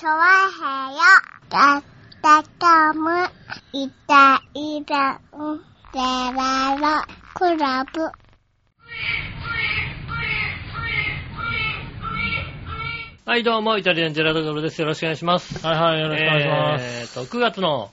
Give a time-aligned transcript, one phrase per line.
[0.00, 0.16] チョワ
[0.48, 1.00] ヘヨ
[1.50, 1.82] だっ
[2.22, 3.10] たかむ
[3.74, 5.60] いたいたん
[5.92, 5.98] で
[6.34, 8.00] ららクラブ
[13.26, 14.80] はい、どうも、イタリアンジェラートクラブです。
[14.80, 15.58] よろしくお願いします。
[15.66, 16.84] はいはい、よろしくお願いします。
[17.18, 17.90] えーと、9月の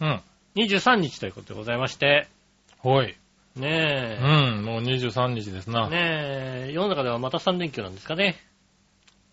[0.00, 0.20] うん。
[0.56, 2.28] 23日ということでございまして、
[2.76, 3.16] ほい。
[3.56, 5.88] ねえうん、もう23日です、な。
[5.88, 8.36] ねえ、世の中ではまた3連休なんですかね。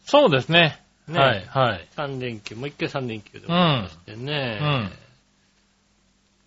[0.05, 0.81] そうですね。
[1.09, 1.87] ねはい、はい。
[1.95, 4.59] 3連休、もう一回3連休でございましてね。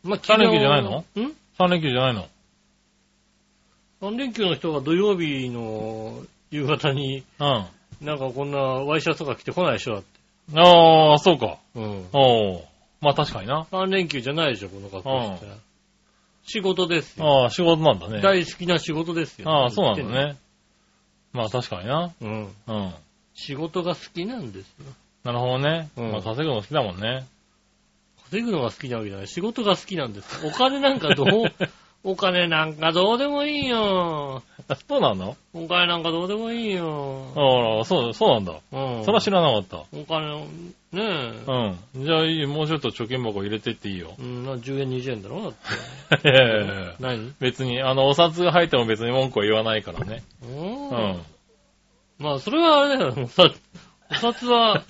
[0.05, 0.11] うん。
[0.11, 0.91] まあ、三連休じゃないの？
[0.91, 1.05] ん
[1.59, 2.29] ？3連休じゃないの
[4.01, 7.67] ?3 連休の人が土曜日の夕方に、うん。
[8.01, 10.09] なんかこんなワイシャツとか着てこないでしょだって。
[10.57, 11.59] ああ、そうか。
[11.75, 12.07] うん。
[12.13, 12.63] おー。
[13.01, 13.67] まあ確かにな。
[13.71, 15.47] 3連休じゃないでしょ、この格好して。
[16.45, 17.43] 仕事ですよ。
[17.45, 18.21] ああ、仕事なんだね。
[18.21, 19.49] 大好きな仕事ですよ。
[19.49, 20.37] ああ、そうなんだね。
[21.33, 22.13] まあ確かにな。
[22.21, 22.49] うん。
[22.67, 22.95] うん。
[23.35, 24.87] 仕事が好きなんですよ。
[25.25, 25.89] なるほどね。
[25.97, 27.27] うんまあ稼ぐの好きだもんね。
[28.31, 29.29] 稼ぐのが好きなわけじゃない。
[29.29, 30.47] 仕事が好きなんです。
[30.47, 31.27] お金なんかどう、
[32.05, 34.43] お金なんかどうでもいいよ。
[34.89, 35.37] そうなの？
[35.55, 37.27] お金なんかどうでもいいよ。
[37.37, 38.55] ああ、そう、そうなんだ。
[38.73, 39.05] うん。
[39.05, 39.85] それは知らなかった。
[39.93, 40.41] お金、
[40.93, 41.03] ね
[41.47, 41.77] え。
[41.95, 42.05] うん。
[42.05, 42.49] じゃあいいよ。
[42.49, 44.15] もうちょっと貯金箱入れてっていいよ。
[44.19, 45.43] うん、な10円20円だろ？
[46.11, 46.29] だって。
[46.29, 47.33] いやいやいやいや何？
[47.39, 50.23] 別に、あの、お札が入っても別に文句は言わないからね。
[50.43, 50.47] う。
[50.47, 51.23] うんん。
[52.23, 53.15] まあ、それはあれだよ。
[53.17, 53.55] お札、
[54.11, 54.85] お札は、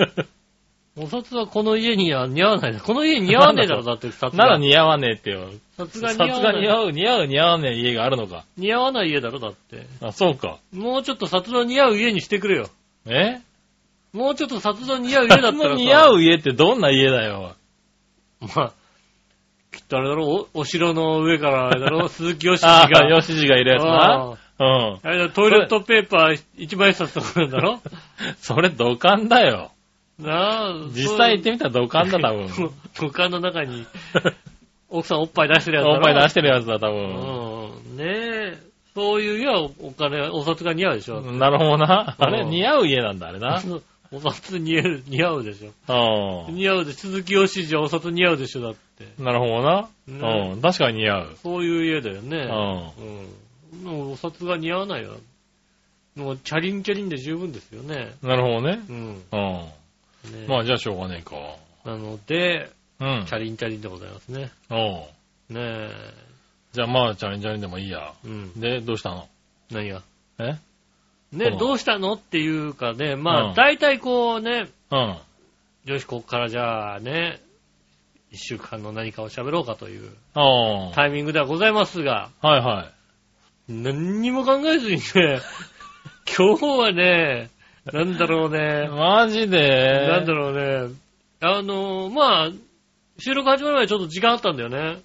[0.97, 2.78] お札はこの家には似合わない。
[2.78, 4.44] この家に似合わねえだろ、 だって札が。
[4.44, 5.48] なら似合わねえってよ。
[5.78, 6.53] 札札が似合わない。
[6.53, 8.44] が似合う、似合う、似合わねえ家があるのか。
[8.58, 9.86] 似合わない家だろ、だって。
[10.03, 10.58] あ、そうか。
[10.75, 12.69] もうちょっと札の似合う家にしてくれよ。
[13.06, 13.41] え？
[14.12, 15.56] もうちょっと札の似合う家だったらさ。
[15.72, 17.55] の似合う家ってどんな家だよ。
[18.55, 18.72] まあ、
[19.72, 23.06] きっとあれだろ、おお城の上からあれだろ、鈴木よしじあが。
[23.06, 24.36] あ、よしじがいるやつな。
[24.58, 24.67] うん。
[24.67, 27.81] ああれだ、トイレットペーパー一枚札とかなんだろ？
[28.41, 29.70] それ土管だよ。
[30.19, 30.75] なあ。
[30.92, 32.48] 実際行ってみたら土管だ、多分。
[32.94, 33.86] 土管の中に、
[34.91, 35.97] 奥さんおっぱい出してるやつだろ？
[35.97, 37.70] おっぱい出してるやつだ、多分。
[37.88, 37.97] うん。
[37.97, 38.59] ねえ。
[38.94, 41.21] そういう家はお金、お札が似合うでしょ？
[41.22, 42.15] なるほどな。
[42.19, 43.60] あれ、うん似合う家なんだ、あれな。
[44.15, 46.44] お札似合う、似合うでしょ？
[46.50, 49.04] う似合うで、鈴木よしじはお札似合うでしょ、だって。
[49.21, 49.25] ん。
[49.25, 49.88] なるほどな。
[50.06, 50.60] ねうん。
[50.60, 51.37] 確かに似合う。
[51.43, 52.37] そういう家だよね。
[52.37, 53.28] ううん。
[53.72, 55.16] もうお札が似合わないよ。
[56.15, 58.15] もう、チャリンチャリンで十分ですよね。
[58.22, 58.27] ん。
[58.27, 58.81] なるほどね。
[58.88, 58.97] うん。
[58.97, 59.12] うん。
[59.12, 61.37] ねまあ、じゃあしょうがねえか。
[61.84, 63.33] なので、うんチ。
[63.33, 64.50] ャリンチャリンでございますね。
[64.71, 65.91] おうねえ。
[66.72, 68.12] じゃあまあ、チャレンジャレンでもいいや。
[68.25, 68.60] うん。
[68.60, 69.28] で、どうしたの？
[69.71, 70.03] 何が？
[70.39, 70.59] え？
[71.33, 72.12] ね、どうしたの？
[72.12, 75.16] っていうかね、まあ、うん大体こうね、うん。
[75.87, 77.41] よし、ここからじゃあね、
[78.31, 80.10] 一週間の何かを喋ろうかという。
[80.94, 83.02] タイミングではございますが、はいはい。
[83.72, 85.41] 何にも考えずにね、
[86.37, 87.50] 今日はね、
[87.93, 90.06] なんだろうね、マジで？
[90.09, 90.94] なんだろうね、
[91.41, 92.50] あの、まあ、
[93.19, 95.00] 収録始まる前にちょっと時間あったんだよね。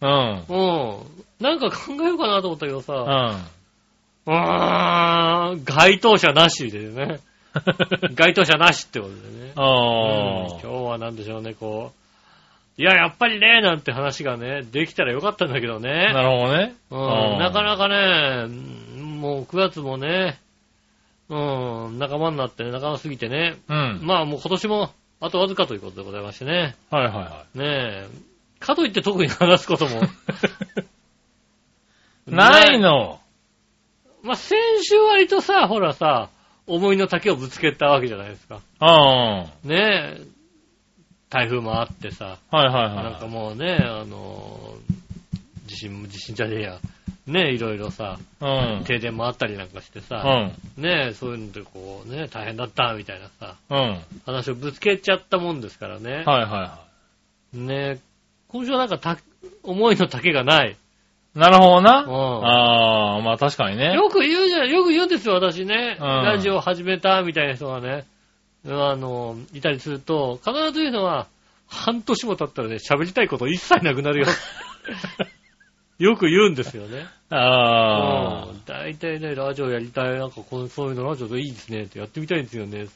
[0.00, 0.44] うん。
[0.48, 0.56] う
[1.02, 1.24] ん。
[1.40, 3.46] なんか考えようかなと思ったけどうさ、ん。
[4.26, 7.20] うーん、該当者なしでね。
[8.14, 9.52] 該当者なしってことでね。
[9.56, 11.99] うんあ今日はなんでしょうね、こう。
[12.80, 15.80] いや、やっぱりね、なんて話がね、できたらよかったんだけどあ。
[15.80, 16.14] ね。
[16.14, 16.74] なるほどね。
[16.90, 16.98] うん、
[17.38, 17.62] なかか。
[17.62, 20.40] なかね、うんもう9月もね、
[21.28, 23.56] うん、仲間になってね、仲間過ぎてね。
[23.68, 24.00] うん。
[24.02, 24.90] まあもう今年も
[25.20, 26.74] あとわずかということでございましてね。
[26.90, 28.08] はいはいはねえ。
[28.60, 30.00] かといって特に話すことも。
[30.00, 30.06] い。
[32.32, 33.20] ないの。
[34.22, 36.30] まあ先週割とさ、ほらさ、
[36.66, 38.60] 思いの丈をぶつけたわけじゃないですか。
[38.80, 38.86] うん。
[38.86, 40.29] はねえ。
[41.30, 44.74] 台風もあってさ、いはいなんかはもうね、あの、
[45.66, 46.78] 地震も、地震じゃねえや。
[47.26, 48.44] ねえ、いろいろさ、い。
[48.44, 48.84] うん。
[48.84, 50.52] 停電もあったりなんかしてうさ、ん。
[50.76, 54.00] ねえ、そういうのでこうね、大変だった、みたいなさ、うん。
[54.26, 56.10] 話をぶつけちゃったもんですからね。
[56.12, 56.80] はいはいは
[57.52, 57.98] ねえ、
[58.48, 59.16] 今週はなんかた、
[59.62, 60.72] 思いの丈がない。
[60.72, 61.38] い。
[61.38, 62.02] なるほどな。
[62.02, 63.94] うんああ、まあ確かにね。
[63.94, 65.96] よく言うじゃん、よく言うんですよ、私ね。
[66.00, 68.04] うんラジオ始めた、みたいな人がね、
[68.66, 71.26] あの、いたりすると、必ず言うのは、
[71.66, 74.26] 半年も経ったらね、喋りたいこと一切なくなるよ。
[75.98, 77.06] よく言うんですよね。
[77.28, 82.86] あうん大体ね、ラジオやりたい、なんかこうそういうのラジオでいいですねってやってみたいんですよね。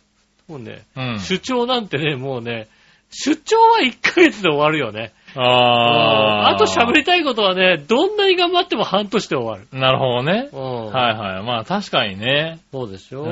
[0.49, 1.13] もうね、あ。
[1.13, 1.21] うん。
[1.21, 2.69] 主張なんてね、もうね、
[3.11, 5.13] 出張は1ヶ月で終わるよね。
[5.37, 6.51] ああ。
[6.51, 9.67] あと喋りたいことはね、どんなに頑張っても半年で終わる。
[9.79, 10.49] なるほどね。
[10.53, 10.87] うん。
[10.87, 11.43] はいはい。
[11.45, 12.61] まあ確かにね。
[12.73, 13.27] そうでしょ、う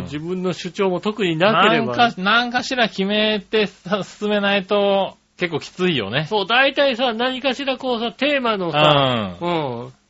[0.00, 6.26] ん自分の主張も特になければ、なんか、なんかしら決めてさ進めないと結構きついよね。
[6.26, 8.72] そう、大体さ、何かしらこうさ、テーマのうん。
[8.72, 9.36] さ、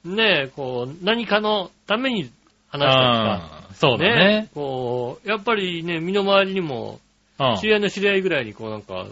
[0.05, 2.31] うん、ねえ、こう、何かのために
[2.69, 4.49] 話したりさ、うんそうだね。
[4.55, 6.99] こう、やっぱりね、身の回りにも、
[7.39, 7.57] うん。
[7.59, 9.07] 知り合いの知り合いぐらいにこうなんか、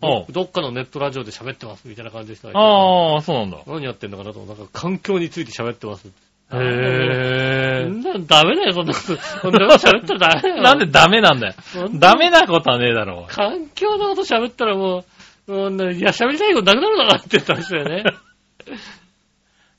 [0.00, 3.58] どどっかのネットラジオで喋ってますみたいな感じでしたああ、そうなんだ。
[3.66, 6.08] 何やってんのかなとなんか環境について喋ってます。
[6.08, 6.10] へ
[6.52, 7.90] えそ。
[7.90, 9.16] んなのダメだよ、そんなこと。
[9.16, 10.62] そんなこと喋ったらダメだよ。
[10.62, 11.54] なんでダメなんだよ。
[11.94, 15.04] ダメなことはねえだろ環境のこと喋ったらも
[15.46, 18.04] う、もうねいや、喋りたいことなくなるのかなって言ったんですよね。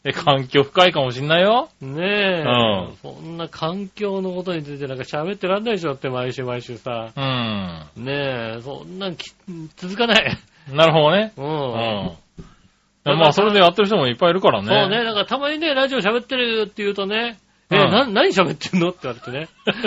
[0.03, 0.09] う。
[0.09, 1.69] え、環境深いかもしんないよ。
[1.81, 2.44] ねえ。
[2.45, 7.12] うんそんな環境のことについてなんか喋ってらんないでしょって毎週毎週さ。
[7.15, 8.03] うん。
[8.03, 9.31] ねえ、そんなんき
[9.75, 10.38] 続かない。
[10.71, 11.33] なるほどね。
[11.38, 11.42] う。
[11.42, 13.18] うんん。
[13.18, 14.68] まあ、それでやってる人もいっぱいいるからね。
[14.68, 17.39] そうね、だからたまにね、ラジオ喋ってるって言うとね、
[17.71, 19.48] え、うんな、何喋ってんのって言われてね。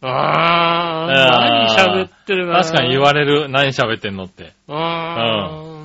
[0.00, 3.48] あー、あー何喋ってるかな確かに言われる。
[3.48, 4.52] 何喋ってんのって。
[4.68, 5.77] あーまあ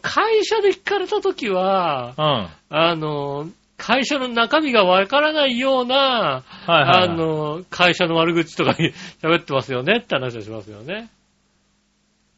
[0.00, 2.48] 会社で聞かれたときは、うん。
[2.70, 7.08] あの、会社の中身がわからないような、はいはいはい。
[7.10, 8.92] あの、会社の悪口とかに
[9.22, 11.10] 喋ってますよねって話をしますよね。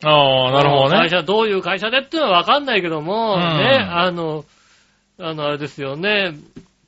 [0.04, 0.98] ああ、なるほどね。
[0.98, 4.44] 会社、どういう会社でってのはわかんないけども、うんね、あの、
[5.18, 6.34] あの、あれですよね、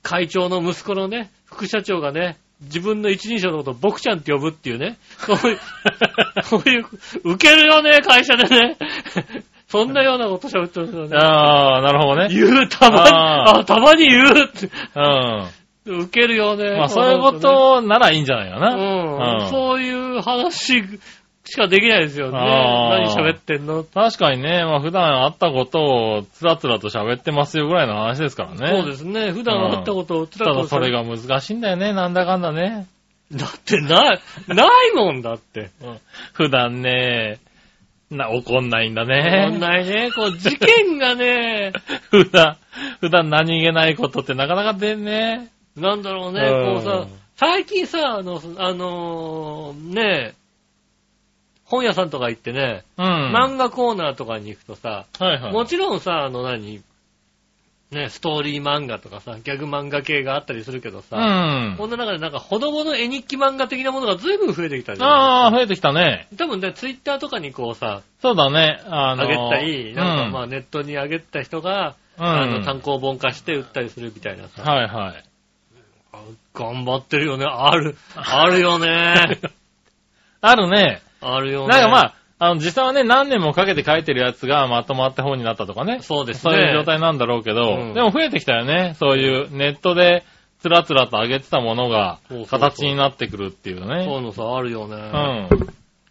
[0.03, 5.59] 会長の息子のね、副社長がね、自分の一人称のことを僕ちゃんって呼ぶっていうね、そういう、
[6.43, 6.85] そういう、
[7.23, 8.77] 受けるよね、会社でね。
[9.69, 11.15] そんなようなこと喋ってますよね。
[11.15, 12.27] ああ、なるほどね。
[12.33, 14.69] 言う、たまに、ああたまに言うって、
[15.85, 16.01] うん。
[16.01, 16.75] 受けるよね。
[16.77, 18.75] まあ、そういうことならいいんじゃないかな。
[18.75, 20.83] うん、うんそういう話
[21.45, 22.37] しかできないですよね。
[22.37, 23.83] 何喋ってんの？
[23.83, 25.79] 確かにね、まあ普段会ったこと
[26.17, 28.81] をつらつらと喋ってますよぐらいの話ですからね。
[28.81, 29.31] そうですね。
[29.31, 32.87] 普段会ったことをつたらとだそれが難しいんだよね、なんだかんだね。
[33.31, 35.69] だってない、ないもんだって。
[36.33, 37.39] 普段ね、
[38.11, 39.57] な、怒んないんだこんね。
[39.59, 41.73] ないね、こう、事件がね、
[42.09, 42.57] 普段、
[42.99, 45.49] 普段何気ないことってなかなか出んね。
[45.75, 50.33] なんだろうね、うんこうさ、最近さ、あの、あのーね、
[51.69, 53.05] 本屋さんとか行ってね、うん。
[53.31, 55.53] 漫画コーナーとかに行くとさ、はいはい。
[55.53, 56.81] もちろんさ、あの何、
[57.91, 61.75] ね、ストーリー漫画とかさ、ギャグ漫画系があったりするけどうさ、ん。
[61.75, 66.27] こんな中でなんか、ほどほど絵日記漫画的なものが随分増えてきたじゃああ、ない増えてきたね。
[66.37, 68.79] 多分ね、ツイッターとかにこうさ、そうだね。
[68.85, 72.25] あのあげたり、なんかまあ、あネットに上げた人が、うん。
[72.25, 75.23] あの単行本化して売ったりするみたいなさ、はいはい。
[76.11, 76.21] あ
[76.53, 77.45] 頑張ってるよね。
[77.45, 79.39] ある、あるよね。
[80.41, 81.01] あるね。
[81.21, 81.67] あるよね。
[81.69, 85.99] なんかまあ、あの、実際はね、何年もかけて書いてるやつがまとまって本になったとかね。
[86.01, 86.53] そうですね。
[86.53, 88.95] そういう状態なんだろうけど、うんでも増えてきたよね。
[88.97, 90.23] そういうネットで
[90.59, 92.19] つらつらと上げてたものが
[92.49, 94.05] 形になってくるっていうそうね。
[94.05, 94.95] いうのさ、あるよね。
[94.95, 95.69] うん。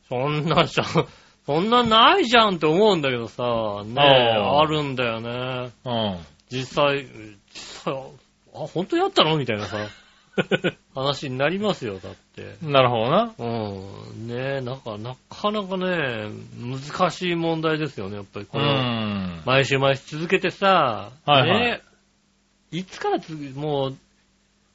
[0.08, 0.86] そんなじゃん、
[1.46, 5.70] そんなないじゃんって思うんだけどさ、ねあるんだよね。
[5.84, 6.18] うん。
[6.50, 7.06] 実際、
[7.54, 9.36] 実際、あ、本当にあったの？
[9.36, 9.78] みたいなさ、
[10.94, 12.56] 話になりますよ、だって。
[12.62, 13.34] なるほどな。
[13.38, 13.44] う
[14.24, 14.28] ん。
[14.28, 18.46] ねえ、なんか、なかなかね、難しい問題ですよね、やっぱり。
[18.46, 19.42] うこの、ん。
[19.44, 21.80] 毎週毎週続けてさ、はいはいね
[22.70, 23.96] いつからつ、もう、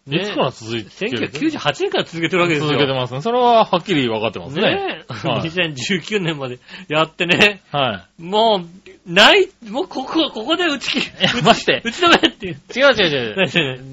[0.07, 2.69] いつから続いてる？1998年から続けてるわけですよ。
[2.69, 3.21] 続けてますね。
[3.21, 4.61] それははっきり分かってますね。
[4.61, 11.09] ねえ、 はい2019年までやってね、はもう、ない、もうここ、ここで打ち切り、い。
[11.21, 11.81] いや、待って。
[11.85, 12.53] 打ち止めっていう。
[12.75, 13.92] 違う違う違う。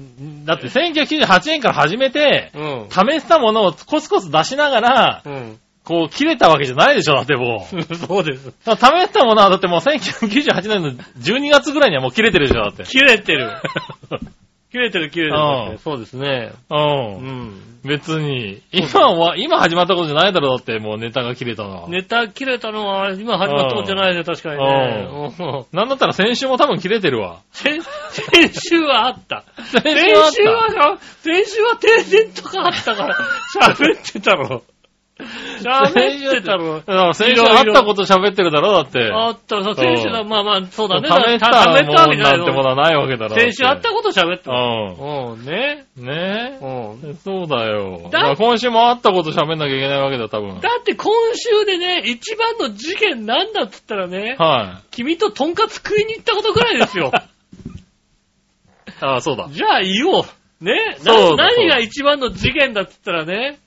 [0.51, 2.87] だって1998年から始めて、うん。
[2.89, 5.59] 試したものをコツコツ出しながら、うん。
[5.83, 7.95] こう、切れたわけじゃないでしょ、だってもう。
[7.95, 8.53] そうです。
[8.65, 12.83] だから試したものはだってもう1998年の12月ぐらいにはもう切れてるでしょ、だって。
[12.83, 13.49] 切れてる。
[14.71, 15.37] 切れてる、切れてる
[15.71, 15.77] うん。
[15.79, 16.53] そうですね。
[16.69, 16.75] う。
[16.75, 17.71] うんん。
[17.83, 18.61] 別に。
[18.71, 21.89] 今は、今始まったことじゃないだろ、だってもうネタが切れたのは。
[21.89, 25.09] ネタ切れたのは今始まったことじゃないね、確かにね。
[25.11, 27.41] うんなんだったら先週も多分切れてるわ。
[27.51, 29.43] 先 先週はあった。
[29.57, 33.17] 先先週は先週は停電とかあったから、
[33.75, 34.63] 喋ってたろ。
[35.61, 36.79] 喋ってたろ。
[36.79, 39.09] だから先週あったこと喋ってるだろ、だって。
[39.11, 41.07] あったさ、先週だ、うんまあまあ、そうだね。
[41.07, 43.35] 試したたもんわけじゃなんてものはないわけだろ。
[43.35, 44.51] 先週あったここと喋ってた。
[44.51, 45.85] ううん、ね。
[45.97, 46.05] ん。
[46.05, 47.11] ねうん。
[47.11, 47.13] え。
[47.23, 48.09] そうだよ。
[48.11, 50.59] だだから今週もあったこと喋んなきゃいけないわけだ、多分。
[50.59, 54.87] だって今週でね、一番の事件なんだっつったらね、はい。
[54.91, 57.11] 君とトンカツ食いに行ったことぐらいですよ。
[59.01, 59.47] ああ、そうだ。
[59.51, 60.23] じゃあ言おう。
[60.61, 63.57] ねそうだな何が一番の事件だっつったらね、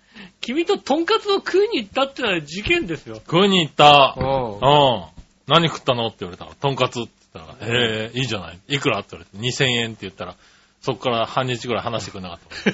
[0.41, 3.17] 君とトンカツを食いに行ったってのは事件ですよ。
[3.17, 4.15] 食いに行った。
[4.17, 5.05] うんうん。
[5.47, 8.59] 何食ったのって言われたら、とんかつって言ったら、へえ、いいじゃない。
[8.69, 10.37] いくらって言われて、2000円って言ったら、
[10.81, 12.73] そっから半日ぐらい話してくれなかった。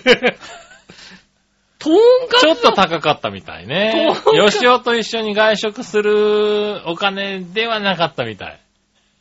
[1.81, 4.13] トンカツちょっと高かったみたいね。
[4.15, 8.61] とんかよしおと一緒に外食するお金ではなかったみたい。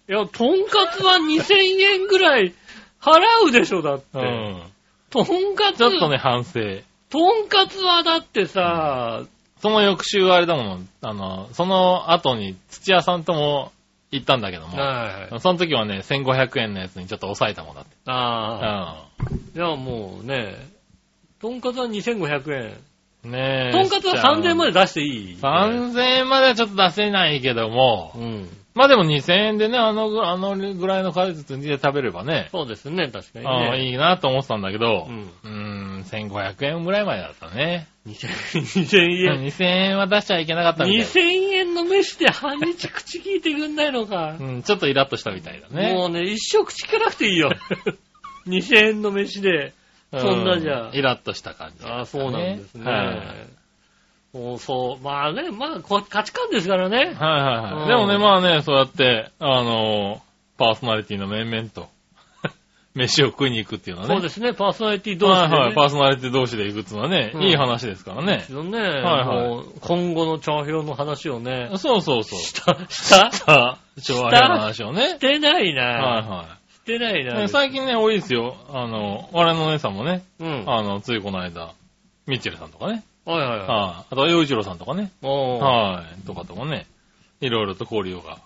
[0.09, 2.53] いや、トンカツは2000円ぐらい
[3.01, 4.05] 払うでしょ、だって。
[4.13, 4.63] うん。
[5.09, 6.59] とんかつ、ちょっとね、反省。
[7.09, 9.23] とんかつはだってさ、
[9.61, 13.71] その翌週あれだもん、あの、その後に土屋さんとも
[14.11, 15.39] 行ったんだけども、はい。
[15.39, 17.91] その時はね、1500円のやつにちょっと抑えたもんだって。
[18.05, 19.25] ああ。
[19.55, 20.55] ういや、もうね、
[21.41, 23.29] とんかつは2500円。
[23.29, 23.31] ん。
[23.31, 23.71] ねえ。
[23.71, 28.49] とんかつは3000円まで出していい？3000円まではちょっと出せないけども、うん。
[28.75, 33.89] まあでも2000円でね、あのぐあのぐらいの果実で食べればね、そうですね、確かにああね。
[33.89, 37.87] いいなと思ってたんだけど、ううんーん、1500円ぐらいまでだったね。
[38.07, 38.27] 2000
[39.25, 39.41] 円。
[39.43, 41.01] 2000円は出しちゃいけなかったみたい。
[41.01, 41.19] 2000
[41.53, 44.37] 円の飯で半日口聞いてくんないのか。
[44.39, 45.93] うん、ちょっとイラッとしたみたいだね。
[45.93, 47.51] もうね、一生口聞かなくていいよ。
[48.47, 49.73] 2000円の飯で。
[50.11, 52.91] そんなじゃうイラッとした感じ、ああ、そうなんですね。
[52.91, 53.58] はい
[54.33, 55.03] そうそう。
[55.03, 56.97] まあね、まあ、こ価値観ですからね。
[56.97, 57.81] はいはいはい。
[57.81, 61.87] うんでもね、まあね、そうやって、あのーパーソナリティの面々と、
[62.93, 64.15] 飯を食いに行くっていうのはね。
[64.15, 65.55] そうですね、パーソナリティ同士で、ね。
[65.55, 68.39] はいはい、パーソナリティ同士で行くっていうのはね、うんいい話ですからね。
[68.39, 68.77] ですよね。
[68.77, 72.39] はいはい今後の調評の話をね、そうそうそう。
[72.39, 73.31] した、した？
[73.31, 75.17] しさあ、昭和の話をね。
[75.17, 75.83] てないな。
[75.83, 77.23] はいはしてないい。
[77.23, 77.47] ねな。
[77.47, 78.57] 最近ね、多いですよ。
[78.73, 80.65] あの、我のお姉さんもね、うん。
[80.65, 81.69] はいあの、ついこの間、
[82.29, 83.03] ミッチェルさんとかね。
[83.25, 83.49] はいはい。
[83.49, 83.67] はい。
[83.67, 85.11] あとは、洋一郎さんとかね。
[85.21, 86.25] はい。
[86.25, 86.85] とかとかね。
[87.41, 88.37] いろいろと交流が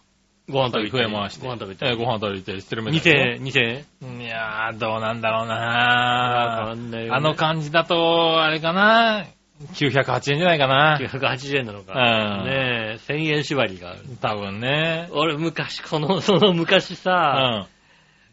[0.49, 0.89] ご飯食べて。
[0.91, 1.45] 増えまして。
[1.45, 1.85] ご飯食べて。
[1.85, 4.21] えーご飯食べてしてるみ2たい点、2点円。
[4.21, 7.15] いやー、どうなんだろうわなかんないよ、ね。
[7.15, 9.25] あの感じだと、あれかな
[9.73, 11.93] 908円じゃないかな980円なのか。
[11.93, 13.99] うんねえ、1000円縛りがある。
[14.21, 15.07] 多分ね。
[15.11, 17.73] 俺昔、この、 その昔うさ、ん。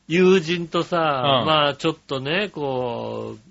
[0.09, 3.50] 友人とさ、うんまあちょっとね、こう、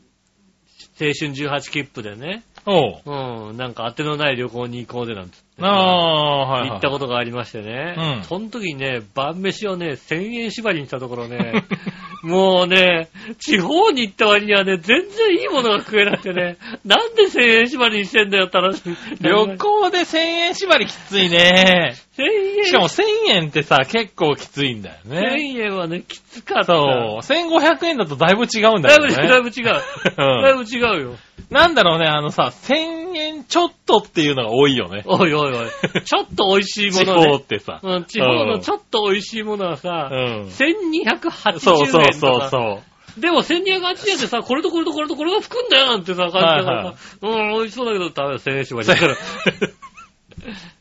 [0.99, 3.49] 青春18切符でね、おう。
[3.49, 5.43] うん、なんか当てのない旅行に行こうぜなんつって。
[5.61, 6.69] ああ、はい、はい。
[6.71, 7.95] 行ったことがありましてね。
[7.97, 11.63] うんその時にね、晩飯をね、1000円縛りにしたところね、
[12.21, 13.09] もうね、
[13.39, 18.81] 地方に行った割にはね、全然いいものが食えなくてね、なんで1000円縛りにしてんだよって話。
[19.21, 21.95] 旅行で1000円縛りきついね。
[22.17, 22.23] 1000
[22.59, 25.21] 円しかも1000円ってさ、結構きついんだよね。
[25.37, 26.73] 1000円はね、きつかった。
[26.73, 27.19] そう。
[27.19, 29.27] 1500円だとだいぶ違うんだだいぶ、よね。
[29.27, 29.79] だいぶ違う。
[30.17, 31.15] うんだいぶ違うよ。
[31.49, 35.03] なんだろうね、あのさ、1000円ちょっとっていうのが多いよね。
[35.05, 35.67] おいおいおい。
[36.03, 37.27] ちょっと美味しいも地のね。
[37.31, 37.79] 方ってさ。
[37.81, 40.41] うん、地方のちょっと美味しいものはさ、うん。
[40.43, 42.49] 1280円そうそうとそうか。
[42.49, 42.81] そ
[43.17, 43.21] う。
[43.21, 49.15] でも1280円でさ、これとこれとこれとこれが吹くんだよなんてさ、感じだからさ、うん、美味しそうだけど、ダメだ、1000円縛りだから。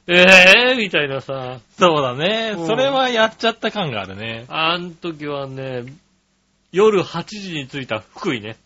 [0.07, 0.25] え
[0.71, 2.63] えー、みたいなさ、そ うだねう。
[2.63, 4.47] んそれはやっちゃった感があるね。
[4.49, 5.85] あん時はね、
[6.73, 8.57] 夜8時に着いた福井ね。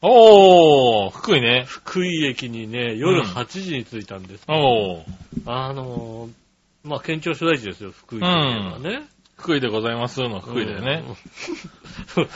[0.00, 1.64] おー、福井ね。
[1.66, 4.44] 福井駅にね、夜8時に着いたんです。
[4.48, 5.04] おー、
[5.46, 9.02] あのー、まあ、県庁所在地ですよ、福井というのはね。
[9.42, 11.02] 福井でございますの福井だよね。
[12.16, 12.28] うん。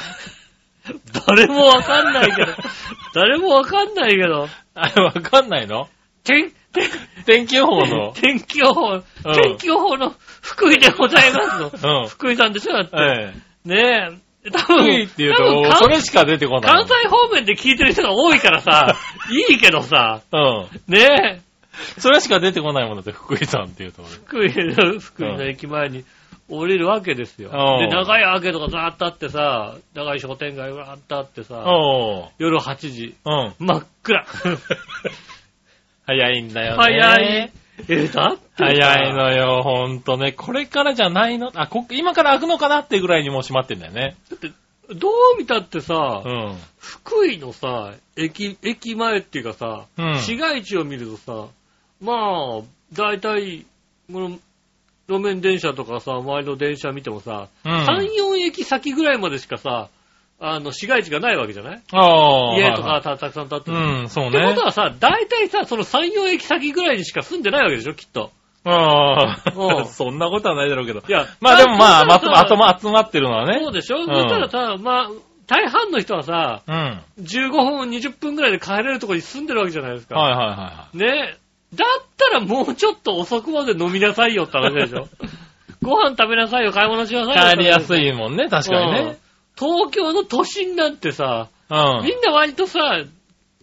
[1.26, 2.52] 誰もわかんないけど、
[3.14, 5.88] 誰もわかんないけど、あれわかんないの？
[6.24, 6.88] 天、天、
[7.24, 8.12] 天気予報の？
[8.20, 9.00] 天気予報、
[9.42, 12.02] 天気予報の福井でございますの。
[12.02, 12.08] うん。
[12.08, 12.72] 福井さんでしょ？
[12.72, 12.96] だって。
[12.96, 13.32] え
[13.66, 13.68] え。
[13.68, 14.08] ね
[14.44, 14.50] え。
[14.50, 16.72] 多福分、井って言うと、それしか出てこない。
[16.72, 18.96] 関西方面で聞いてる人が多いからさ、
[19.50, 20.66] いいけどさ、うん。
[20.92, 21.00] ね
[21.40, 21.40] え。
[21.98, 24.02] それしか出てこないものだって、福井さんっていうと。
[24.04, 26.04] 福井の、福井の駅前に
[26.48, 27.50] 降りるわけですよ。
[27.52, 31.64] うんで、長いアーケードがザーッとあってさ、長い商店街がわーっとあってさ。
[32.38, 33.54] 夜8時、うん。
[33.58, 34.24] 真っ暗。
[36.06, 36.76] 早いんだよね。
[36.76, 37.52] 早い。
[37.88, 40.32] え、だってさ早いのよ、ほんとね。
[40.32, 41.50] これからじゃないの？
[41.54, 44.16] あ、こ、今から開くのかなってぐらいにもう閉まってんだよね。
[44.88, 46.56] どう見たってさ、うん。
[46.78, 51.48] 福井のさ、駅、駅前っていうかさ、うん市街地を見るとさ、
[52.00, 52.62] まあ、
[52.92, 53.66] だいたい、
[54.12, 54.38] この、
[55.08, 57.72] 路面電車とかさ、周りの電車見てもさ、うん。
[57.72, 57.86] 3、
[58.34, 59.88] 4駅先ぐらいまでしかさ、
[60.38, 61.82] あの、市街地がないわけじゃない？
[61.92, 62.56] ああ。
[62.58, 63.76] 家とはいかたたくさん建ってる。
[63.76, 64.60] はいうん、そうってこねと。
[64.62, 68.32] はさ、だいたいさ、その3、4駅先ぐらいにしか住んでないわけでしょ、きっと。
[68.64, 69.42] ああ。
[69.54, 71.02] うん そんなことはないだろうけど。
[71.06, 73.60] いや、まあでもまあ、まとま、集まってるのはね。
[73.62, 75.10] そうでしょ、んそしたらさ、まあ、
[75.46, 77.00] 大半の人はさ、うん。
[77.20, 80.16] 15分、20分ぐらいで帰れるところに住んでるわけじゃないですか。
[80.16, 81.36] はいはいはね
[81.76, 85.08] だったらもうちょっと遅くまで飲みなさいよって話でしょ？
[85.82, 87.48] ご飯食べなさいよ、買い物しなさいよ。
[87.48, 87.50] い。
[87.52, 88.08] 帰りやすい。
[88.08, 89.16] いもんね、確かにね。
[89.58, 92.04] 東京の都心なんてさ、うん。
[92.04, 93.02] みんな割とさ、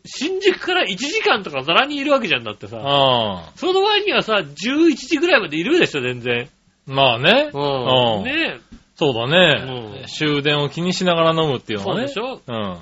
[0.06, 2.78] 新宿から1時間とかざらにいるわけじゃんだってさ。
[2.78, 6.50] うその割にはさ、11時ぐらいまでいるでしょ、全然。
[6.88, 6.94] ん。
[6.94, 7.50] まあね。
[7.54, 7.62] うん。
[8.18, 8.58] うんね
[8.96, 9.64] そうだね
[10.00, 10.04] う。
[10.04, 12.08] ん終電を気にしながら飲むっていうのはね。
[12.10, 12.54] そうでしょ？
[12.54, 12.78] うん。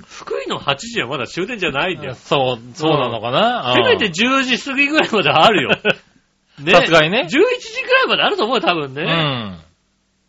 [0.00, 2.14] 福井の8時はまだ終電じゃないんだよ。
[2.14, 3.74] そう、そうなのかな？
[3.76, 5.70] せめて10時過ぎぐらいまであるよ。
[6.62, 8.94] ねさすがにね11時ぐらいまであると思うよ、多分うん。
[8.94, 9.60] ね。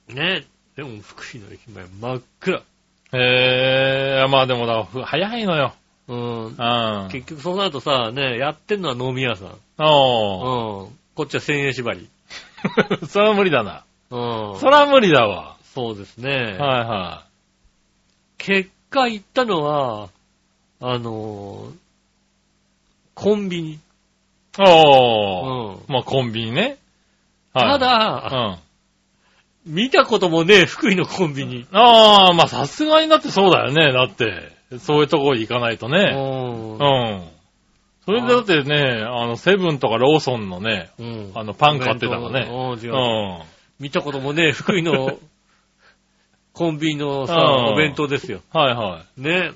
[0.10, 0.16] うん。
[0.16, 0.44] ね
[0.76, 2.62] でも福井の駅前真っ暗。
[3.14, 5.74] へえ、まあでもだ、ふ早いのよ。
[6.08, 6.46] うん。
[6.46, 7.10] うん。
[7.12, 9.48] 結局そうなるとさ、ね、やってんのは飲み屋さん。
[9.48, 9.56] うん。
[9.80, 10.90] おー。
[11.16, 12.10] こっちは1000円縛り。
[13.08, 13.84] それは無理だな。
[14.10, 14.60] うん。
[14.60, 15.58] それは無理だわ。
[15.64, 16.34] そうですね。
[16.34, 17.26] はいは
[18.38, 20.10] 結果行ったのは、
[20.80, 21.84] あのー
[23.16, 23.74] コンビニ。
[23.74, 23.80] い。
[24.60, 25.76] おー。
[25.76, 25.80] うん。
[25.88, 26.78] まあコンビニね。
[27.54, 28.60] はいただ、
[29.66, 29.74] うん。
[29.76, 31.68] 見たこともねえ福井のコンビニ。
[31.72, 33.94] ああ、まあさすがにだってそうだよね。
[33.94, 36.12] だって、そういうとこ行かないとうね。
[36.12, 37.24] んうん。
[38.06, 42.50] それでだってね、あの、セブンとかローソンのね、うんあの、パン買ってたらね。
[42.52, 42.76] う。
[42.76, 43.42] ん。
[43.80, 45.18] 見たこともねえ福井の
[46.54, 47.38] コンビニのさ、う
[47.72, 48.42] んお弁当ですよ。
[48.52, 49.22] はいはい。
[49.22, 49.52] ね。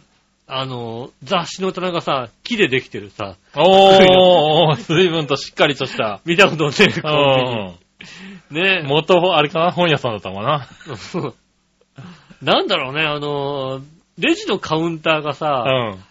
[0.48, 6.22] あの、雑誌の棚がさ、木でできてるさ、おー、 随分としっかりとした。
[6.25, 7.75] 見たことねえコンうん。
[8.51, 8.63] ビニ。
[8.63, 8.84] ね。
[8.84, 10.68] 元、あれかな本屋さんだったのかな
[12.42, 13.82] なんだろうね、あの、
[14.18, 16.04] レジのカウンターがうさ、ん。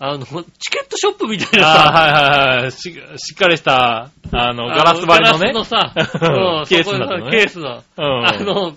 [0.00, 2.72] あの、チケットショップみたいなあさ、はいはいはい。
[2.72, 5.52] ししっかりした、あの、ガラス張りのね。
[5.52, 5.92] ガラスのさ、
[6.68, 7.82] ケースのねケースの。
[7.96, 8.26] うん。
[8.26, 8.74] あの、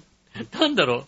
[0.60, 1.06] なんだろう。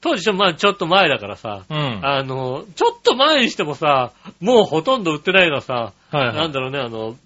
[0.00, 2.00] 当時ちょ、まあちょっと前だからさ、うん。
[2.02, 7.16] あの、ちょっと前にしてもさ、もうほとんど売ってないのはさ、はいはいなんだろうね、あの、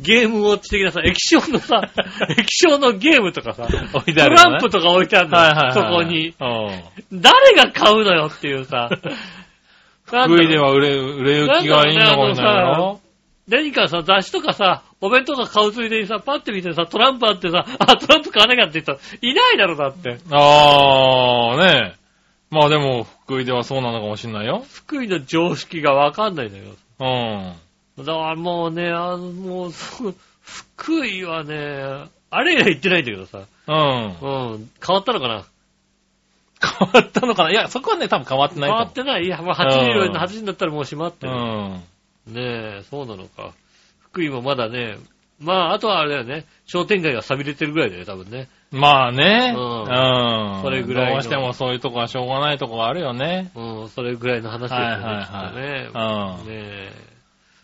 [0.00, 1.80] ゲームウォッチ的なさ、液晶のさ、
[2.38, 5.72] 液晶のゲームとかさ、置いてトあるのねランプとか置いてあるの、はいはいはい。
[5.72, 6.28] そこに。
[6.28, 7.20] うん。
[7.20, 8.90] 誰が買うのよっていうさ。
[10.04, 13.00] 福井では売れ、売れ行きがいいのかもしれないよ。
[13.48, 20.18] 何かさ、雑誌とかさ、お弁当とか買うついでにさ、パッて見てさ、トランプあってさ、あ、トランプ買わなきゃって言ったら、いないだろ、だって。
[20.32, 22.05] あー、ねえ。
[22.56, 24.64] まあでも、福井ではそうなのかもしれないよ。
[24.72, 26.64] 福井の常識がわかんないんだよ。
[27.98, 28.04] うん。
[28.04, 34.54] だからもうね、あの、もう、福井はね、あれ以来行ってないんだけどさ、うん。
[34.54, 35.44] うん、変わったのかな？
[36.62, 37.50] 変わったのかな？
[37.50, 39.24] いや、そこはね、多分変わってないと思変わってない？
[39.24, 41.30] いや、まあ8時うん8時になったらもう閉まってう。
[41.30, 41.36] る。
[41.36, 42.34] うん。
[42.34, 42.40] ね
[42.80, 43.52] え、そうなのか。
[44.00, 44.96] 福井もまだね、
[45.38, 48.48] まあ、あとはあれだよね、商店街が錆びれてるぐらいだよね、多分ね。
[48.70, 49.54] まあね。
[49.56, 50.62] ううんん。
[50.62, 53.50] それぐらいのどうしてもそういうとこはしょうがないとこがあるよね。
[53.54, 55.90] うん、それぐらいの話ですよね、はいはいはいきっとね。
[55.94, 56.48] うん。
[56.48, 56.92] ねえ。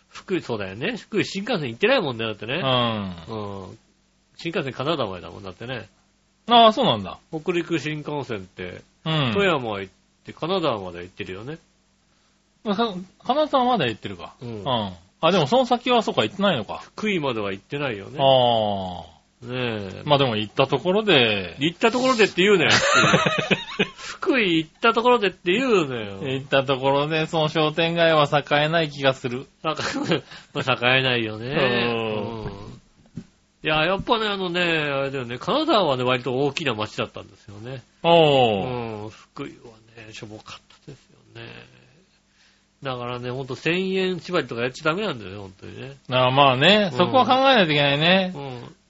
[0.09, 0.97] 福井、そうだよね。
[0.97, 2.55] 福井新幹線行ってないもんね、だってね。
[2.55, 3.69] うん。
[3.69, 3.77] うん。
[4.37, 5.89] 新幹線金沢までだもんだってね。
[6.47, 7.17] ああ、そうなんだ。
[7.31, 9.31] 北陸新幹線って、うん。
[9.33, 9.93] 富山は行っ
[10.25, 11.57] て、金沢まで行ってるよね。
[12.63, 14.35] か金沢まで行ってるか。
[14.41, 14.93] ううんん。
[15.23, 16.83] あ、でもその先はそうか行ってないのか。
[16.83, 18.19] 福井までは行ってないよね。
[18.19, 19.13] ああ。
[19.45, 20.03] ねえ。
[20.05, 22.71] まあでも行ったところで、行ったところでって言うなよ。
[23.95, 26.19] 福井行ったところでって言うなよ。
[26.27, 29.47] 行ったところで、その商店街は栄えない気がする。
[29.63, 29.83] なんか、
[30.53, 31.47] まあ、栄えないよね。
[31.47, 32.73] うんうん
[33.65, 37.81] いや、やっぱね、あのね、あれだよね、金沢はね、割と大きな町だったんですよね。
[38.03, 39.03] おー。
[39.03, 39.71] うん、福井は
[40.05, 40.72] ね、しょぼかった。
[42.83, 45.95] だからね、ほんと1000円縛りとかやっちゃダメなんだよね、ほんとにね。
[46.11, 48.33] あまあね、うんそこは考えないといけないね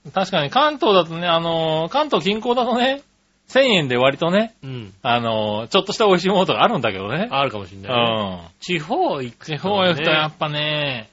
[0.04, 0.08] う。
[0.08, 0.12] ん。
[0.12, 3.02] 確かに関東だとね、あのー関東近郊だとね、
[3.48, 4.92] 1000円で割とね、うん。
[5.02, 7.28] あのーちょっとした美味しいものとかあるんだけどね。
[7.30, 8.36] あるかもしんうない、ね。
[8.36, 8.40] ん。
[8.60, 9.58] 地方行くと、ね。
[9.58, 11.08] 地方行くとやっぱね、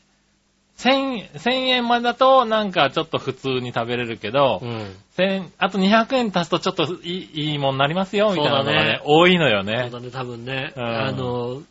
[0.80, 4.96] 1000、1000円までだとなんかちょっと普通に食べれるけど、うん。
[5.18, 9.90] 1000あと200円足すとちょっといいいいもんになりますよ、みたいなのがそうだねね、多いのよそうね。
[9.92, 10.74] だね、多分ね。
[10.76, 11.62] うんあの、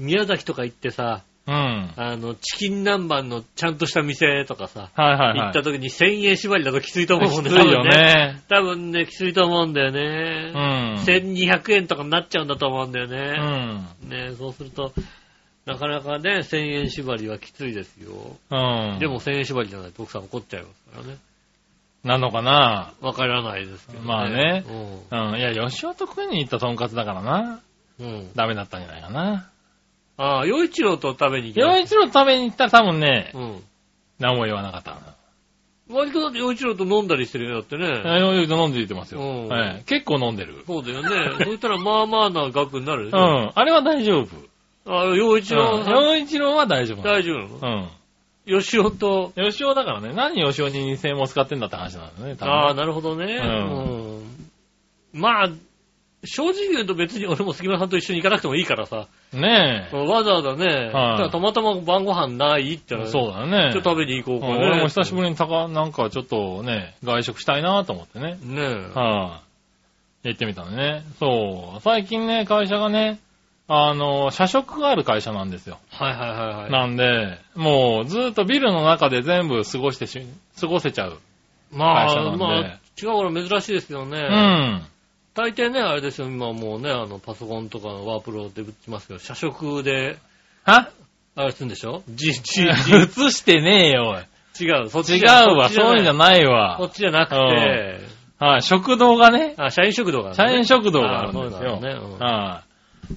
[0.00, 1.92] 宮崎とか行ってさ、うん。
[1.96, 5.40] あの、チキン南蛮のちゃんとした店とかさ、はいはいはい。
[5.40, 7.50] 行った時に1000円縛りだときついと思うもんね。
[7.50, 8.42] きついよね。
[8.48, 10.52] 多分ね、きついと思うんだようね。
[10.52, 10.94] ん。
[11.02, 14.08] 1200円とかになっちゃうんだと思うんだようね。
[14.08, 14.30] ん。
[14.30, 14.92] ねそうすると、
[15.66, 18.36] なかなかね、1000円縛りはきついですよ。
[18.50, 18.98] うん。
[19.00, 21.18] でも1000円縛りじゃないと奥さん怒っちゃいますからね。
[22.04, 22.94] なのかな？
[23.00, 24.04] わからないですけどね。
[24.06, 25.38] まあねううん。
[25.38, 27.40] いや、吉尾と食いに行ったとんかつだからな。
[27.40, 27.62] ん。
[27.98, 28.32] うん。
[28.34, 29.50] ダメだったんじゃないかな。
[30.22, 33.62] ああ、洋一郎と食べに行きま洋し一郎食べに行ったら多分ねた。、うん。
[34.18, 35.14] 何も言わなかったか
[35.88, 38.02] 割とだって洋一郎と飲んだりしてるよ、だってね。
[38.02, 38.18] な。
[38.18, 39.20] 洋一郎飲んでいってますよ。
[39.20, 40.62] うんええ結構飲んでる。
[40.66, 41.44] そうだよね。
[41.44, 43.20] そしたらまあまあな額になるでしうょ。
[43.46, 43.52] ん。
[43.54, 44.28] あれは大丈夫。
[44.86, 47.10] ああ、洋一郎うんさん洋一郎は大丈夫なの。
[47.10, 47.88] 大丈夫なの？
[48.46, 48.60] うん。
[48.60, 52.52] 吉尾と、吉尾だからね、何吉尾に2000円も使ってんだって話なんだね、多分。
[52.54, 53.24] ああ、なるほどね。
[53.24, 55.20] ううん。
[55.20, 55.48] まあ、
[56.24, 59.06] 正直言うと別に俺も杉村さんと一緒に行かなくてもいいからさ。
[59.32, 63.02] ねわざわざね、はいたまたま晩ご飯ないって言え。
[63.02, 63.72] ったら、そうだね。
[63.72, 64.54] ちょっと食べに行こううんかね。
[64.56, 68.38] 俺も久しぶりにたか、なんかちょっとね、外食したいなと思ってね。
[68.42, 68.98] ねえ。
[68.98, 69.40] は
[70.24, 71.04] い、行ってみたのね。
[71.18, 71.80] そう。
[71.80, 73.18] 最近ね、会社がね、
[73.66, 75.78] あの、社食がある会社なんですよ。
[75.90, 76.70] はいはいはいはい。
[76.70, 80.20] なんで、もうずっとビルの中で全部過ごしてし、
[80.60, 81.18] 過ごせちゃう。
[81.72, 84.18] まあ、会社なんでまあ、違うから珍しいですよね。
[84.18, 84.82] うん。
[85.34, 90.18] 大抵ね、あれですよ、今もうね、あの、パソコンとかワープロで打ちますけど、社食で、
[90.64, 90.90] は？
[91.36, 92.02] あれするんでしょ？
[92.08, 94.22] じ、じ、 じ、映してねえよ、おい。
[94.62, 96.90] 違う、そっち違うわ、そういうんじゃないそわっ。
[96.90, 98.00] ちじゃなくて、
[98.38, 101.80] はい、食堂がね、あ、社員食堂が社ね員食堂があるんですよ。
[101.80, 102.62] ねうんは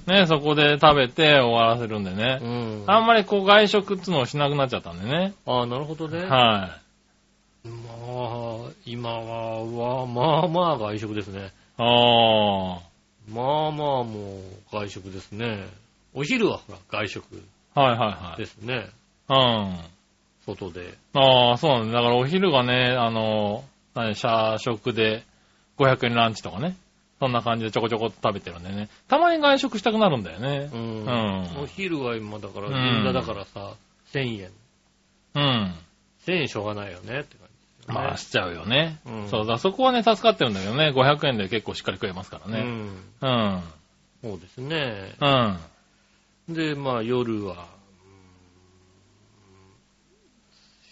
[0.08, 0.12] い。
[0.12, 2.40] ね、そこで食べて終わらせるんでね。
[2.42, 2.84] うん。
[2.88, 5.34] あんまりこう外食っていうのをしなくなっちゃったんでね。
[5.46, 6.24] あなるほどね。
[6.26, 6.78] は
[7.64, 11.52] まあ、今は、まあまあ外食ですね。
[11.80, 11.82] い。
[11.82, 12.94] ああ。
[13.30, 15.66] まあまあもう外食ですね。
[16.14, 18.38] お昼はほら、外食はいはいはい。
[18.38, 18.90] ですね。
[19.30, 19.78] うん。
[20.46, 20.94] 外で。
[21.14, 21.94] ああ、そうなんだ。
[21.94, 23.64] だからお昼がね、あの、
[23.96, 25.24] 何、社食で
[25.78, 26.76] 500円ランチとかね。
[27.20, 28.90] そんな感じでちょこちょこっと食べてるんでね。
[29.08, 30.78] たまに外食したくなるんだよねう。
[30.78, 31.06] ん。
[31.06, 33.76] うんお昼は今だから、うん銀座だからさ、
[34.12, 34.52] 1000円。
[35.36, 35.76] うん。
[36.26, 37.38] 1000円しょうがないよねって
[37.88, 37.94] ね。
[37.94, 39.00] まあ、しちゃうよね。
[39.06, 40.92] うんそうだ、そこはね、助かってるんだけどね。
[40.92, 42.62] 500円で結構しっかり食えますからね。
[42.62, 43.04] うん。
[43.22, 43.64] うん。
[44.22, 45.14] そうですね。
[46.50, 46.56] うん。
[46.56, 47.58] で、まあ夜は、うん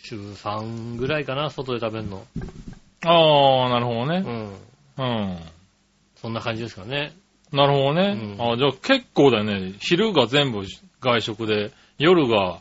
[0.04, 2.26] 週3ぐらいかな、外で食べるの。
[3.06, 4.24] ああ、なるほどね。
[4.98, 5.06] うん。
[5.06, 5.38] うん。
[6.16, 7.14] そんな感じですかね。
[7.52, 8.38] なるほどね。
[8.40, 9.74] うんあじゃあ結構だよね。
[9.80, 10.64] 昼が全部
[11.02, 12.60] 外食で、夜が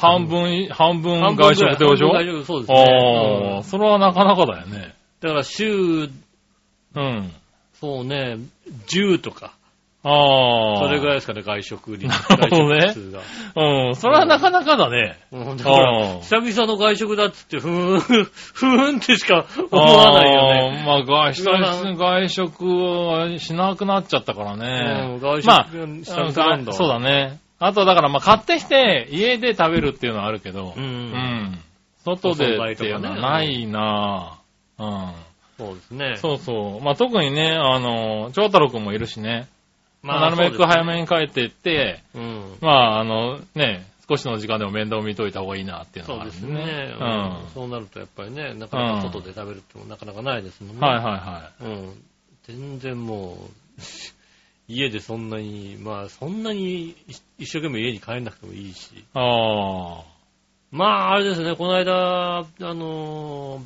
[0.00, 2.12] 半分、半分半分外食ってことでしょ？
[2.12, 3.56] 半分外食そうですあね。
[3.58, 4.94] あ、それはなかなかだよね。
[5.20, 6.08] だから週、
[6.94, 7.32] うん。
[7.74, 8.38] そうね、
[8.88, 9.52] 10とか、
[10.02, 10.86] ああ。
[10.86, 12.06] それぐらいですかね、外食率。
[12.28, 13.20] 外食数が。
[13.56, 15.18] うん、それはなかなかだね。
[15.32, 20.78] うんだからああ久々の外食だっつって、ふーん、 ふーんってしか思わないよね。
[20.78, 25.10] あーまあ外食外食はしなくなっちゃったからね。
[25.14, 26.72] うん外食まあ。
[26.72, 27.38] そうだね。
[27.58, 30.80] あとだからまあ買ってきて家で食べるっていうのはあるけど、う。
[30.80, 31.58] うんん。
[32.04, 34.84] 外でっていうのはないなぁ。
[34.84, 35.28] うん。
[35.58, 36.16] そうですね。
[36.16, 36.84] そうそう。
[36.84, 39.48] まあ、特にね、あの、長太郎くんもいるしね。
[40.02, 41.00] まあ、なるべく早めに。
[41.02, 42.56] に帰っていって、うん。
[42.60, 46.96] まあ、あの、ね、少しの時間でも面倒見といた方がいいなっていうのそうがあるんですね。
[46.98, 47.10] ううん
[47.46, 47.48] ん。
[47.52, 50.86] そうなるとやっぱりね、なかなか外で食べるってもなかなかないですもんね。
[50.86, 52.04] はいはいはうん。
[52.44, 53.82] 全然もう、
[54.68, 56.94] 家でそんなに、まあそんなに
[57.38, 58.92] 一生懸命家に帰んなくてもいいし。
[58.94, 59.04] い。
[59.14, 60.02] あ
[60.70, 63.64] まああれですね、この間、あの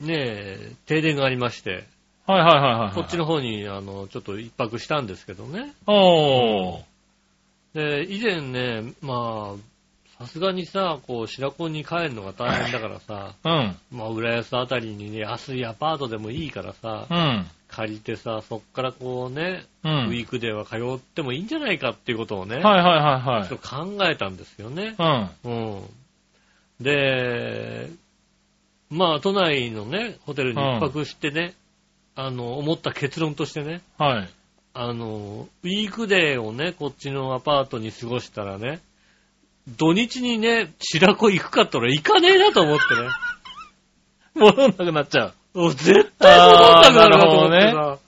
[0.00, 1.84] ねえ、停電がありまして、
[2.26, 2.32] あ。
[2.32, 2.94] はいはいはいはい。
[2.94, 5.74] こっちの方に、あの、ちょっと一泊したんですけどね。
[5.86, 6.82] おー。
[7.74, 13.76] で、以前ね、まあ、さすがにさ、こう、白子に帰るのが大変だからさ、うん。
[13.92, 17.46] まあ、浦安あたりにね、安いアパートでもいいからさう、ん。
[17.76, 19.90] 借りてさ、そっからこうね、うん。
[19.90, 24.96] ウはいィークデーは通ってもいいんじゃないかっていうことをね、はいはいはいちょっと考えたんですよね。
[24.98, 25.30] うん。
[25.44, 25.82] うん。
[26.80, 27.90] で、
[28.88, 31.52] まあ、都内のね、ホテルに一泊してね、
[32.14, 34.28] あの、思った結論としてね、はい。
[34.72, 38.80] あの、ウィークデーをね、こっちのアパートに過ごしたらね、
[39.68, 43.10] 土日にね、白子行くかって言ったら行かねえなと思ってね。
[44.34, 45.34] 戻んなくなっちゃう。
[45.56, 47.98] もう絶対戻ったくなるなと思ってさ。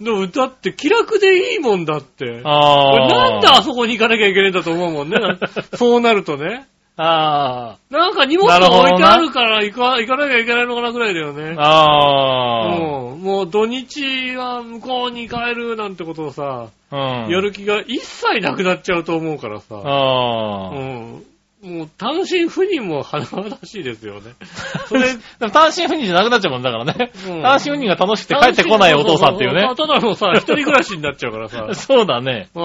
[0.00, 2.40] でも、だって気楽でいいもんだって。
[2.44, 3.08] あ俺あ。
[3.08, 5.16] なんであそこに行かなきゃいけないんだと思うもんね。
[5.74, 6.66] そうなるとね。
[6.96, 11.60] あなんか荷物が置いてあるから行か行かなきゃいけないのかなぐらいだよねあ。。
[11.60, 12.76] ああ。
[12.76, 16.98] うんもう土日は向こうに帰るなんてことをさ、うん。
[17.28, 19.76] やる気が一切なくなっちゃうと思うからさ。
[19.76, 20.70] ああ。
[20.70, 21.24] うん。
[21.64, 24.32] もう単身赴任も華々しいですよね。
[24.86, 25.14] それ、
[25.50, 27.10] 単身赴任じゃなくなっちゃうもんだからね。
[27.26, 29.62] うん単身赴任が楽しくて帰ってこないお父さんっていうね。
[29.76, 31.66] ただのさ、 一人暮らしになっちゃうからさ。
[31.74, 32.48] そうだね。
[32.54, 32.62] うん。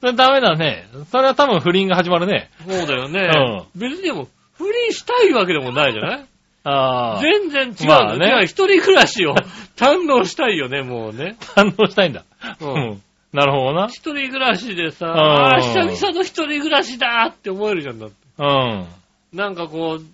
[0.00, 0.86] それダメだね。
[1.10, 2.50] それは多分不倫が始まるね。
[2.68, 3.64] そうだよね。
[3.74, 6.24] 別にでも、不倫したいわけでもないじゃない？
[6.62, 7.20] ああ。
[7.22, 7.88] 全然違う。
[7.88, 9.34] まあね違う一人暮らしを
[9.76, 11.36] 堪能したいよね、もうね。
[11.56, 12.24] 反応したいんだ。
[12.60, 13.02] ううんん。
[13.32, 13.86] なるほどな。
[13.86, 18.16] 一人暮らしでさ、んああ、久々の一人暮らしだって思えるじゃんだって。
[18.40, 18.86] うん。
[19.32, 20.04] なんかこう、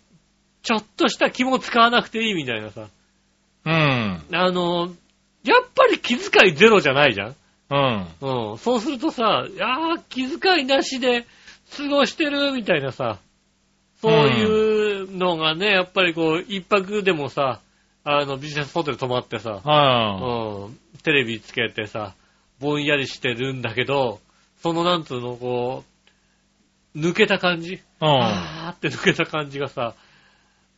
[0.62, 2.88] ちょっとした気も使わなくていいみたいなさ。
[3.64, 4.22] うん。
[4.32, 4.92] あの、
[5.44, 7.36] やっぱり気遣いゼロじゃないじゃん
[7.70, 8.50] うん。
[8.52, 8.58] うん。
[8.58, 11.24] そうするとさ、いやー気遣いなしで
[11.76, 13.18] 過ごしてるみたいなさ、
[14.02, 17.60] そういうのがね、やっぱりこう、一泊でもさ、
[18.04, 22.14] あの、ビジネスホテル泊まってさ、はうん、テレビつけてさ、
[22.60, 24.20] ぼんやりしてるんだけど、
[24.62, 25.95] そのなんつうの、こう、
[26.96, 27.74] 抜けた感じ？
[27.74, 27.78] い。
[28.00, 28.08] うん。
[28.08, 29.94] あーって抜けた感じがさ、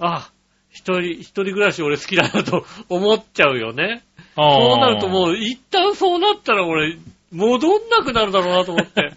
[0.01, 0.31] あ、
[0.71, 4.03] 一人、一人暮らし俺好きだなと 思っちゃうよね。
[4.37, 6.97] そうなるともう、一旦そうなったら俺、
[7.33, 9.13] 戻んなくなるだろうなと思って。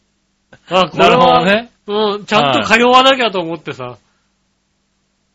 [0.70, 1.70] あ、これなるほは、どね。
[1.86, 3.98] うん、ちゃんと通わなきゃと思ってさ。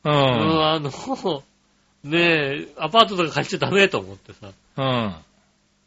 [0.06, 0.64] ううん、ん。
[0.64, 0.90] あの、
[2.04, 4.50] ねえ、アパートとか借りちゃダメと思ってさ。
[4.78, 5.16] うん。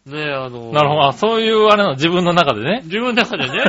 [0.07, 1.07] ねえ、あの、なるほど。
[1.09, 2.83] あ、そういうあれなの、自分の中でね。
[2.85, 3.65] 自分の中でね、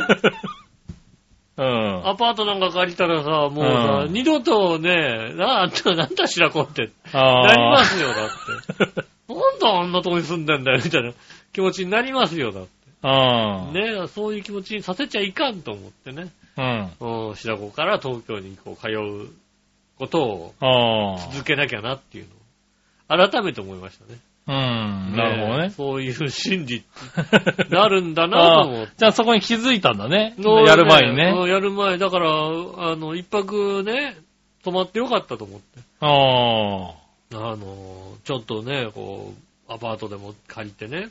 [1.55, 2.07] うん。
[2.07, 9.05] アパートなんか借りたらさ、もうさ、うん二度とね、な、なんだ白子って、あなりますよ、だって。
[9.33, 11.11] なんであんなとこに住んでんだよ、みたいな
[11.53, 12.69] 気持ちになりますよ、だって。
[13.03, 13.07] う
[13.71, 13.73] ん。
[13.73, 16.31] ねえ、そういう気持ちにさせちゃいかんと思ってね。
[16.57, 17.27] うん。
[17.29, 19.29] うん、白子から東京にこう通う
[19.97, 22.27] ことをあ続けなきゃなっていう
[23.09, 24.19] のを、改めて思いましたね。
[24.45, 25.09] あ。
[25.09, 25.15] うん。
[25.15, 25.69] なるほどえね。
[25.69, 26.83] そういう心理
[27.69, 28.93] なるんだなと思って。
[28.97, 30.35] じゃあそこに気づいたんだね。
[30.37, 31.33] のやる前にね。
[31.35, 31.97] うんやる前。
[31.97, 34.17] だから、あの、一泊ね、
[34.63, 35.79] 泊まってよかったと思って。
[35.99, 36.07] あ
[37.37, 37.51] あ。
[37.51, 39.33] あの、ちょっとね、こ
[39.69, 41.09] う、アパートでも借りてね。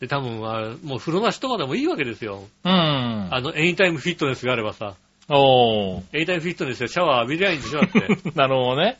[0.00, 2.44] で、多分、あれもう風呂なしとかでもいいわけですよ。
[2.64, 2.72] うん。
[2.72, 4.94] あの、エニタイムフィットネスがあればさ、
[5.28, 6.02] おー。
[6.12, 8.30] エニタイムフィットネスでシャワー浴びりゃいいんでしょだって。
[8.34, 8.98] なるほどね。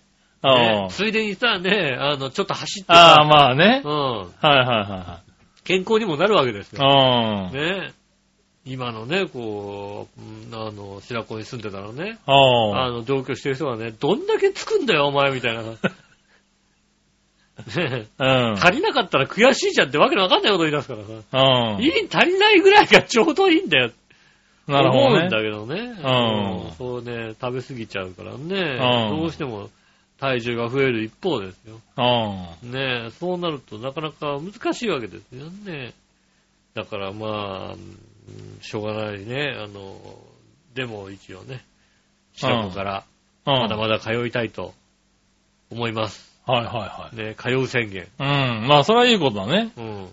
[0.91, 3.83] ついでにさ、ね、あの、ちょっと走ってああ、さ、まあね。
[3.85, 5.21] うん、はいはいは
[5.65, 6.73] 健康にもなるわけです。
[6.73, 6.83] よ。
[6.83, 7.59] うん。
[7.59, 7.93] ね。
[8.65, 15.63] 今のね、こう、うんあの、白子に住んでたらね、あの、同居してる人がね、どんだけつくんだよ、お前、みたいな。
[17.77, 18.53] ねうん。
[18.55, 21.11] 足りなかったら悔しいじゃんってわけのわかんないこと言い出すからさ。
[21.77, 21.89] うんい。
[21.89, 23.91] い、足りないぐらいがちょうどいいんだよ。
[24.67, 25.09] なるほどね。
[25.09, 25.81] 思うんだけどね。
[25.81, 28.39] うんうんそうね、食べ過ぎちゃうからね。
[28.39, 29.69] うんどうしても
[30.21, 31.81] 体重が増える一方ですよ。
[32.63, 32.71] うん。
[32.71, 35.95] ねえ、そうなるとなかなか難しいわけですよね。
[36.75, 39.57] だからまあ、うんしょうがないね。
[39.57, 39.99] あの、
[40.75, 41.65] でも一応ね、
[42.35, 43.05] 白子から
[43.47, 43.55] うん。
[43.55, 44.75] まだまだ通いたいと
[45.71, 46.31] 思います。
[46.47, 47.17] はいはいはい。
[47.17, 48.07] ね、通う宣言。
[48.19, 48.67] うん。
[48.69, 49.73] まあ、それはいいことだね。
[49.77, 49.85] うん。
[49.85, 50.05] うん。
[50.05, 50.11] ね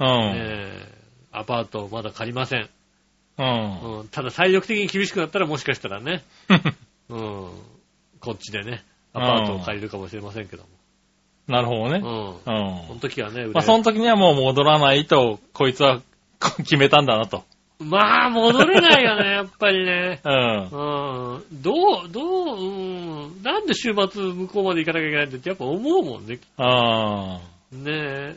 [0.00, 0.94] え
[1.32, 2.70] アパートまだ借りません。
[3.38, 3.98] うん。
[3.98, 4.08] うん。
[4.08, 6.22] ただ体力的に厳しくなったらもしかしたらね、
[7.10, 7.50] うん。
[8.20, 8.82] こっちでね、
[9.14, 10.64] アパートを借りるかもしれませんけど
[11.48, 11.98] なるほどね。
[12.00, 12.40] も。
[12.46, 12.54] うん。
[12.54, 12.86] うん。
[12.88, 16.00] その時はね、まあ、その時にはもう戻らないと、こいつは
[16.58, 17.44] 決めたんだなと。
[17.78, 20.20] まあ、戻れないよね、 やっぱりね。
[20.24, 20.62] うん。
[20.62, 21.42] うん。
[21.52, 21.72] ど
[22.06, 23.42] う、どう、うん。
[23.42, 26.38] なんで週末向こうまで行かなきゃいけないんだってやっぱ思うもんね。
[26.56, 27.40] あ
[27.72, 28.36] ねえ。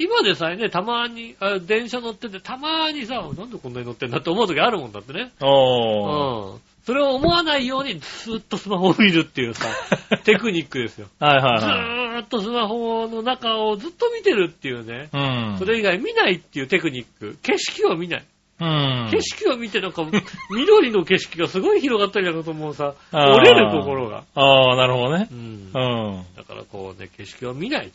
[0.00, 5.32] 今でさえね、たまに、あ電車乗ってて、たまにさ、なんでこんなに乗ってんだって思う時あるもんだってね。
[5.40, 5.46] あ。
[5.46, 6.52] おー。
[6.52, 6.60] うん。
[6.88, 9.66] それを思わないように、ずーっとスマホを見るっていうさ、
[10.24, 11.08] テクニックですよ。
[11.20, 12.20] はいはいずはい。
[12.20, 15.10] ーっとスマホの中をずっと見てるっていうね。
[15.12, 15.56] うん。
[15.58, 17.36] それ以外見ないっていうテクニック。
[17.42, 18.24] 景色を見ない。
[18.60, 19.08] うん。
[19.10, 20.02] 景色を見てなんか、
[20.50, 24.24] 緑の景色がすごい広がったりなんかともうさ、あー折れる心が。
[24.34, 25.34] ああ、なるほどねう。
[25.34, 25.38] ん。
[25.38, 25.78] う
[26.20, 26.24] ん。
[26.36, 27.92] だからこうね、景色を見ない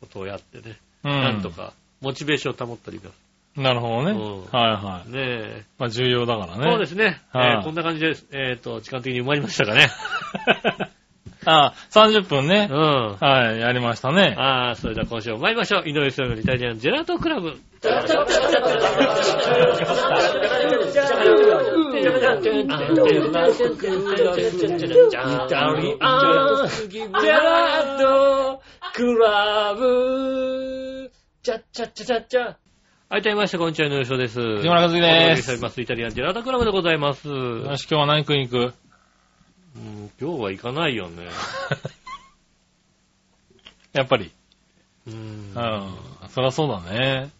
[0.00, 1.10] ことをやってね、うん。
[1.10, 1.50] なんと。
[1.50, 3.10] か、モチベーションを保ったりだ。
[3.56, 4.10] なるほどね。
[4.12, 5.10] うんはいはい。
[5.10, 5.64] ねえ。
[5.78, 6.64] まあ重要だからね。
[6.70, 7.20] そうですね。
[7.32, 8.26] はいえーこんな感じです。
[8.32, 9.86] えっ、と、時間的に埋まりましたかね。
[11.44, 12.74] あ あ、30分ねう。
[12.74, 13.16] ん。
[13.20, 14.34] はい、やりましたね。
[14.36, 15.88] ああ、それでは今週も参りましょう。
[15.88, 17.56] 井上翔のイタリアンジェラートクラブ。
[33.14, 34.40] はい、どうもまして、こんにちは、井上翔です。
[34.40, 35.80] 木村和樹ですおしております。
[35.80, 37.28] イタリアンジェラートクラブでございます。
[37.28, 38.74] うんよし、今日は何食いに行く
[40.20, 41.28] 今日は行かないよね。
[43.94, 44.32] やっぱり。
[45.06, 45.94] うんうん。
[46.30, 47.30] そりゃそうだね。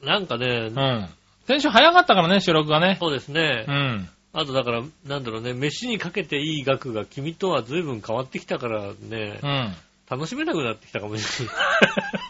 [0.00, 1.08] なんかねう、ん。
[1.48, 2.96] 先週早かったからね、収録がね。
[3.00, 3.72] そうですねう。
[3.72, 4.08] ん。
[4.32, 9.74] あとだから、なんだろうね、飯にかけていい額が君とは随分変わってきたからねう、ん。
[10.08, 11.56] 楽しめなくなってきたかもしれない。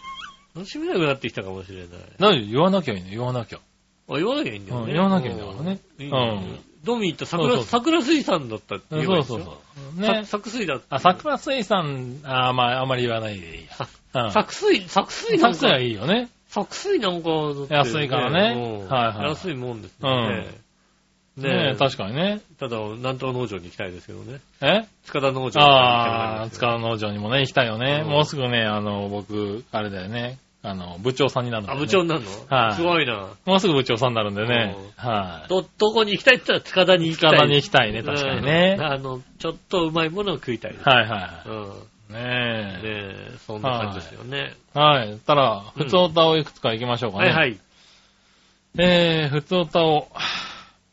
[0.57, 1.87] 楽しめなくなってきたかもしれない。
[2.19, 3.11] 何言わなきゃいいの？
[3.11, 3.59] 言わなきゃ。
[4.09, 4.85] あ、言わなきゃいいんだよね。
[4.87, 9.59] うん言わなきゃいいんだからねうんドミーと桜、そうそう桜水産だったってそう言えばいいそうそ
[9.99, 10.01] う。
[10.01, 10.25] ね。
[10.25, 10.87] さ桜水だって。
[10.89, 13.67] あ、桜水産、あまあ、あんまり言わないでいい
[14.15, 14.23] や。
[14.25, 14.31] うん。
[14.31, 16.29] 桜水、桜水なんか、桜水はいいよね。
[16.49, 20.49] 桜水なんかだって、安いからねうんはいはい安いもんですよね。
[21.37, 22.41] ねえ、確かにね。
[22.59, 24.41] ただ、南東農場に行きたいですけどね。
[24.63, 24.87] え？
[25.05, 28.03] 塚田農場ああ、塚田田農場にもね、行きたいよね。
[28.05, 30.39] うんもうすぐね、あの、僕、あれだよね。
[30.63, 32.57] あの、部長さんになるんだあ、部長になるの？
[32.57, 33.29] はいすごいな。
[33.45, 35.01] もうすぐ部長さんになるんでねう。
[35.01, 35.49] はい。
[35.49, 37.31] ど、どこに行きたいって言ったら塚田に行きたい。
[37.31, 38.85] 塚田に行きたいね、確かにねうん。
[38.85, 40.89] あの、ちょっとうまいものを食いたいです。
[40.89, 41.63] はいはうん。
[41.63, 41.67] い。
[42.15, 43.33] ねねえ。
[43.35, 44.55] え、そんな感じですよね。
[44.75, 45.19] はい。
[45.27, 47.27] たら、うん普通歌をいくつか行きましょうかね。
[47.27, 47.61] はいはい。
[48.79, 50.09] えー、普通歌を。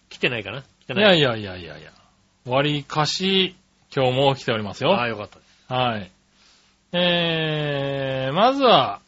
[0.09, 0.61] 来てないかな？
[0.61, 1.17] 来てない。
[1.17, 1.91] いやいやいやいやいや。
[2.45, 3.55] 割りかし、
[3.95, 4.93] 今日も来ておりますよ。
[4.93, 5.73] ああ、よかったです。
[5.73, 6.11] はい。
[6.93, 9.01] えー、まずは、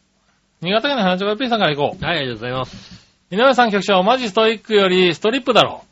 [0.66, 2.04] 新潟県の花ちょこ P さんから行こう。
[2.04, 3.16] はい、ありがとうございます。
[3.30, 5.86] 井上さん局長、マジストイックよりストリップだろ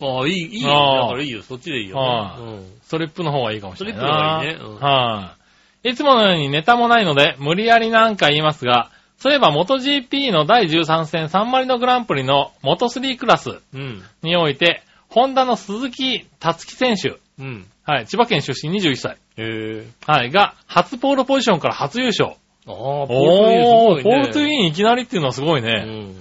[0.00, 0.62] ああ、いい、いい。
[0.62, 1.42] だああからいいよ。
[1.42, 1.96] そっちでいいよ。
[1.96, 2.64] はうん。
[2.82, 4.40] ストリップの方がいいかもしれないな。
[4.40, 5.36] ストリップの方がいいねうんは
[5.82, 5.90] い。
[5.90, 14.02] いつものようにネタもないので、無理やりなんか言いますが、そういえば元 GP の第13戦サンマリノグランプリの元3クラスうん。
[14.22, 17.66] において、ホンダの鈴木達樹選手、うん。
[17.84, 19.16] はい、千葉県出身21歳。
[20.06, 22.36] はい、が、初ポールポジションから初優勝。
[22.70, 25.84] ああ、おー、ポールポールトゥイインいきなりっていうのはすごいンね。
[25.86, 26.16] うん。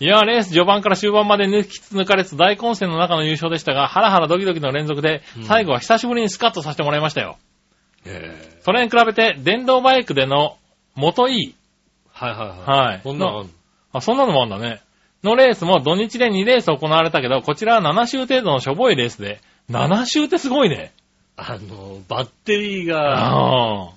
[0.00, 7.36] いや、レース序盤から終盤まで抜きつ抜かれつ大混戦の中の優勝でしたが、ハラハラドキドキの連続でうん、最後は久しぶりにスカッとさせてもらいましたよ。
[8.06, 8.60] へえ。
[8.62, 10.56] それに比べて、電動バイクでの
[10.94, 11.54] 元いい、
[12.12, 12.88] はいはいはい。
[12.88, 13.46] はいこんなの
[13.92, 14.80] あそんなのもあんだね。
[15.22, 19.40] のレースも土日で2レース行われたけど、こちらは7周程度のしょぼいレースで、
[19.70, 20.92] 7周ってすごいね。
[21.36, 23.92] あの、バッテリーが。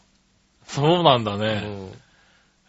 [0.67, 1.61] そうなんだうね。
[1.61, 1.87] ん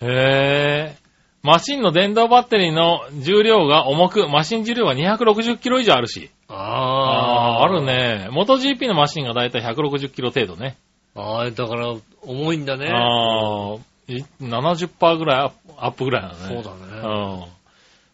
[0.01, 0.97] へえ。
[1.43, 6.31] マシンの電動バッテリーの重量が重く、マシン重量が260キロ以上あるし。
[6.49, 7.83] あああ、る。
[7.83, 8.29] ね。
[8.31, 10.77] 元 GP のマシンがだいたい160キロ程度ね。
[11.15, 12.89] ああ、だから、重いんだね。
[12.93, 13.77] ああ、
[14.09, 16.39] い70%ぐらいアップぐらいなのね。
[16.47, 17.03] そうだね。
[17.03, 17.45] うん。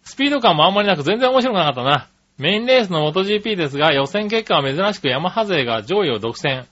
[0.04, 2.08] スピード感もあんまりなく全然面白くなかったな。
[2.36, 6.64] メインレースの MotoGP ですが、予選結果は珍しくヤマハ勢が上位を独占。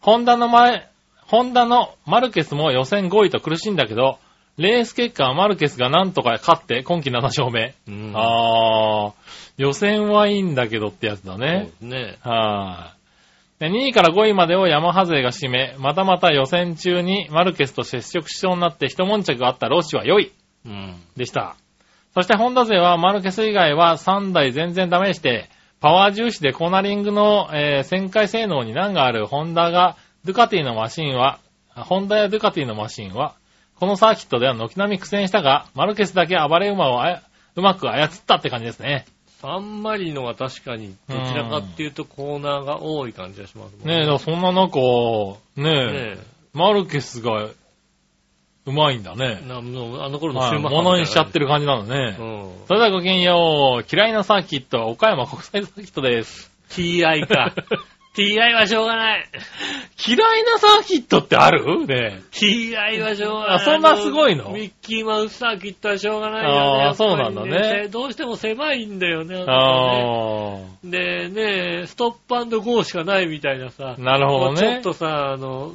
[0.00, 0.89] ホンダの前、
[1.30, 4.18] ホンダのマルケスも予選5位と苦しんだけど、
[4.56, 7.74] レース結果はマルケスがなんとか勝って今季7勝目。
[7.86, 9.12] うんあー、
[9.56, 11.70] 予選はいいんだけどってやつだそうねで。
[11.78, 12.18] すね。
[12.22, 12.94] は
[13.58, 13.60] い。
[13.60, 20.32] で2位から5位までをヤマハ勢が占め、またまた予選中にマルケスと接触しそうになって一悶着があったロッシは良い。
[20.66, 20.96] うん。
[21.16, 21.54] でした。
[22.12, 25.48] そしてホンダ勢はマルケス以外は3台全然ダメして、
[25.80, 31.38] パワー重視でコーナリングの、えー旋回性能に難があるホンダが、ドゥカティのマシンは、
[31.74, 33.34] ホンダやドゥカティのマシンは、
[33.76, 37.02] このサーキットでは軒並み苦戦したが、マルケスだけ暴れ馬を
[37.56, 39.06] うまく操ったって感じですね。
[39.40, 44.78] サンマリノは確かに、どちらかっていうとコーナーが多い感じがしますもんねえ、だからそんな中、
[45.56, 46.18] ねえ、ね
[46.52, 47.48] マルケスが、
[48.66, 49.18] うまいんだえ。
[49.18, 49.42] ね。
[49.48, 51.46] なのあの頃のはい、シューマッハ物にしちゃってる。
[51.46, 52.16] る感じなのね。
[52.20, 52.66] うん。
[52.68, 53.86] それではごきげんよう。
[53.90, 56.52] 嫌いなサーキットは岡山国際サーキットです。
[56.68, 57.54] TI か。
[58.14, 59.28] TI はしょうがない。
[60.04, 61.86] 嫌いなサーキットってある？
[61.86, 63.56] ね TI はしょうがない。
[63.56, 64.48] あそんなすごいの？
[64.50, 66.58] あミッキーマウスサーキットはしょうがないよね。
[66.58, 69.44] あーやっぱりそうなんだねどうしても狭いんだよね。
[69.46, 74.02] あで、ねストップゴーしかないみたいなさあ。。
[74.02, 74.58] なるほどね。
[74.60, 75.72] ちょっとさ、あの、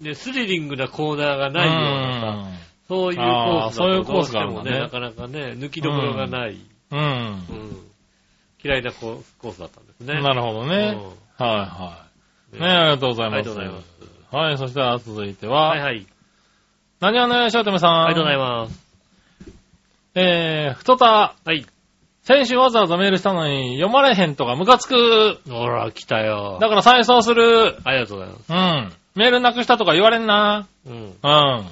[0.00, 2.50] ね、スリリングなコーナーがないようなさ、
[2.88, 3.24] そういうコースだ
[3.66, 6.58] あーそういうコーとどうしてスがもね、なかなかね、抜きどころがない、
[6.90, 6.98] うん。
[6.98, 7.76] うんうん
[8.64, 10.20] 嫌いなコースコースだったんですね。
[10.20, 10.98] なるほどね。
[11.38, 12.06] はいは
[12.58, 12.60] い。
[12.60, 13.38] ねありがとうございます。
[13.38, 14.36] ありがとうございます。
[14.36, 16.06] はい、そしたら続いては、はいはい。
[17.00, 18.04] 何話のよしおとめさん？
[18.04, 18.86] ありがとうございます。
[20.14, 21.66] えー、ふとた、はい。
[22.22, 25.38] 先週わざわざメールしたのに読まれへんとかムカつく。
[25.48, 26.58] ほら、来たよ。
[26.60, 27.76] だから再送する。
[27.84, 28.52] ありがとうございます。
[28.52, 28.92] うん。
[29.14, 30.66] メールなくしたとか言われんな。
[30.86, 30.94] うん。
[30.94, 31.66] うん。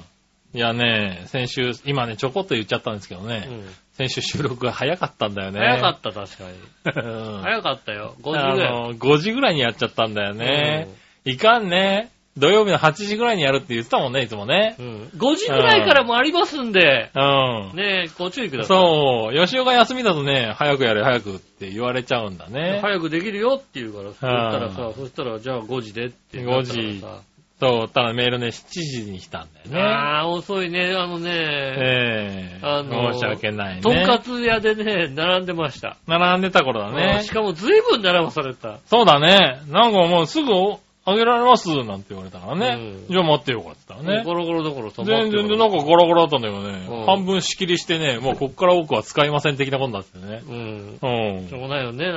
[0.53, 3.47] いやね、先週、今ね、ちょこっと言っちゃったんですけどね。
[3.49, 3.65] うん
[3.97, 5.59] 先週収録が早かったんだよね。
[5.59, 6.57] 早かった、確かに。
[6.83, 7.01] た。
[7.01, 8.15] うん早かったよ。
[8.21, 8.71] 5時ぐあらい。
[8.71, 10.89] の、5時ぐらいにやっちゃったんだよね。
[11.23, 12.11] いかんね。
[12.37, 14.83] 土曜日の8時ぐらいにやるって言ってたもんね、いつもねう。
[14.83, 15.03] ん。
[15.15, 17.19] 5時ぐらいからもありますんで、う
[17.73, 17.77] ん。
[17.77, 18.77] ねご注意ください。
[18.77, 19.33] そう。
[19.33, 22.79] 吉尾が休みだとね、早くやれ、早くって言われちゃうんだね。
[22.81, 27.01] 早くできるよって言うから、そしたらうさ、そしたらじゃあ5時でって5時
[27.59, 29.79] そう、ただメールね、7時に来たんだよね。
[29.79, 30.93] ああ、遅いね。
[30.93, 33.81] あのね、ええあの申し訳ないね。
[33.81, 35.95] とんかつ屋でね、並んでました。
[36.05, 37.31] 並んでた頃だうんねし。
[37.31, 38.79] かも随分並ばされた。
[38.87, 39.61] そうだね。
[39.69, 40.51] なんかもうすぐ
[41.07, 43.03] あげられますなんて言われたからね。
[43.05, 44.23] うんじゃあ待ってよかったらね。
[44.25, 50.41] ゴロゴロどころ止まって全然でなんかゴロゴロだったんだけどね、うん半分仕切りしてね、もうこっから奥は使いません的なことになっててね。
[50.45, 50.99] うん。
[51.01, 51.59] うんしょ。
[51.59, 52.07] うがないよね。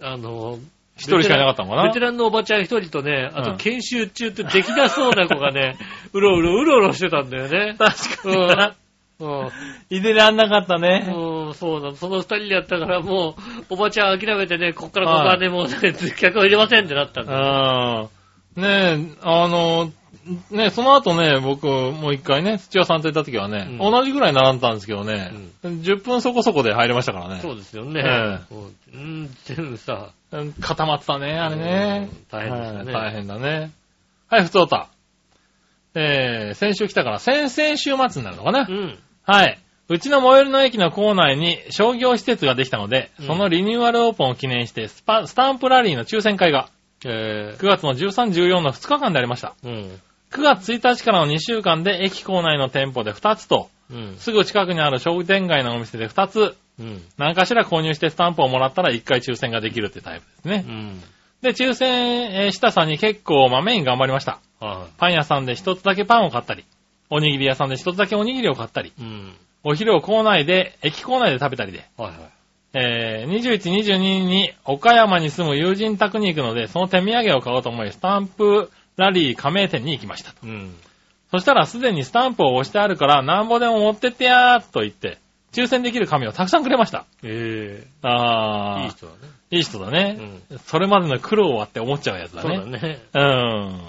[0.00, 0.58] あの、
[0.98, 1.82] 一人しかいなかったのかな？
[1.84, 5.76] ベテランのおばちゃん一人とね、あとうん研修中ってできなそうな子がね、
[6.12, 7.76] うろうろうろうろしてたんだよね。
[7.78, 8.66] 確かうにな。
[8.68, 8.74] ん。
[9.20, 9.50] うん。
[9.90, 11.12] 入れらんなかったね。
[11.12, 11.96] うん、そうなの。
[11.96, 13.34] その二人でやったから、もう、
[13.70, 15.74] おばちゃん諦めてね、こっからここはね、もうね、
[16.16, 18.10] 客を入れませんってなったんだよ。
[18.56, 18.62] うん。
[18.62, 19.90] ねえ、あの、
[20.50, 27.40] ねその後ね、僕、もう一回ね、土屋さんと行った時はね、うん同じぐらい並んだんですけどね、10分そこそこで入れましたからね。
[27.40, 28.02] そうですよね。
[28.04, 28.38] え
[28.94, 32.08] うん、全部さ、うん固まってたね、あれね。
[32.12, 33.70] うん大変でしたねはい大変だね。
[34.28, 34.88] はい、ふつおた。
[35.94, 38.98] えー、先週来たから、先々週末になるのかな、うん。
[39.24, 39.58] はい。
[39.88, 46.68] うちの最寄りの駅の構内に商業施設ができたので、うんそのリニューアルオープンを記念してスパ、スタンプラリーの抽選会が
[47.04, 49.54] え9月の13、14の2日間でありました。
[49.64, 50.00] ー、うん。
[50.30, 54.16] 9月1日からの2週間で駅構内の店舗で2つと、うん。
[54.18, 57.02] すぐ近くにある商店街のお店で2つ、うん。
[57.16, 60.64] 何かしら購入してスタンプをもらったら1回抽選ができるってタイプですね。
[60.68, 61.02] うん。
[61.40, 64.40] で、抽選えーしたさに結構まめに頑張りました。
[64.60, 66.64] はパン屋さんで一つだけパンを買ったり、
[67.10, 68.92] おにぎり屋さんで一つだけおにぎりを買ったり、い。
[69.00, 69.34] うん。
[69.64, 72.18] お昼を校内で、駅構内で食べたりで、はいはい。
[72.74, 80.34] えー、21、22に岡山に住む友人宅に行くので、その手土産を買おうと思い、スタンプラリー加盟店に行きました。
[80.42, 80.74] うん。
[81.30, 85.18] そしたらすでにスタンプを押してあるから、なんぼでも持ってってやーと言って、
[85.52, 87.06] 抽選できる紙をたくさんくれました。
[87.22, 89.18] ええあー、いい人だね。
[89.50, 90.42] いい人だね。
[90.50, 90.58] うん。
[90.58, 92.58] それまでの苦労はって思っちゃうやつだそうね。
[92.58, 92.98] だね。
[93.14, 93.88] うん。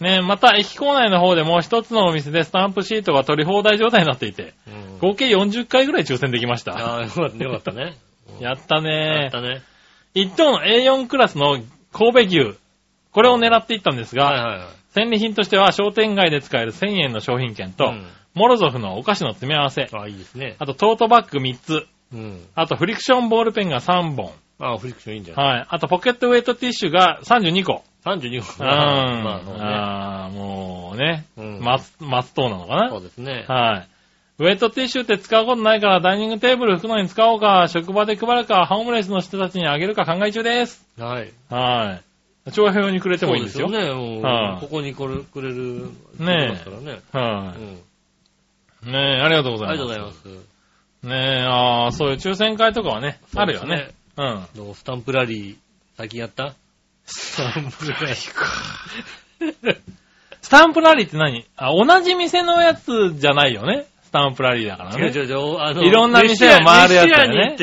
[0.00, 4.98] ねまた駅構内の方でも一つのお店でスタンプシートが取り放題状態になっていて、うん。
[4.98, 6.72] 合計40回ぐらい抽選できました。
[6.72, 7.96] ああ、よかったよか ったね。
[8.40, 9.62] やったやねったね。
[10.14, 11.58] 1トン A4 クラスの
[11.92, 12.59] 神戸牛。
[13.12, 14.68] これを狙っていったんですが、はいはいはい。
[14.94, 20.54] 戦利品としては商店街で使える1000円の商品券と、うんモロゾフのお菓子の詰め合わせ、ああ、いいですね。
[20.60, 22.46] あとトートバッグ3つ、うん。
[22.54, 24.30] あとフリクションボールペンが3本、
[24.60, 25.46] ああ、フリクションいいんじゃない？
[25.56, 27.82] はい、あとポケットウェイトティッシュが32個。
[28.04, 28.42] ?32 うん。
[28.44, 28.54] 個。
[28.62, 29.42] まあ、ね。
[29.58, 33.46] あーもうね、うん松、松党なのかそうですね。
[33.48, 33.88] なはい。
[34.38, 40.86] ウェイトティッシュって使うことないからダイニングテーブル拭くのに使おうか、職場で配るか、ホームレスの人たちにあげるか考え中です。
[40.96, 41.32] はい。
[41.50, 42.09] はい。
[42.52, 43.68] 長編用にくれてもいいんですよ。
[43.68, 44.20] そうですよね。
[44.22, 45.90] はいここにこれくれる。
[46.18, 47.00] ねえからね。
[47.12, 48.92] はい、うん。
[48.92, 49.88] ねえ、ありがとうござあいます。
[49.88, 50.40] りがとうございま
[51.02, 51.06] す。
[51.06, 54.46] ねえ、ああ、そういう抽選会とかはね、あるよねそうん。
[54.56, 55.56] どうスタンプラリー、
[55.96, 56.54] 最近やった？
[57.04, 58.46] スタンプラリーか。
[60.42, 61.46] スタンプラリーって何？
[61.56, 63.86] あ、同じ店のやつじゃないよね？
[64.02, 65.06] スタンプラリーだからね。
[65.06, 67.56] 違う違う違う、あの、いろんな店を回るやつだよね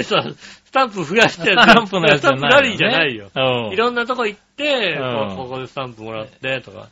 [0.77, 1.61] タンプ増やしたやつ。
[1.69, 3.29] スタンプのやつじゃない、スタンプラリーじゃないよ。
[3.35, 3.73] うん。
[3.73, 6.87] いろんなとこ行って、うんこうここでスタンプもらって、とか。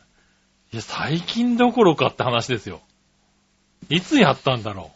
[0.72, 2.80] いや、最近どころかって話ですよ。
[3.88, 4.90] いつやったんだろ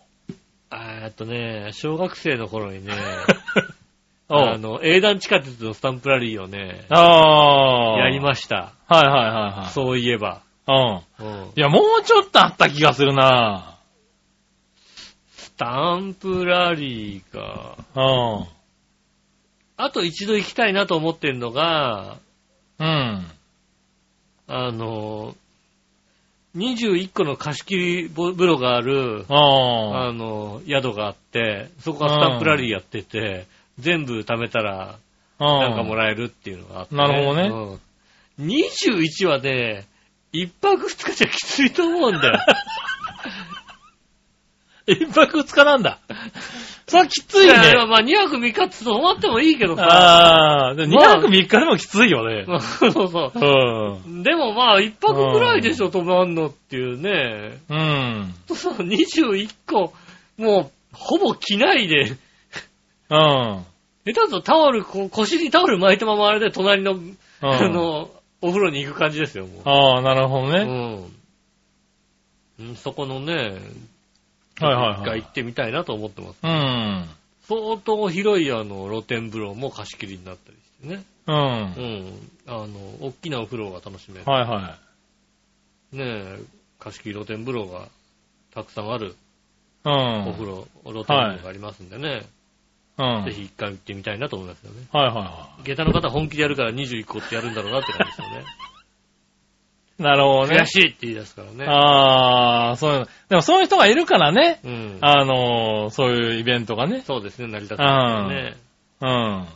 [0.72, 2.92] えーっとね、小学生の頃にね、
[4.28, 4.34] う。
[4.34, 7.98] あの、英断地下鉄のスタンプラリーをね、ああ。
[7.98, 8.72] やりしました。
[8.88, 8.94] た。
[8.94, 9.70] はいはいはいはい。
[9.70, 10.42] そういえば。
[10.68, 11.00] うん。
[11.18, 13.78] うんいや、もうちょっとあった気がするな
[15.32, 17.76] スタンプラリーか。
[17.96, 18.59] うん。
[19.82, 22.18] あと一度行きたいなと思ってるのが、
[22.78, 23.26] うん。
[24.46, 25.34] あの、
[26.56, 33.46] 21個の貸し切り風呂がある、ああの、宿があって、そこがスタンプラリーやってて、
[33.78, 34.98] 全部貯めたら、
[35.38, 35.44] あ。
[35.44, 37.48] なんかもらえるっていうのがあって、なるほどね
[38.38, 38.46] うん。
[38.46, 39.86] 21はね、
[40.32, 42.38] 一泊二日じゃきついと思うんだよ。
[44.86, 45.98] 一泊二日なんだ。
[46.90, 47.86] それはきついいやいやね。
[47.86, 49.84] まあ2泊3日って泊まってもいいけどさ。
[49.84, 50.74] ああ。
[50.74, 52.46] 2泊3日でもきついよね。
[52.80, 54.08] そうそうう。
[54.08, 54.22] ん。
[54.24, 57.58] でもまあ一泊ぐらいでしょ、泊まんのっていうね。
[57.68, 58.34] うん。
[58.52, 59.92] そう、21個、
[60.36, 62.16] もう、ほぼ着ないで、
[63.08, 63.16] うん。
[63.16, 63.64] 下
[64.06, 66.98] 手するとタオル、こう腰にタオル巻いたままあれで隣の、
[67.40, 67.72] あうん。
[67.72, 68.10] の、
[68.42, 69.62] お風呂に行く感じですよ、もう。
[69.64, 71.12] ああ、なるほどね。
[72.58, 72.68] うん。
[72.70, 73.54] うんそこのね、
[74.60, 76.38] はいはいはい一回行ってみたいなと思ってます。
[76.42, 77.08] うん。
[77.48, 81.04] 相当広いあの露天風呂も貸し切りになったりしてね。
[81.26, 81.34] うん。
[81.34, 82.30] うはいん。
[82.46, 82.66] あの、
[83.00, 84.24] 大きなお風呂が楽しめる。
[84.24, 84.78] は
[85.92, 86.38] ねえ、
[86.78, 87.88] 貸し切り露天風呂が
[88.54, 89.14] たくさんあるい。
[89.84, 90.28] うん。
[90.28, 92.26] お風呂、露天風呂がありますんでね。
[92.98, 93.24] うん。
[93.24, 94.86] ぜひ一回行ってみたいなと思いますよね。
[94.92, 98.44] はいはいは下駄の方本気でやるから21個ってやるんだろうなって感じですよね。
[100.00, 100.02] い。
[100.02, 100.66] なるほどね悔。
[100.66, 101.64] しいって言い出すからね。
[101.66, 103.06] ああ、そういうの。
[103.28, 104.60] でもそういう人がいるからね。
[104.64, 104.98] うん。
[105.00, 107.02] あのー、そういうイベントがね。
[107.06, 108.56] そうですね、成り立つんですよね。
[109.00, 109.46] うん。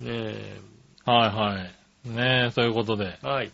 [0.00, 0.60] ねえ。
[1.04, 1.58] はいは
[2.06, 2.08] い。
[2.08, 3.18] ねえ、そういうことで。
[3.22, 3.50] はい。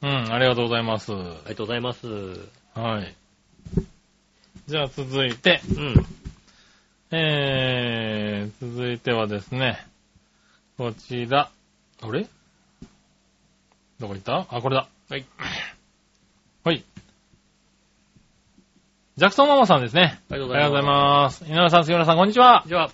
[0.00, 1.12] うん、ありがとうございます。
[1.12, 2.06] ありがとうございます。
[2.74, 3.14] はい。
[4.66, 6.06] じゃあ続いて、うん。
[7.10, 9.84] えー、続いてはですね、
[10.76, 11.50] こちら、
[12.02, 12.26] あれ？
[14.00, 14.46] どこ行った？
[14.50, 14.88] あ、これだ。
[15.10, 15.24] はい。
[16.64, 16.84] はい。
[19.16, 20.20] ジャクソンママさんですね。
[20.30, 21.44] ありがとうありがとうございまます。
[21.44, 22.68] 井上さん、杉村さん、こんにちはす。。
[22.68, 22.90] じゃあ、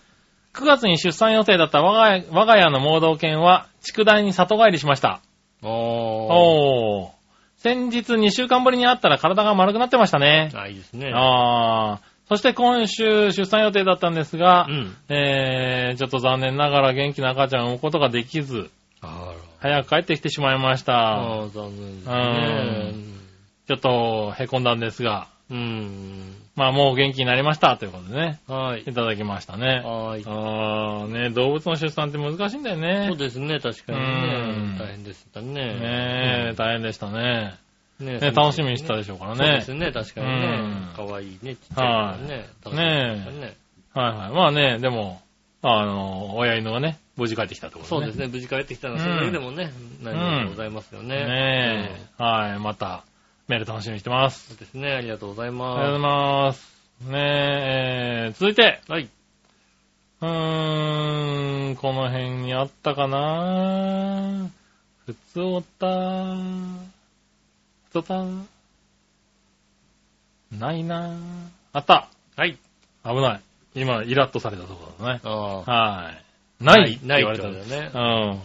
[0.54, 5.20] 9月に出産予定だった我が家我が家の盲導犬は、畜大に里帰りしました。
[5.62, 5.70] おー。
[5.70, 7.14] おー。
[7.58, 10.50] 先日2週間ぶりに会ったら体が丸くなってましたね。
[10.54, 11.12] あ、いいですね。
[11.14, 12.14] あー。
[12.28, 14.96] そして今週出産予定だったんですがう、ん。
[15.10, 18.83] えー、ちょっと残念ながら元気な赤ちゃんを産むことができず、あ
[19.64, 20.92] 早く帰ってきてしまいましら。
[20.92, 20.92] た。
[21.00, 22.92] ああ、残念ですね。
[23.66, 26.34] ちょっと凹んだんですが、うん。
[26.54, 28.84] まあもう元気になりましたということでね、はいい。
[28.84, 29.80] ただきましたね。
[29.82, 30.22] はい。
[30.26, 33.16] あー、ね、動物の出産って難しいんだよねそう。
[33.16, 34.78] ですね、確かにうんね。
[34.78, 35.52] 大変でしたね。
[35.52, 35.78] ね
[36.50, 37.54] え、大変でしたね。
[38.00, 39.74] ねね、楽しみにしてたでしょうからねそうです。
[39.74, 40.86] ね、確かにうんね。
[40.94, 42.44] かわいいね、ちっちゃいね。
[42.62, 43.56] 楽しみでしたね。
[43.94, 44.30] はいはい。
[44.30, 45.22] まあね、でも、
[45.62, 47.88] あの、親犬はね、無事帰ってきたってことね。
[47.88, 51.16] そうですね、無事帰ってきたのは、うんそれだけでもね、何よりでございますよね。
[51.26, 52.22] ねえ。
[52.22, 53.04] はい、また、
[53.46, 54.48] メール楽しみにしてます。
[54.48, 56.74] そうですね、ありがとうございありがとうございまます。
[57.02, 58.90] ねえ、えー続いて、す。
[58.92, 59.08] はい。
[60.20, 64.48] うーん、この辺にあったかな
[65.06, 66.36] ふつおた、
[67.88, 68.24] ふつおた、
[70.50, 71.16] ないな
[71.72, 72.56] あったはい。
[73.04, 73.40] 危ない。
[73.74, 75.20] 今、イラッとされたところだね。
[75.22, 76.23] はい。
[76.64, 77.98] ないってない言われたってことだよねう
[78.36, 78.40] ん。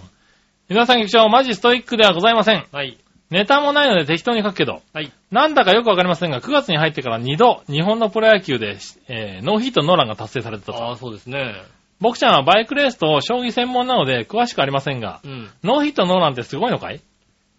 [0.69, 2.65] 皆さん局長、マジストイックではございません。
[2.71, 2.97] はい。
[3.31, 5.11] ネタもないので適当に書くけど、はい。
[5.31, 10.83] なんだかよくわかりませんが、9月に入ってから2度、日本のプロ野球で、えーノーヒットノーランが達成されてたと。
[10.83, 11.55] ああ、そうですね。
[11.99, 15.49] 僕ちゃんはバイクレースと将棋専門なので詳しくありませんが、うん。
[15.63, 17.01] ノーヒットノーランってすごいのかい？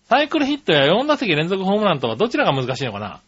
[0.04, 3.20] サイクルヒットや4打席連続ホームランとはどちらが難しいのかな？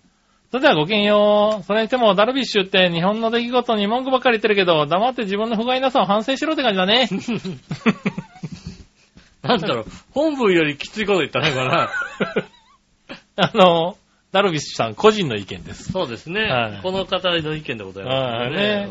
[0.53, 1.65] それではごきげんよう。
[1.65, 7.09] それにしてもダルビッシュって日本の出来事に文句ばっかり言ってるけど、黙って自分の不甲斐なさを反省しろって感じだね。
[9.41, 11.89] なんだろう、本文よりきついこと言ったね、これな。
[13.37, 13.97] あの、
[14.31, 15.91] ダルビッシュさん個人の意見です。
[15.91, 16.43] そうですね。
[16.43, 18.91] はいこの方の意見でございます、はいね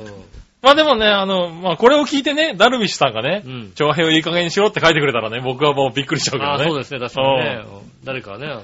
[0.63, 3.71] まあでもね、あの、まあこれを聞いてね、ダルビッシュさんがねう、ん。
[3.75, 6.69] 長編をいい加減にしろって書いてくれたらね、僕はもうびっくりしちゃうけああ、どね。
[6.71, 7.59] そうですね、確かにね。
[8.03, 8.63] 誰かね、あの、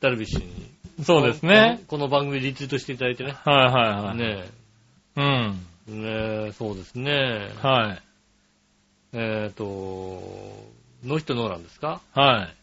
[0.00, 0.77] ダルビッシュに。
[1.02, 1.80] そうですね。
[1.86, 2.08] この。
[2.08, 3.36] 番組リツイートしていただいてね。
[3.44, 4.16] はいはいはい。
[4.16, 4.44] ね
[5.16, 5.66] うん。
[5.88, 5.92] え。
[5.92, 7.50] ねえ、そうですね。
[7.62, 8.02] はい。
[9.12, 9.64] えっ、と、
[11.04, 12.00] ノーヒットノーランですか？
[12.12, 12.54] はい。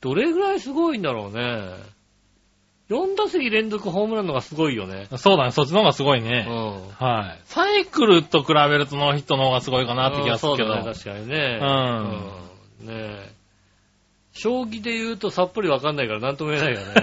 [0.00, 1.98] どれぐらいすごいんだろうね。
[2.88, 5.08] 4打席連続ホームランのがすごいよね。
[5.18, 6.44] そうだね、そっちの方がすごいうね。
[6.44, 6.88] ん。
[6.90, 7.40] はい。
[7.44, 10.70] サイクルと比べるとノーヒットの方がすごいかなって気がするけど。
[10.70, 11.58] うんそうだね、確かにね。
[11.60, 11.68] うん
[12.80, 13.37] うんねえ。
[14.38, 16.94] 将棋で言うとさっぱりわかんないから何とも言えないよね。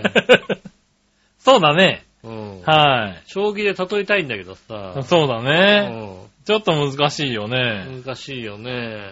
[1.40, 2.06] そうだね。
[2.24, 2.62] うん。
[2.64, 3.24] はい。
[3.28, 5.02] 将棋で例えたいんだけどさ。
[5.04, 5.90] そうだうね。
[5.90, 7.86] んちょっと難しいよね。
[8.04, 8.72] 難しいよね。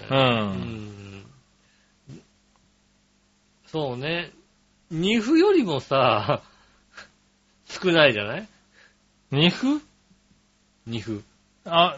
[0.09, 0.13] う。
[0.13, 0.19] うん
[1.19, 1.25] ん。
[3.67, 4.31] そうね。
[4.91, 6.41] 二歩よりもさ、
[7.67, 8.47] 少ないじゃない？
[9.31, 9.81] 二歩？
[10.85, 11.21] 二歩。
[11.65, 11.97] あ、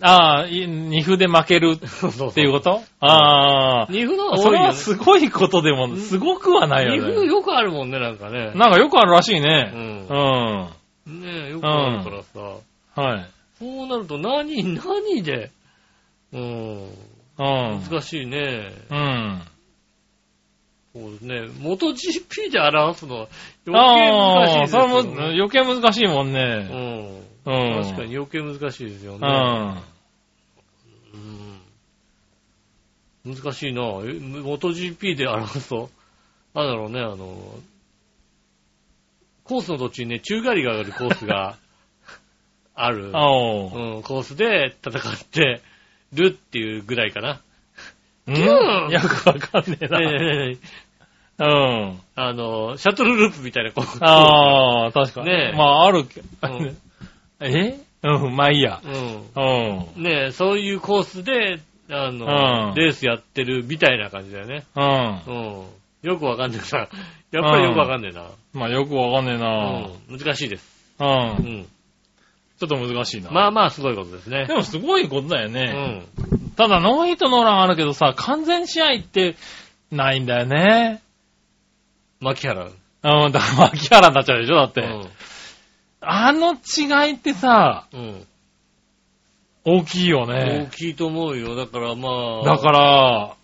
[0.00, 2.80] ああ、い二歩で負けるっていうこと？
[3.00, 3.86] ああ。
[3.90, 4.72] 二歩の方がそれは。
[4.72, 7.14] すごいことでも、すごくはない二よね。
[7.14, 8.52] 歩よくあるもんね、なんかね。
[8.54, 9.64] なんかよくあるらしいうね。
[9.64, 11.12] んう。
[11.12, 11.20] ん。
[11.22, 12.38] ねえ、よくあるからさ。
[13.02, 13.26] はい。
[13.58, 15.50] そうなると何、何で、
[16.32, 16.82] うん、
[17.38, 17.82] うん。
[17.90, 18.72] 難しいね。
[18.90, 19.42] うん。
[20.94, 21.48] そうですね。
[21.60, 23.28] 元 GP で表すのは
[23.72, 24.98] ああ、余計難しいですそれも。
[25.34, 26.40] 余計難しいもんうね。
[26.64, 27.22] ん。
[27.46, 27.82] うん。
[27.84, 29.26] 確かに余計難しいですようね。
[29.28, 29.82] ん。
[33.24, 33.34] うん。
[33.34, 33.82] 難しいな。
[34.04, 35.90] え元 GP で表すと、
[36.54, 37.36] なんだろうね、あの、
[39.44, 41.56] コースの途中にね、宙返りが上がるコースが
[42.74, 43.10] ある。
[43.14, 43.96] おう。
[43.96, 45.60] うん、コースで戦って
[46.12, 47.40] るっていうぐらいかな。
[48.26, 48.36] うん？
[48.90, 50.58] よくわかんねえねえねえねえね
[51.38, 51.46] えな。
[51.46, 51.50] う
[51.92, 52.00] ん。
[52.16, 53.98] あの、シャトルループみたいなコース。
[54.02, 55.26] ああ、確かに。
[55.30, 56.76] ねえまあ、あるけ、うん
[57.40, 57.78] え？
[58.02, 58.80] うん、まあいいや。
[58.82, 60.00] ううん。
[60.00, 60.02] ん。
[60.02, 61.60] ねえ、そういうコースで、
[61.90, 64.64] あの、うんレースやってるみたいな感じだよね。
[64.76, 65.22] うん。
[65.26, 65.66] うん。
[66.02, 66.78] よくわかんないな。
[66.78, 66.88] やっ
[67.44, 68.26] ぱりよくわかんないな。
[68.54, 69.86] まあよくわかんねえな。
[70.10, 70.18] うん。
[70.18, 70.94] 難しいです。
[70.98, 71.04] う。
[71.04, 71.10] うん
[71.60, 71.66] ん。
[72.60, 73.30] ちょっと難しいな。
[73.30, 74.54] まあまあ、すごいことですねで。
[74.54, 75.64] もすごいことだようね。
[75.64, 76.04] ん。
[76.56, 79.36] ただ、ノーヒットノーランあるけどさ、完全試合って
[79.90, 81.00] ないんだよね。
[82.20, 82.66] 牧原。
[83.02, 84.82] うん、だから牧原になっちゃうでしょだって。
[84.82, 85.09] うん。
[86.00, 88.26] あの違いってさ、うん。
[89.64, 90.70] 大きいよ大ね。
[90.74, 91.54] きいと思うよ。
[91.54, 92.44] だからまあ。
[92.44, 93.36] だから、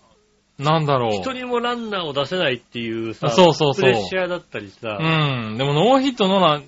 [0.58, 1.12] なんだろう。
[1.20, 5.58] 一人もランナーを出せないっていうさ、そうそうそうプレッシャーだったりさ、うん。
[5.58, 6.64] でもノーヒットノーラン、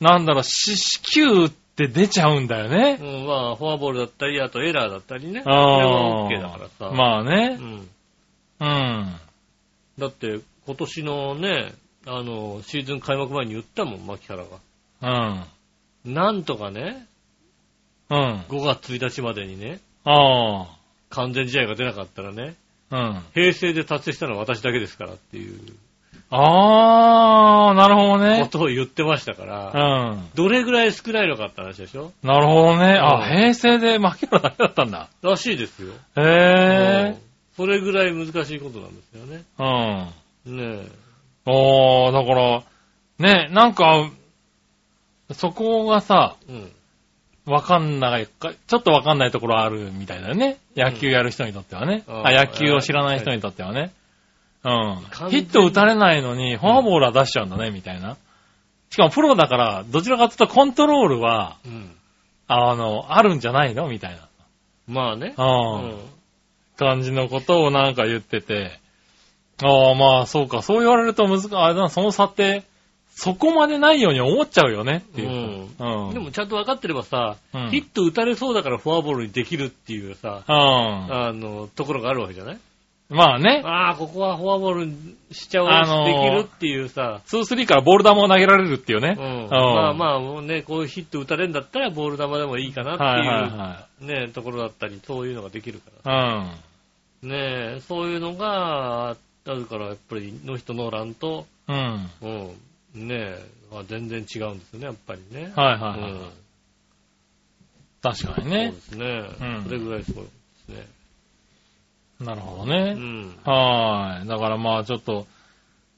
[0.00, 2.98] なんだろう、四死球って出ちゃうんだよね。
[3.00, 5.42] うん、まあ、フォアボールだったり、あとエラーだったりね。
[5.42, 6.90] それあはあ OK だからさ。
[6.94, 7.62] まあねう。
[7.62, 7.88] ん。
[8.60, 9.14] うん。
[9.98, 11.74] だって、今年のね、
[12.06, 14.48] あの、シーズン開幕前に言ったもん、牧原が。
[15.02, 15.44] うん。
[16.14, 17.06] なんとかね、
[18.10, 18.40] うん。
[18.48, 20.66] 5月1日までにね、あ
[21.10, 22.54] 完全試合が出なかったらね、
[22.90, 22.96] あ。
[22.96, 23.22] うん。
[23.34, 25.58] 平成で達成したのは私だけですからっていう
[26.30, 28.48] ああ、なるほどこね。
[28.50, 30.28] とを言ってましたかうら、ん。
[30.34, 32.12] どれぐらい少ないのかって話でしょ？
[32.22, 32.84] なるほどね。
[32.84, 35.08] うんあ、平成で牧原だけだったんだ。
[35.22, 35.92] らしいですよ。
[36.16, 36.26] へうん
[37.14, 37.18] え。
[37.56, 39.42] それぐらい難しいことなんですよね。
[40.46, 40.56] うん。
[40.56, 40.88] ねえ。
[41.46, 42.62] ああ、だから、
[43.18, 44.10] ね、なんか、
[45.32, 46.72] そこがさ、うん。
[47.46, 50.58] わかんないか、ちょっとわかんないところあるみたいだよね。
[50.76, 52.04] 野球やる人にとってはね。
[52.06, 53.92] うんあ、野球を知らない人にとってはね。
[54.64, 54.70] うん。
[55.10, 58.16] 完全にヒット打たれないのに、フォアボールは出しちゃうんだね、みたいな。
[58.90, 61.90] しかもプロだから、どちらかというとコントロールは、うん。
[62.48, 63.88] あの、あるんじゃないの？
[63.88, 64.28] みたいな。
[64.86, 65.34] まあね。
[65.36, 65.42] う。
[65.42, 65.98] うん
[66.78, 68.78] 感じのことをなんか言ってて、
[69.64, 71.48] ああ、まあ、そうか、そう言われると難しい。
[71.52, 72.62] あれだな、その差って、
[73.20, 75.66] そこまでないように思っちゃうよねっていう。
[75.78, 76.14] うん。
[76.14, 80.54] でもちゃんと分かってればさ、うんヒット打たれそうだからフォアボールにできるっていうさ、うん。
[80.54, 82.58] あの、ところがあるわけじゃない？
[83.10, 89.16] まあね、ああ、ここはフォアボールにしちゃおう、あのーできるっていうさ、2-3からボール球を投げられるっていうね。
[89.18, 89.48] うん。
[89.50, 93.86] まあまあ、もうね、こういうヒット打たれるんだったらボール球でもいいかなっていう、はいはいは
[94.26, 95.92] ね、ところだったり、そういうのができるかい。
[96.04, 97.30] うん。
[97.30, 97.74] ら。
[97.74, 99.16] ねそういうのが、
[99.46, 102.10] あるから、やっぱり、ノーヒットノーランと、うん。
[102.20, 102.50] うん、
[102.94, 103.36] ね
[103.70, 105.52] まあ全然違うんですよね、やっぱりね。
[105.54, 106.12] はいはいはい。
[106.12, 106.30] うん
[108.00, 108.80] 確かにそうねで。
[108.80, 109.06] すね。
[109.40, 110.30] うんそれぐらいすごいで
[110.66, 110.86] すね。
[112.20, 112.94] なるほどうね。
[112.94, 113.36] ん。
[113.44, 114.28] はい。
[114.28, 115.26] だからまあちょっと、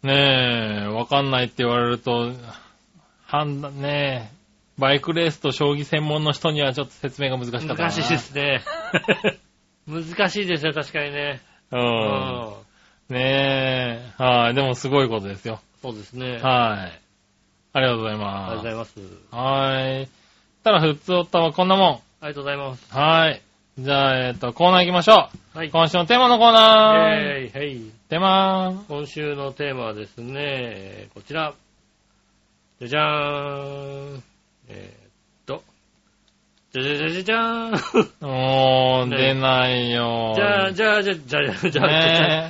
[0.03, 2.33] ねえ、わかんないって言われると、
[3.27, 4.37] 判断、ねえ、
[4.79, 7.91] バイクレースと将棋専門の人にはちょっと説明が難しかったな。
[7.91, 8.19] 難しいで。
[8.19, 8.63] すね。
[9.87, 11.41] 難しいですね、確かにね。
[11.71, 11.77] う。
[11.77, 13.15] うんん。
[13.15, 14.55] ねえ、はい。
[14.55, 15.61] でもすごいことですよ。
[15.83, 16.39] そうですね。
[16.39, 17.01] はい。
[17.73, 18.93] ありがとうございありがとうごまざいます。
[18.93, 19.01] す。
[19.31, 20.09] はい。
[20.63, 21.95] たら、ふつおったはこんなもん。
[22.21, 22.95] ありがとうございます。
[22.95, 23.43] はい。
[23.79, 25.59] じゃあ、えっ、と、コーナー行きましょう。
[25.59, 25.71] はい。
[25.71, 27.17] 今週のテーマのコーナー。
[27.17, 27.81] えい、はい。
[28.09, 31.55] テーマ今週のテーマはですね、えーこちら。
[32.81, 34.23] じゃじゃーん。
[34.69, 35.11] えーっ
[35.47, 35.63] と。
[36.73, 38.29] じゃじゃじゃじゃじゃーん。
[38.29, 40.33] おー、ね出ないよ。
[40.35, 41.87] じゃあ、じゃあ、じゃあ、じゃあ、じゃあ、じゃあ、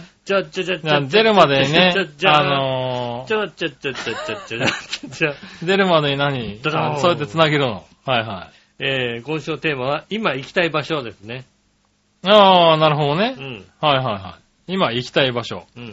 [0.01, 3.95] ねじゃあ、じゃあ、じゃあ、じゃあ出るまでにねあ、、のじゃあ、じゃあ、じゃあ、じゃあ、じゃあ、
[4.47, 7.85] じゃあ、じゃあ、ー、出るまでに何そうやって繋げるの。
[8.05, 8.85] はいはい。
[8.85, 11.45] えー、今週のテーマは、今行きたい場所ですね。
[12.27, 13.41] あー、なるほどねう。
[13.41, 14.73] ん、はいはいはい。
[14.75, 15.66] 今行きたい場所。
[15.77, 15.87] うん。
[15.87, 15.93] 行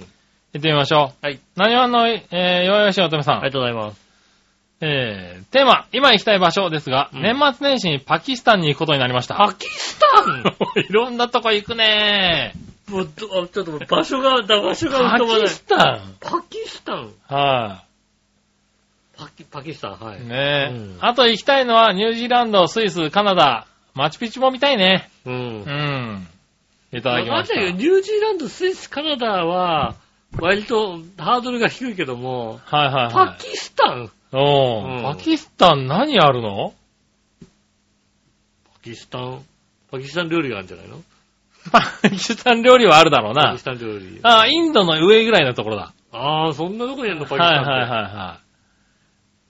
[0.57, 1.25] ってみましょう。
[1.25, 1.39] はい。
[1.55, 3.36] 何話の、えー、よよしおとめさん。
[3.38, 4.07] ありがとうございます。
[4.80, 9.36] えー、テーマ、今行きたい場所ですが、うん年末年始にパキスタンに行くことになりました。
[9.36, 10.43] パキスタン
[10.88, 12.53] いろんなとこ行くね
[12.89, 15.49] もう、どあちょっと場所が、だ場所が浮パかばないキ。
[15.49, 17.05] スタパキスタン？
[17.05, 17.83] ンは
[19.17, 20.23] パキ、パキスタン、はい。
[20.23, 20.25] い。
[20.25, 25.09] ねえ、うんあと行きたいのはニュージーランド、スイス、カナダ、マチュピチュも見たいね。
[25.25, 25.38] うんう。
[25.69, 26.27] ん。
[26.93, 27.55] いただきました。
[27.59, 29.95] わかんないけどニュージーランド、スイス、カナダは、
[30.39, 33.41] 割とハードルが低いけども、はいはいパはい。
[33.41, 34.11] キスタン？
[34.33, 36.73] おーうんパキスタン何あるの？
[38.73, 39.43] パキスタン、
[39.89, 41.01] パキスタン料理があるんじゃないの？
[41.72, 43.63] パキスタン料理はあるだろうなパキス。
[43.63, 44.20] タン料理。
[44.24, 45.93] ああ、インドの上ぐらいのところだ。
[46.11, 47.70] ああ、そんなとこにあるの、パキスタンって。
[47.70, 48.39] はいはいはいは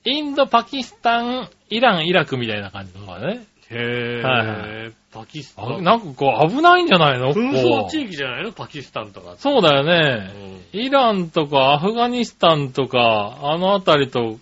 [0.05, 0.09] い。
[0.09, 3.45] インド、パキスタン、イラン、イラクみたいな感じのところだね。
[3.69, 5.83] へえ、はいパキスタあン。
[5.83, 9.35] なんかこう危ないんじゃないの紛こう争地域じゃないのパキスタンとか。
[9.37, 10.33] そうだようね。
[10.53, 14.37] んイランとかアフガニスタンとか、あのあたりと、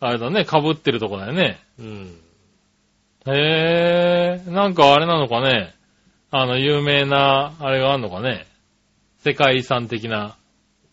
[0.00, 1.58] あれだね、被ってるとこだよね。
[1.78, 2.16] うん。
[3.26, 5.74] へえ、なんかあれなのかね。
[6.36, 8.48] あの、有名な、あれがあんのかね？
[9.20, 10.36] 世界遺産的な。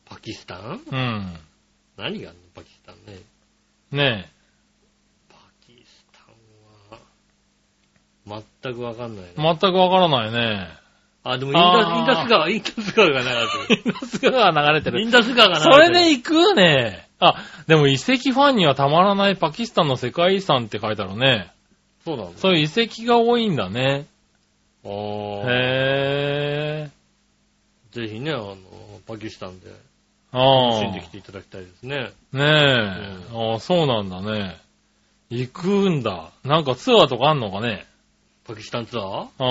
[0.05, 0.79] パキスタン？
[0.91, 1.35] うん。
[1.97, 3.17] 何があるのパキスタンね？
[3.91, 4.29] ね
[5.29, 6.35] パキスタン
[8.31, 9.25] は、全くわかんない。
[9.35, 10.67] 全くわからないね。
[11.23, 13.39] あ、でもインダあース、インダス川、インダス川が流れて
[13.73, 14.99] インダス川が流れてる。
[14.99, 15.09] イる。
[15.09, 15.93] ンダス川が流それてる。
[15.95, 17.07] れで行くね。
[17.19, 17.33] あ、
[17.65, 21.51] でも遺跡ファンにはたまらないパキスタンの世界遺産って書いてあるね。
[22.05, 22.37] そうなんだ。
[22.37, 24.05] そういう遺跡が多いんだね。
[24.83, 26.91] あーへえ。
[27.91, 28.55] ぜひね、あの、
[29.07, 29.67] パキスタンで
[30.31, 30.79] あ楽あ。
[30.79, 32.11] しんできていただきたいですね。
[32.33, 32.43] ねえ。
[33.33, 34.57] ああ、そうなんだね。
[35.29, 36.31] 行くんだ。
[36.43, 37.85] なんかツアーとかあんのかね。
[38.45, 39.27] パキスタンツアー？
[39.39, 39.43] う。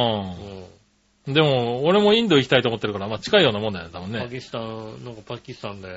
[1.27, 4.13] うんでも、俺もインド行きたいと思ってるから、まあ近いようなもんだよね、多分ん。
[4.13, 4.31] パね。
[4.31, 5.89] キスタン、なんかパキスタンで、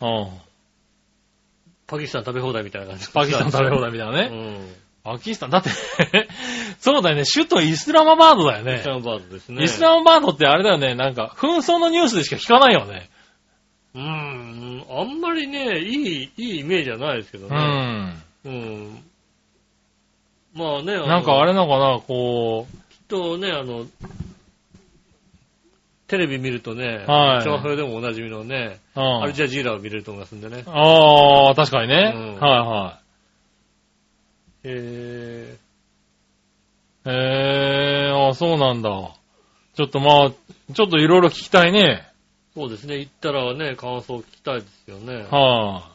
[0.00, 0.28] うん。
[1.86, 3.06] パキスタン食べ放題みたいな感じ。
[3.08, 4.68] パキスタン食べ放題みたいなうね。
[5.10, 5.12] ん。
[5.12, 5.70] パキスタン、だって
[6.78, 8.76] そうだよね、首都イスラマバードだよね。
[8.76, 9.64] イスラムバードですね。
[9.64, 13.10] イスラマバードってあれだよね、なんか、紛争のニュースでしか聞かないよね。
[13.94, 14.84] うん。
[14.88, 17.56] あんまりね、いい、いいイメージはないですけどうね。
[17.56, 18.22] ん。
[18.44, 19.02] うん。
[20.54, 23.86] まあね、あのなんかあれなのかな、こう、きっとね、あの、
[26.08, 29.22] テレビ見るとね、はい長編でもおなじみのね、うん。
[29.22, 30.62] アルジャジーラを見れると思いますんでね。
[30.66, 32.12] ああ、確かにね。
[32.14, 33.01] うんはいはえい。
[34.64, 35.58] へ
[37.04, 38.90] え、あそうなんだ。
[39.74, 40.30] ちょっとまあ、
[40.74, 42.12] ちょっといろいろ聞きたいね。
[42.54, 45.26] ー、そうですね、行ったらね、感想聞きたいですよね。
[45.30, 45.90] は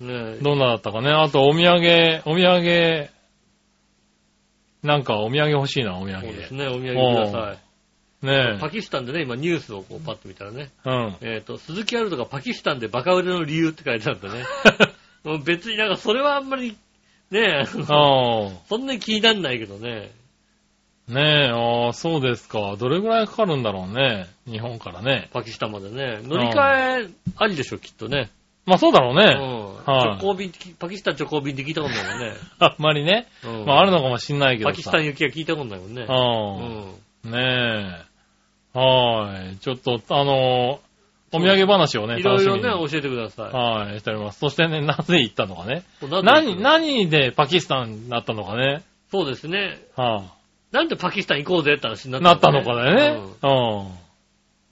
[0.00, 1.10] ねい、どんなだったかね。
[1.10, 3.10] あと、お土産、お土産、
[4.82, 6.20] なんかお土産欲しいな、お土産。
[6.22, 7.58] そうですね、お土産ください。
[8.26, 10.90] ねパキスタンでね、今ニュースをこうパッと見たらね、え。
[10.90, 11.16] うん。
[11.20, 14.44] えっ、と、鈴木アルトがパキスタンでバカ売れの理由って書いてあったね。
[15.24, 16.76] もう別になんかそれはあんまり、
[17.30, 17.66] ねえ。
[17.66, 20.10] そんなに気になんないけどね。
[21.08, 22.76] ねえ、ああ、そうですか。
[22.78, 24.26] どれぐらいかかるんだろうね。
[24.46, 25.28] 日本からね。
[25.32, 26.20] パキスタンまでね。
[26.22, 28.30] 乗り換えありでしょ、きっとね。
[28.64, 29.24] まあそうだろううね。
[29.34, 29.74] ん。
[29.84, 32.32] はい直行便パキスタン直行便って聞いたことないもんね。
[32.58, 33.26] あんまりね。
[33.44, 34.72] うんまああるのかもしんないけどさ。
[34.72, 36.02] パキスタン行きは聞いたことないもんね。
[36.02, 36.06] う。
[37.26, 37.32] うんん。
[37.32, 38.04] ね
[38.74, 38.78] え。
[38.78, 39.56] はい。
[39.58, 40.93] ちょっと、あのー
[41.34, 44.38] お土産話をね、いろいろね、教えてくださみにはい、しております。
[44.38, 45.82] そしてね、なぜ行ったのかね。
[46.22, 48.82] 何、何でパキスタンになったのかね。
[49.10, 49.80] そうですね。
[49.96, 50.22] は
[50.70, 53.22] なんでパキスタン行こうぜって話になあ、ったなったのかだよね。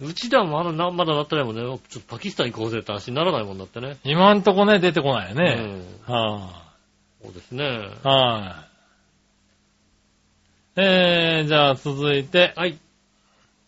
[0.01, 0.09] うん。
[0.09, 1.63] うちではまだな、まだなってないもんね。
[1.63, 3.99] ちょっとパキスタン行こうぜって話にならないもんだってね。
[4.05, 5.85] 今んとこね、出てこないよね。
[6.09, 6.15] うん。
[6.15, 6.63] は
[7.23, 7.65] そうですね。
[7.65, 7.69] い、
[8.07, 8.67] は
[10.77, 12.79] い、えー、じゃあ続いて、はい。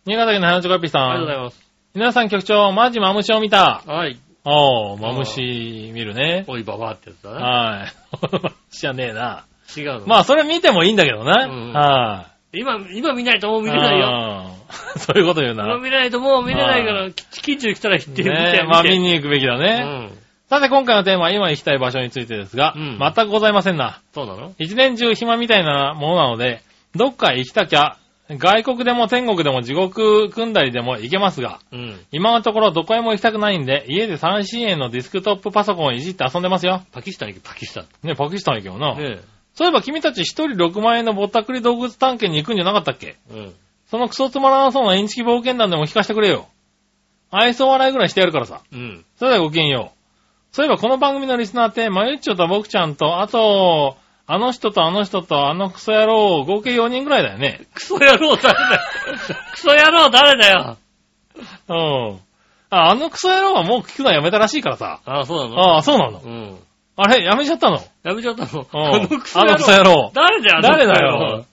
[0.05, 1.09] 新潟県の花ちょかっぴーさん。
[1.11, 1.64] ありがとうございます。
[1.95, 3.81] 皆さん局長、マジマムシを見た。
[3.85, 4.19] はい。
[4.43, 6.43] おー、マムシ見るね。
[6.47, 7.37] おいばばってやつだね。
[7.37, 8.29] はい。
[8.33, 9.45] マムシじゃねえな。
[9.77, 10.07] 違うの？
[10.07, 11.45] まあ、それ見てもいいんだけどな。
[11.45, 14.07] うんはい、今、今見ないともう見れないよ。
[14.07, 14.45] よ。
[14.97, 15.63] そういうこと言うな。
[15.65, 18.35] 今見ないともう見れないから、き近所に来たら行ってみて。
[18.35, 19.79] ねまあ見に行くべきだうね。
[20.07, 20.11] ん。
[20.49, 24.01] さて今回のテーマは今行きたい場所についてですが、うん全くございませんな。
[24.13, 24.51] そうなの？
[24.59, 26.61] 一年中暇みたいなものなので、
[26.93, 27.95] どっか行きたきゃ、
[28.29, 31.99] 外国でも天国でも地獄組んだりでも行けますが、うん。
[32.11, 36.81] 今のところどこへも行きたくないんで、家で 3C 円のディスクトップパソコンをいじって遊んでますよ。
[36.91, 37.85] パキスタン行け、パキスタン。
[38.01, 38.95] ね、パキスタン行けよな。
[38.95, 39.19] ね
[39.53, 43.17] そういえば君たち一人6万円のぼったくり動物探検に行くんじゃなかったっけ？
[43.31, 43.33] え。
[43.33, 43.53] うん。
[43.89, 46.47] そのクソつまらなそうなインチキ冒険団でも聞かせてくれよ。
[47.29, 48.61] 愛想笑いぐらいしてやるからさ。
[48.71, 49.05] うん。
[49.17, 49.97] それではごきげんよう。
[50.51, 53.97] そういえばこの番組のリスナーって、まゆっちょと僕ちゃんと、あと、
[54.27, 57.67] あの人とあの人とあのクソ野郎、合計4人ぐらいだよね。
[57.73, 58.81] クソ野郎誰だよ。
[59.53, 60.77] クソ野郎誰だよ。
[61.67, 62.19] うん。
[62.71, 64.99] あ、あのクソ野郎はもう聞くのやめたらしいからさ。
[65.05, 65.59] ああ、そうなの？
[65.59, 66.19] ああ、そうなの。
[66.19, 66.57] うん。
[66.95, 67.79] あれ、やめちゃったの？
[68.03, 68.65] やめちゃったの？
[68.73, 70.11] うんあのクソあのクソ野郎。
[70.13, 71.45] 誰だよ、誰だよ？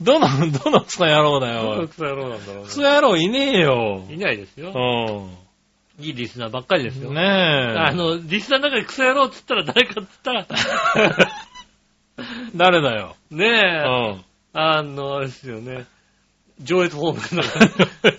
[0.00, 1.94] どの、どのクソ野郎だよどのク。
[1.94, 4.04] ソ野郎なんだろうクソ野郎いねえよ。
[4.08, 4.14] ね。
[4.14, 4.70] いないですよ。
[4.70, 7.10] ういいリスナーばっかりですよ。
[7.10, 7.14] ん。
[7.14, 7.78] ねえ。
[7.78, 10.54] あの、リスナーの中でクソ野郎って言ったら誰かって言った
[11.02, 11.28] ら、
[12.54, 13.16] 誰だよ。
[13.30, 14.24] ねうえ、ん。
[14.52, 15.86] あの、あれですよね。
[16.60, 17.42] 上越方面の。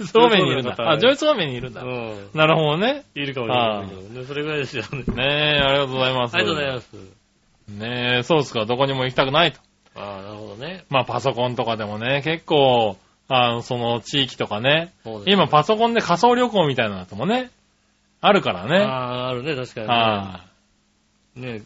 [0.06, 0.76] そうめんにいるんだ。
[0.76, 1.82] 方あ、ジョイスそうめんにいるんだ。
[1.82, 2.30] うん。
[2.34, 3.04] なるほどね。
[3.16, 4.26] いるかもしれないけどね。
[4.26, 5.04] それぐらいですよね。
[5.16, 6.36] ねえ、ありがとうございます。
[6.36, 7.24] ありがとうございます。
[7.70, 8.66] ねえ、そうですか。
[8.66, 9.60] どこにも行きたくないと。
[9.96, 10.84] ああ、なるほどね。
[10.90, 12.98] まあ、パソコンとかでもね、結構、
[13.30, 14.92] あの、その地域とかね。
[15.04, 17.52] そうです今、パソコンで仮想旅行みたいなのともね、
[18.20, 18.84] あるからね。
[18.84, 19.94] ああ、あるね、確かにね。
[19.94, 20.42] は
[21.36, 21.62] ね、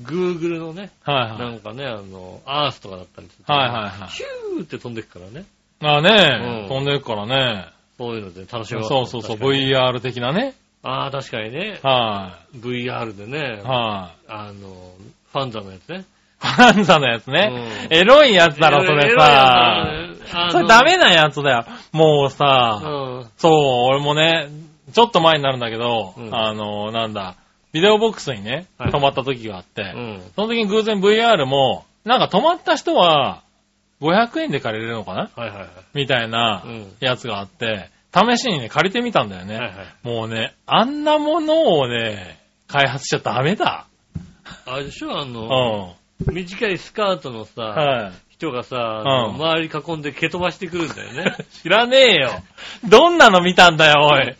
[0.00, 1.10] Google のね、い。
[1.10, 1.38] はいはい。
[1.38, 3.52] なんかね、あの、アースとかだったりすると。
[3.52, 5.44] はいはいはいヒューって飛んでくからね。
[5.80, 7.66] ああね、うん飛んでるからね。
[7.98, 10.54] そういうので楽しみそうそうそう、VR 的なね。
[10.82, 11.78] ああ、確かにね。
[11.82, 14.24] は VR でねい。、はい。
[14.28, 14.94] あの、
[15.32, 16.04] ファンザのやつね。
[16.40, 17.50] ファンザのやつね。
[17.90, 19.86] うんエロいやつだろ、それさ。
[20.50, 21.64] それダメなやつだよ。
[21.92, 22.88] もうさ、う
[23.20, 23.26] ん。
[23.36, 23.52] そう、
[23.90, 24.48] 俺もね、
[24.92, 27.36] ちょっと前になるんだけど、うんあの、なんだ、
[27.72, 30.22] ビデオボックスにね、はい泊まった時があって、うん。
[30.36, 33.42] その時に偶然 VR も、なんか泊まった人は、
[34.00, 35.30] 500円で借りれるのかな？
[35.36, 35.68] はいはいはい。
[35.94, 39.56] みたいなうんやつがあって、試しにね、借りてみたんだよね。
[39.56, 40.06] はいはい。
[40.06, 43.86] もうね、あんなものをね、開発しちゃダメだ。
[44.66, 45.16] あれでしょ？
[45.16, 45.94] あうの、
[46.30, 46.34] ん。
[46.34, 48.12] 短いスカートのさ、はい。
[48.34, 51.36] 人がさ、あのうん周り囲んで蹴飛ばしてくるんだよね。
[51.62, 52.30] 知らねえよ。
[52.88, 54.22] どんなの見たんだよ、おい。
[54.22, 54.34] 違う、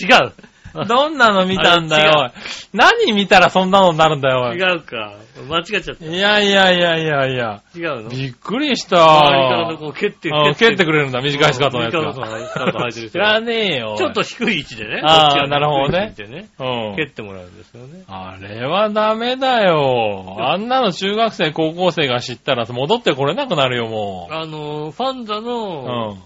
[0.00, 0.32] 違う。
[0.88, 2.32] どんなの見たんだよ。
[2.72, 4.56] 何見たらそんなのになるんだよ、おい。
[4.56, 5.14] 違うか。
[5.48, 6.04] 間違っちゃった。
[6.04, 7.60] いやいやいやいやいや。
[7.76, 8.08] 違うの？
[8.10, 8.96] びっくりした。
[9.04, 12.12] 周りからのこう蹴って、うん蹴ってくれるんだ、短いスカートのやつ短い
[12.46, 12.66] スカが。
[12.66, 13.94] ート履いてる人知らねえよ。
[13.98, 15.00] ちょっと低い位置でね。
[15.04, 18.02] あーこっちはなるほどね蹴ってもらうんですよね。
[18.08, 20.36] あれはダメだよ。
[20.40, 25.38] あんなの中学生、高校生が知ったら戻ってこれなくなるよ、もあの、ファンザう。
[25.40, 26.22] うの、ん。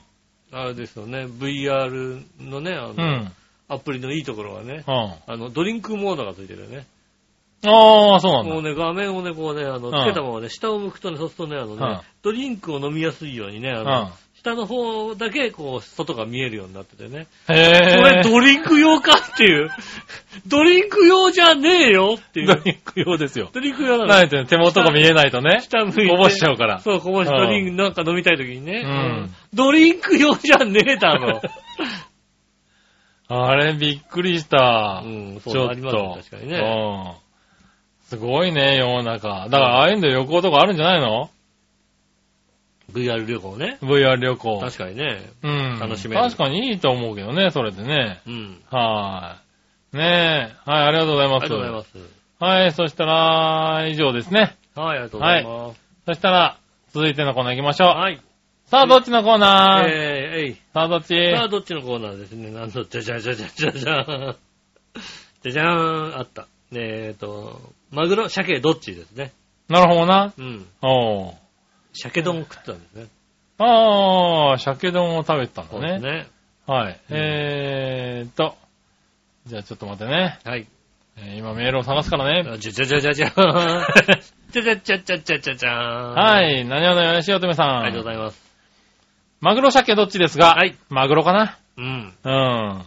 [0.52, 3.32] あれですよね、VR のね、あの、うん。
[3.68, 5.12] アプリのいいところはね、うん。
[5.26, 6.86] あの、ドリンクモードがついてるよね。
[7.66, 8.54] ああ、そうなんだ。
[8.54, 13.84] もうね、画面をね、こうね、あの、んつけたままね、下を向くとね、そうするとね、あのね、うんドリンクを飲みやすいようにね、あうん。
[13.84, 17.26] の、下の方だけ、こう、外が見えるようになっててね。
[17.48, 19.70] へこれぇドリンク用かっていう。
[20.46, 22.46] ドリンク用じゃねえよっていう。
[22.46, 23.50] ドリンク用ですよ。
[23.52, 24.06] ドリンク用なの。
[24.06, 25.60] ないとね、手元が見えないとね。
[25.60, 26.08] 下向いて。
[26.08, 26.78] こぼしちゃうから。
[26.78, 28.82] そう、こぼし、うんドリンクなんか飲みたい時にね。
[28.84, 31.40] うんドリンク用じゃねえだろ。
[33.28, 35.02] あれ、びっくりした。
[35.04, 36.14] うん、そうちょっありますねと。
[36.16, 36.58] 確かにね。
[36.58, 37.28] うん。
[38.08, 39.28] すごいね、世の中。
[39.28, 41.28] だから、ああいうの旅行とかあるんじゃないの
[42.92, 43.78] ？VR 旅行ね。
[43.82, 44.60] ?VR 旅行。
[44.60, 45.30] 確かにね。
[45.42, 45.78] うん。
[45.78, 48.22] 楽しめる確かにいいと思うけどね、それでね。
[48.26, 48.62] うん。
[48.70, 49.42] は
[49.92, 49.96] い。
[49.98, 50.70] ねえ。
[50.70, 51.44] はい、ありがとうございます。
[51.44, 51.98] ありがとうございます。
[52.40, 54.56] はい、そしたら、以上ですね。
[54.74, 55.80] はい、ありがとうございます。
[56.06, 56.56] そしたら、
[56.94, 57.88] 続いてのコーナー行きましょう。
[57.90, 58.22] はい。
[58.70, 60.54] さあ、どっちのコーナー、えー、えい。
[60.74, 61.14] さあ、どっち？
[61.34, 62.50] さあ、どっちのコーナーですね。
[62.50, 64.36] なんと、じゃじゃじゃじゃじゃじゃーん。
[65.42, 66.46] じゃじゃーん、あった。
[66.72, 69.32] えーと、マグロ、鮭、どっちですね。
[69.70, 70.34] なるほどな。
[70.36, 70.66] うん。
[70.82, 71.34] おー。
[71.94, 73.06] 鮭丼を食ったんですね。
[73.56, 75.78] あー、鮭丼を食べてたんだね。
[75.78, 76.26] そうですね。
[76.66, 76.92] はい。
[76.92, 78.54] うんえーっと。
[79.46, 80.38] じゃあちょっと待ってね。
[80.44, 80.66] はい。
[81.16, 82.50] えー今メールを探すからね。
[82.50, 83.84] あじゃじゃじゃじゃじゃーん。
[84.50, 85.74] じ ゃじゃじゃじゃじゃじゃじゃー
[86.10, 86.14] ん。。
[86.14, 86.64] はいい。
[86.66, 87.78] 何をのよしおとめさん。
[87.80, 88.47] ありがとうございます。
[89.40, 90.76] マグロ鮭どっちですが、はい。
[90.88, 91.58] マグロかな？
[91.76, 92.12] うん。
[92.24, 92.82] うん。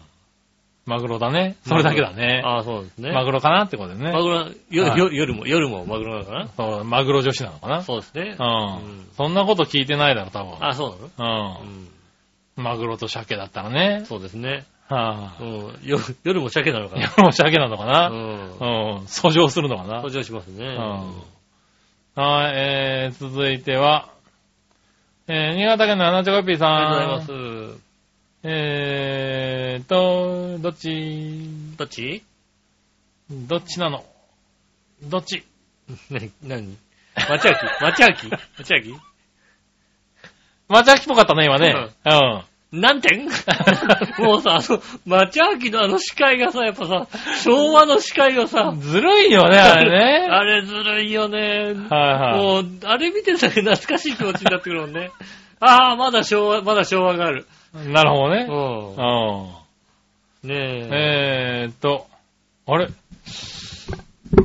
[0.86, 1.56] マグロだね。
[1.66, 2.42] それだけだね。
[2.44, 3.12] ああ、そうですね。
[3.12, 4.12] マグロかなってことですね。
[4.12, 4.36] マグロ、
[4.70, 6.48] よ、はいよ、夜も、夜もマグロなのかな？
[6.58, 7.84] そう、マグロ女子なのかな？
[7.84, 8.36] そうですね。
[8.38, 8.44] う。
[8.44, 10.58] うんんそんなこと聞いてないだろ、多分。
[10.60, 11.60] あ、そうなの？
[11.62, 11.64] う。
[11.64, 11.88] うんん。
[12.58, 14.04] マグロと鮭だったらね。
[14.06, 14.66] そうですね。
[14.90, 15.88] はぁ、うん。
[15.88, 17.04] よ夜も鮭なのかな？
[17.04, 18.98] 夜も鮭なのかうな、ん。
[19.00, 19.98] うん、遡上するのかな？
[19.98, 20.66] 登場しますね。
[20.66, 21.14] うん
[22.14, 24.10] はい、えー、続いては、
[25.34, 26.76] えー、新潟県の七丁コピーさん。
[26.76, 27.82] ありがとうございます。
[28.44, 31.48] えーと、どっち？
[31.78, 32.22] どっち？
[33.30, 34.04] どっちなの？
[35.04, 35.46] どっち？
[36.12, 36.20] な、
[36.56, 36.76] なに
[37.16, 37.50] 町秋
[37.82, 38.94] 町秋町秋
[40.68, 41.76] 町秋っぽかったね、今ね。
[42.06, 42.44] うん。
[42.72, 43.28] 何点？
[44.20, 47.08] もうさ、あの、町秋のあの司会がさ、やっぱさ、
[47.44, 50.28] 昭和の司会がさ、ずるいよね、あれね。
[50.32, 51.74] あれずるいよね。
[51.90, 52.40] はいはい。
[52.40, 55.12] もう、あれ見てたら懐かしい気持ちになってくるもんね。
[55.60, 57.46] ああ、まだ昭和、まだ昭和がある。
[57.74, 58.48] なるほどね。
[58.50, 60.50] ううん。
[60.50, 60.56] ん。
[60.56, 60.90] ねえ。
[60.92, 62.08] えーっと、
[62.68, 62.88] あれ？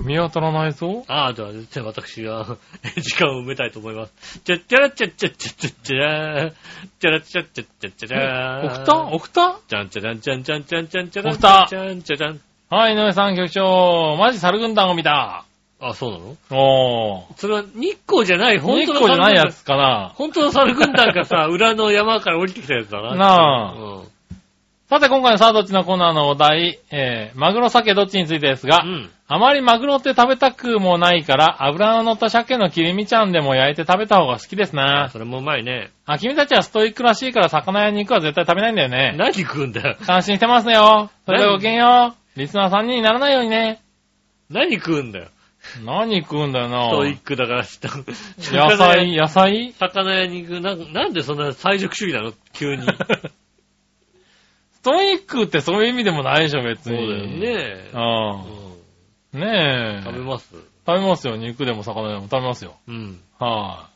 [0.04, 2.56] 見当たらないぞああ、では、じゃあ私が
[3.00, 4.40] 時間を埋めたいと思います。
[4.40, 6.52] ちゃっちゃらちゃっちゃっちゃっちゃっちゃらー。
[7.00, 8.66] ちゃらちゃっちゃっちゃっちゃらー。
[8.66, 11.34] 送った送ったちゃんちゃらんちゃんちゃんちゃんちゃんちゃらん。
[11.34, 12.40] 送ったちゃんちゃらん。
[12.68, 15.44] はい、井上さん局長、マジ猿軍団を見た。
[15.78, 16.36] あ、そうなの？
[16.50, 17.36] おー。
[17.36, 19.52] それは日光じゃない、本日当の光じゃないや。
[19.52, 20.12] つかな。
[20.14, 23.14] 本当の猿軍団がさ、裏の山から降りてきたやつだな。
[23.14, 23.34] な
[23.70, 24.08] あうん。
[24.88, 29.10] さて今回のさあどっちのコーナーのお題、えー、マグロ鮭どっちについてですが、うん。
[29.26, 35.08] あまりマグロって食べたくもないから、油の乗った鮭の切り身ちゃんでも焼いて食べた方が好きですあ、な。
[35.08, 35.90] それもうまいね。
[36.04, 39.16] あ、君たちはストイックらしいから魚や肉は絶対食べないんだよね。
[39.18, 39.96] 何食うんだよ。
[40.06, 41.10] 感心してますよ。
[41.26, 42.38] それではごきげんよう。
[42.38, 43.82] リスナー3人にならないようにね。
[44.50, 45.30] 何食うんだよ。
[45.84, 47.88] 何食うんだよなストイックだからした。
[48.52, 49.72] 野菜、野菜？
[49.72, 52.32] 魚や肉、ななんでそんな菜食主義なの？
[52.52, 52.86] 急に。
[54.86, 57.08] ストイックってそういう意味でもないでしょ、別そうだに。
[57.08, 57.90] よね。
[57.92, 58.40] うん。
[58.40, 58.66] うん
[59.32, 60.02] ねえ。
[60.04, 60.48] 食べます。
[60.54, 61.36] 食べますよ。
[61.36, 62.76] 肉でも魚でも食べますよ。
[62.86, 63.20] うん。
[63.38, 63.90] は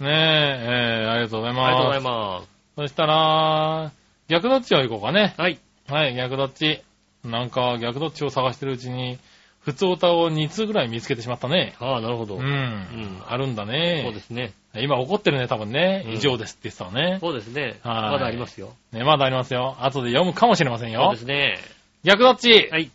[0.00, 1.66] い、ねえ、えー、ありがとうございます。
[1.66, 2.48] ありがとうございます。
[2.76, 3.92] そしたら、
[4.26, 5.34] 逆どっちを行こうかね。
[5.38, 5.58] はい。
[5.86, 6.82] はい、逆どっち。
[7.24, 9.18] なんか、逆どっちを探してるうちに、
[9.60, 11.76] 普通歌を2通ぐらい見つけてしまったね。
[11.78, 12.36] ああ、なるほど。
[12.36, 12.38] う。
[12.40, 13.22] うんん。
[13.26, 14.02] あるんだね。
[14.04, 14.52] そうですね。
[14.82, 16.02] 今怒ってるね、多分ね。
[16.06, 17.18] うん以上ですって言ってたのね。
[17.20, 17.78] そうですね。
[17.82, 18.74] はいまだありますよ。
[18.92, 19.76] ね、まだありますよ。
[19.80, 21.20] 後で読むかもしれませんよそうで。
[21.20, 21.58] すね。
[22.04, 22.68] 逆どっち？
[22.70, 22.90] はい。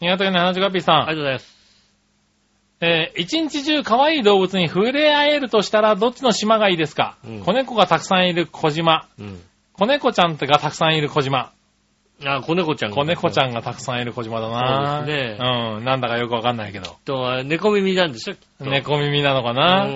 [0.00, 0.96] 新潟県の70ガッピーさん。
[0.96, 1.58] ありがとうございます。
[2.80, 9.08] えー一日中可愛い動物に触れ合えるとしたらどっちの島がいいですか、うん子猫がたくさんいる小島。
[9.18, 9.40] うん。
[9.72, 11.52] 子猫ちゃんってがたくさんいる小島。
[12.24, 12.96] あ、子猫ちゃんが。
[12.96, 13.50] 子猫ちゃん。
[13.50, 15.46] んがたくさんいる小島だなそうですね
[15.76, 15.84] うん。
[15.84, 16.96] なんだかよくわかんないけど。
[17.04, 19.86] と、猫耳なんでしょ猫耳なのかな？
[19.86, 19.88] う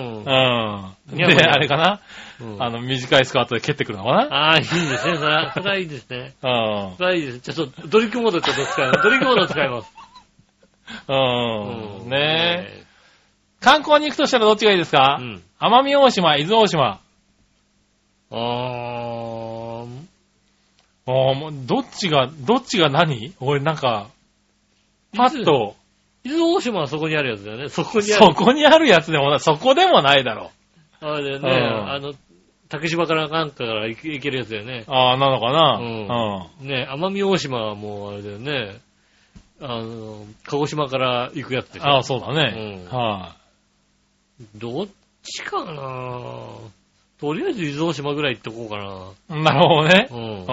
[1.11, 1.17] うん。
[1.17, 1.99] で、ああれかな？
[2.39, 4.21] うんあの、短いスカートで蹴ってくるのかな？
[4.33, 4.97] ああ、いいですね。
[4.97, 6.33] それは、それはいいですね。
[6.41, 6.95] うん。
[6.97, 7.39] それはいいです。
[7.41, 9.03] ちょっと、ドリンクモードちょっと使います。
[9.03, 9.91] ドリンクモード使います。
[11.07, 12.09] うん。
[12.09, 12.83] ねえ。
[13.59, 15.17] 観光に行くとしたらどっちがいいですか？
[15.19, 15.41] うん。
[15.59, 16.99] 奄美大島、伊豆大島。
[18.31, 18.39] あー、
[21.05, 23.33] ああ、もう、どっちが、どっちが何？
[23.39, 24.09] 俺なんか、
[25.15, 25.75] パッと、
[26.23, 27.69] 伊豆大島はそこにあるやつだよね。
[27.69, 28.35] そこにあそる。
[28.35, 30.51] こにあるやつでもな、そこでもないだろ。
[31.01, 31.49] あれだよね。
[31.49, 32.13] うんあの、
[32.69, 34.85] 竹島からなんかから行けるやつだよね。
[34.87, 35.77] ああ、なのかな？
[36.61, 38.79] うんね奄美大島はもうあれだよね。
[39.61, 41.85] あの、鹿児島から行くやつでしょ。
[41.85, 42.85] ああ、そうだね。
[42.91, 43.35] うんは
[44.55, 44.87] どっ
[45.21, 46.49] ちかな？
[47.23, 49.39] とりあえず伊豆大島ぐらい行ってこうかな。
[49.39, 49.43] い。
[49.43, 50.09] なるほどね。
[50.11, 50.13] う。
[50.13, 50.45] うんん。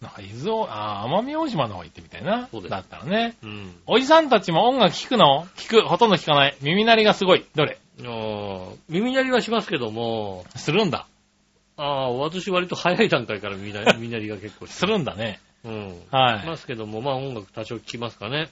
[0.00, 2.46] なんか、伊豆大、ああ、奄美大島の方行ってみたいな。
[2.52, 3.34] そうですだったらね。
[3.42, 3.74] うん。
[3.88, 5.48] おじさんたちも音楽聴くの？
[5.56, 5.88] 聞く。
[5.88, 6.56] ほとんど聞かない。
[6.60, 7.44] 耳鳴りがすごい。
[7.56, 7.76] どれ？
[8.02, 11.08] あー耳鳴りはしますけども、するんだ。
[11.76, 15.40] ああ、私割と早い段階から耳鳴り 耳鳴りが結構するんだね。
[15.64, 16.02] うん。
[16.12, 16.46] はい。
[16.46, 18.48] ますけども、まあ音楽多少聴きますかね。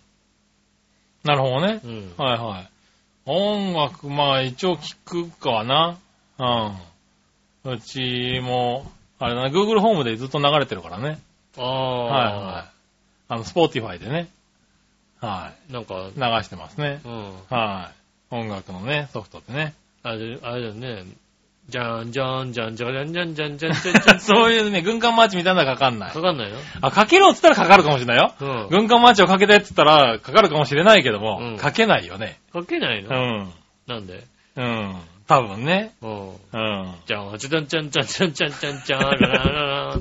[1.22, 1.80] なるほどね。
[1.84, 2.14] うん。
[2.16, 2.68] はいはい。
[3.26, 5.98] 音楽、まあ一応聞くかな。
[6.38, 7.72] うん。
[7.72, 11.18] うちも、あれだな、Google ホームでずっと流れてるからね。
[11.56, 12.72] ああ、はいはい。
[13.28, 14.28] あの、Spotify でね。
[15.20, 15.72] はい。
[15.72, 17.00] なんか、流してますね。
[17.04, 17.32] うん。
[17.48, 17.90] は
[18.30, 18.34] い。
[18.34, 19.74] 音楽のね、ソフトでね。
[20.02, 21.04] あれ、あれだよね。
[21.68, 24.20] じゃんじゃんじゃんじゃんじゃんじゃんじゃんじゃんじゃんじゃん。
[24.20, 26.20] そういうね、軍艦マーチみたいなのはかかんないか。
[26.20, 26.56] かんないよ。
[26.82, 28.34] あ、かけろっつったらかかるかもしれないよ。
[28.38, 28.68] うん。
[28.68, 32.38] 軍艦マーチをかけてっつったらかかるかもしれないけども、うんかけないよね。
[32.52, 33.52] かけないうのん。
[33.86, 34.24] なんで
[34.56, 34.96] うん。
[35.26, 35.94] 多分ね。
[36.02, 36.28] うん。
[36.28, 36.94] うん。
[37.06, 39.96] じゃん、じゃんじゃんじゃんじゃんじゃんじゃんじゃん、ララララ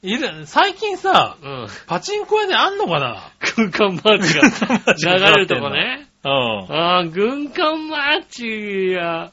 [0.00, 1.66] いる、最近さ、うん。
[1.86, 6.06] パチンコ屋であんのかな軍艦マーチが流れるとこね。
[6.24, 6.30] うん。
[6.72, 9.32] ああ、軍艦マーチや、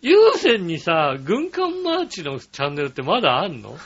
[0.00, 3.76] 有線にさ、軍艦マーチのチャンネルってまだあんの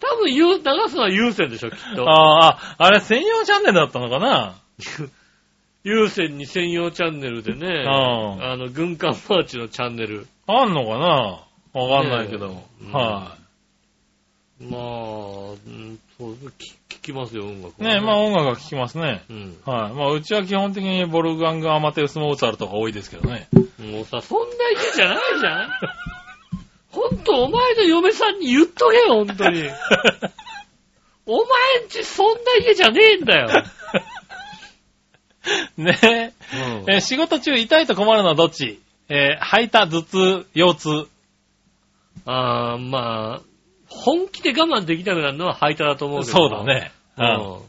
[0.00, 2.08] 多分ゆ流すのは有線でしょ、きっと。
[2.08, 4.54] ああ、あれ専用チャンネルだったのかな
[5.86, 10.26] 有線に専用チャンネルでね、うんあの、軍艦マーチのチャンネル。
[10.48, 11.80] あんのかな？
[11.80, 12.48] わかんないけど。
[12.48, 13.36] ねえは
[14.58, 16.48] まあ、うん、そう、聞
[16.88, 17.86] 聞きますよ、音楽い。
[17.86, 19.22] はねまあ音楽は聴きますね。
[19.30, 19.56] うん。
[19.64, 19.92] はい。
[19.92, 23.46] まあうちは基本的にボルガング・アマテウス・モーツァルトが多いですけどね。
[23.78, 25.70] もうさ、そんな家じゃないじゃん
[26.90, 29.62] ほんと、お前の嫁さんに言っとけよ、ほんとに。
[31.26, 33.48] お前んちそんな家じゃねえんだよ。
[35.76, 36.94] ねうんえ。
[36.94, 38.80] えー仕事中痛いと困るのはどっち？
[39.08, 41.08] えー吐いた頭痛、腰痛。
[42.24, 43.40] ああ、まあ、
[43.88, 46.32] 本気で我慢できなくなるのは吐いただと思うけど。
[46.32, 46.64] そうだ。
[46.64, 46.90] ね。
[47.18, 47.66] うん。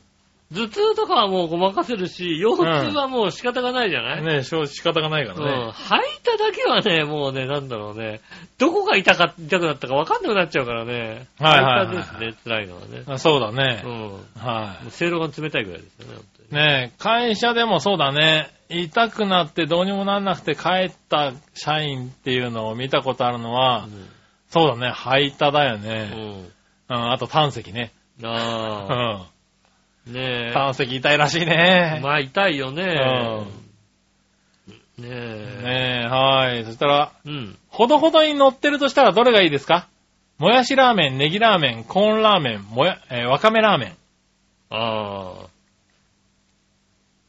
[0.50, 2.64] 頭痛とかはもうごまかせるし、腰痛
[2.96, 4.26] はもう仕方がないじゃない、うん。
[4.28, 5.44] ねえ、仕方がないかうん。
[5.44, 5.72] らね。
[5.74, 8.22] 吐いただけはね、もうね、なんだろうね。
[8.58, 11.28] どこが痛か、痛くなったか分かんなくなっちゃうからね。
[11.38, 13.04] はいはいはいですね、辛いのはね。
[13.08, 13.88] あそうだねう。
[13.88, 13.92] ん。
[13.92, 16.22] もはう正論が冷たいぐらいですよね。
[16.52, 18.50] ねえ、会社でもそうだね。
[18.70, 23.94] 痛くなってどうにもなんなくて帰った社員っていうのを見たことあるのは、に。
[24.50, 24.92] そうだね。
[24.94, 26.06] 吐いただようね。
[26.08, 26.52] ん。
[26.90, 27.12] うん。
[27.12, 27.92] あと胆石ね。
[28.22, 28.30] うん。
[28.30, 29.28] うあ
[30.06, 30.10] あ。
[30.10, 30.14] ん。
[30.14, 30.54] ねえ。
[30.54, 32.00] 胆石痛いらしいね。
[32.02, 32.84] まあ痛いよね。
[34.98, 35.06] ねえ。
[35.06, 36.66] ねえ、はい。
[36.66, 37.58] そしたら、うん。
[37.70, 39.88] ほどほどに乗ってるとしたらどれがいいですか？
[40.40, 43.98] もやしラーメン、ネギラーメン、コーンラーメン、もや、えーわかめラーメン。
[44.70, 45.57] ああ。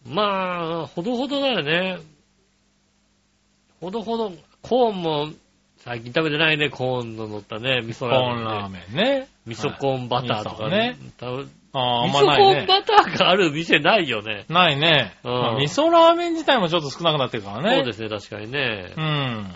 [0.09, 1.99] まあ、ほどほどだよね。
[3.81, 4.33] ほどほど、
[4.63, 5.29] コーンも、
[5.79, 8.43] 最近食べてないね、コーンの乗ったね、味噌コラーメン、ね。
[8.43, 9.29] ーンラーメンね。
[9.47, 10.97] 味噌コーンバターとかね。
[11.19, 12.67] 多分ああ、味噌コーン。
[12.67, 14.45] バターがある店ないよね。
[14.49, 15.15] ないね。
[15.23, 17.77] うんまあ味噌ラーメン自体もちょっと少なくなってるからね。
[17.77, 19.01] そうですね、確かにねう。
[19.01, 19.55] ん。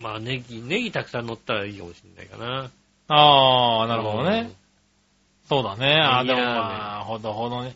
[0.00, 2.70] まあ、ネギ、ネギたくさん乗ったらいいかもしれないかな。
[3.08, 4.50] ああ、なるほどね。
[5.48, 6.00] そうだね。
[6.00, 7.74] ああ、でもまあ、ほどほどに。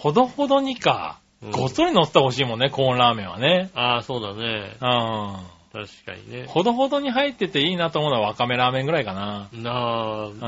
[0.00, 1.18] ほどほどにか。
[1.42, 1.50] うん。
[1.50, 3.70] ごっそり乗ってほしいもんね、コーンラーメンはね。
[3.74, 4.76] ああ、そうだね。
[4.80, 5.36] うん。
[5.72, 6.46] 確かにね。
[6.46, 9.48] ほどほどに入ってていいなと思うのはわかめラーメンぐらいかな。
[9.52, 10.40] なあう、ん。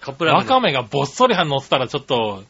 [0.00, 0.46] カップラーメン。
[0.46, 2.44] わかめがぼっそり乗ってたらちょっと、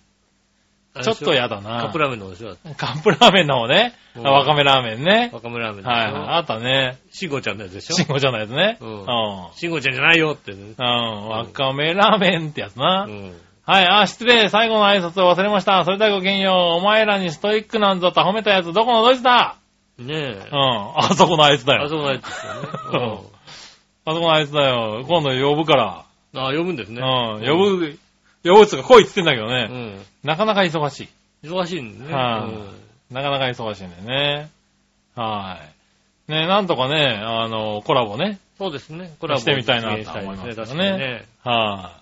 [1.03, 1.83] ちょっとややだな。
[1.83, 2.57] カップラーメンの方でしょ？
[2.77, 3.95] カップラーメンの方ね。
[4.17, 5.31] うんわかめラーメンね。
[5.33, 6.23] わかめラーメンはいはい。
[6.31, 6.99] あったね。
[7.13, 7.95] しんごちゃんのやつでしょ？
[7.95, 8.77] しんごちゃんのやつね。
[8.81, 9.07] ううんん。
[9.55, 10.75] しんごちゃんじゃないよってね。
[10.77, 11.29] うん。
[11.29, 13.07] わかめラーメンってやつな。
[13.09, 13.41] うん。
[13.71, 14.49] はい、あ、失礼。
[14.49, 15.85] 最後の挨拶を忘れました。
[15.85, 16.79] それではごきげんよう。
[16.79, 19.59] お前らにストイックなんぞと褒めたやつ、どこのどいつだ？
[19.97, 20.99] ねえうん。。
[20.99, 21.85] あそこのあいつだよ。
[21.85, 22.69] あそこのやつですよね。
[24.07, 25.05] あそこのあいつだよ。
[25.07, 26.05] 今度呼ぶから。
[26.35, 26.41] うん。
[26.41, 27.01] ああ、呼ぶんですね。
[27.01, 27.47] うん。
[27.47, 27.99] 呼ぶ、
[28.43, 29.67] 呼ぶっつうか来いっつってんだけどうね。
[29.67, 29.99] ん。
[30.25, 31.09] なかなか忙しい。
[31.47, 32.13] 忙しいんでね。
[32.13, 32.49] は
[33.11, 34.51] いなかなか忙しいんだよね。
[35.15, 35.61] は
[36.29, 36.33] い。
[36.33, 38.41] ね、なんとかね、あの、コラボね。
[38.59, 39.15] そうですね。
[39.21, 41.25] これはしてみたいなと思いますね確かにね。
[41.45, 42.00] はい。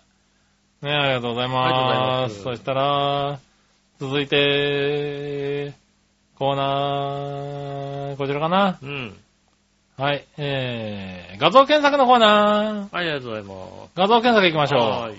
[0.82, 2.20] ね、ありがとうございありがとうございま。
[2.22, 3.40] ますすそしたら、
[3.98, 5.74] 続いて、
[6.36, 8.78] コーナー、こちらかな？
[8.80, 9.16] うん。
[9.96, 10.24] はい。
[10.36, 12.94] えー、画像検索のコーナー。
[12.94, 13.54] はい、ありがとうございま
[13.86, 13.90] す。
[13.96, 14.80] 画像検索行きましょう。
[14.80, 15.16] はい。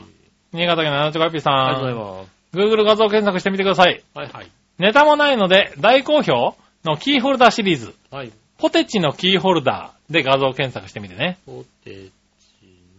[0.53, 1.53] 新潟県の七丁カピーさん。
[1.65, 2.29] ありがとうございます。
[2.57, 4.01] Google 画像検索してみてください。
[4.13, 4.51] はいはい。
[4.77, 6.55] ネタもないので、大好評
[6.85, 7.93] のキーホルダーシリーズ。
[8.09, 8.31] はい。
[8.57, 11.37] ポテチのキーホルダーで画像検索してみてね。
[11.45, 12.11] ポテチ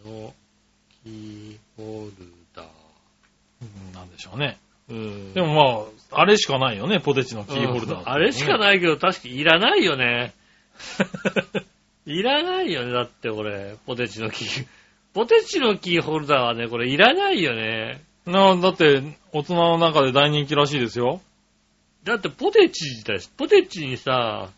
[0.04, 0.34] の
[1.04, 2.20] キーホルダー。
[2.24, 2.39] うん
[4.00, 4.58] なんでしょうね。
[4.88, 5.34] うん。
[5.34, 5.54] でも
[6.10, 8.58] まあ、あれしかないよね、ポテチのキーホルダー、うんあれしかい。
[8.58, 10.32] ないけど、確かにいらないよね。
[12.06, 13.76] いらないよね、だってこれ。
[13.86, 14.66] ポテチのキー。
[15.12, 18.00] ポテチのキーホルダーはね、これいらないよね。
[18.26, 21.20] な、だって、大人の中で大人気らしいですよ。
[22.04, 24.48] だってポテチだし、ポテチにさ、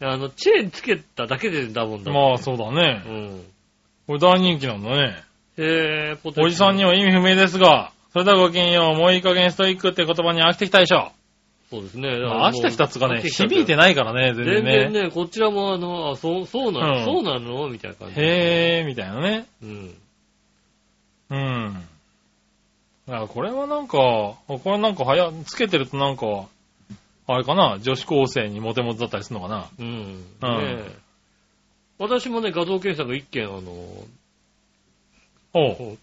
[0.00, 2.30] あの、チェーンつけただけでだもんだもん。
[2.30, 2.94] まあ、そうだうね。
[3.06, 3.44] ん。
[4.06, 5.22] これ大人気なんだね。
[5.58, 6.46] へえ、ポテチ。
[6.46, 11.12] おじさんには意味不明ですが、それではごきげんよう、もういい加減ストイックって言葉に飽きてきたでしょ。
[11.70, 12.18] そうですね。
[12.20, 14.90] まあ飽きてきたっつうかね、響いてないからね、全全然ね。
[14.92, 18.20] 然ね、こちらもあの、あ、そう、そうなの、うんそうなのみたいな感じ。
[18.20, 19.46] へー、みたいなね。
[19.62, 19.94] うん。
[21.30, 21.74] うん。
[23.06, 24.36] だからこれはなんか、こ
[24.66, 26.44] れなんかはや、つけてるとなんか、
[27.26, 29.68] あれかな、女子高生にモテモテだったりするのかな？
[29.78, 29.86] うん。
[29.86, 31.02] うんねえ
[31.98, 33.60] 私もね、画像検索一件、あの、
[35.54, 35.76] おう。
[35.76, 35.98] こう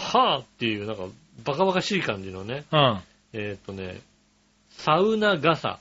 [0.00, 1.04] はぁっていう、なんか、
[1.44, 3.00] バカバカしい感じのね、うん。
[3.32, 4.00] えーっ、とね、
[4.70, 5.78] サウナ傘。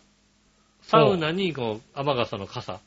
[0.84, 2.80] サウナに、こう、雨傘の傘。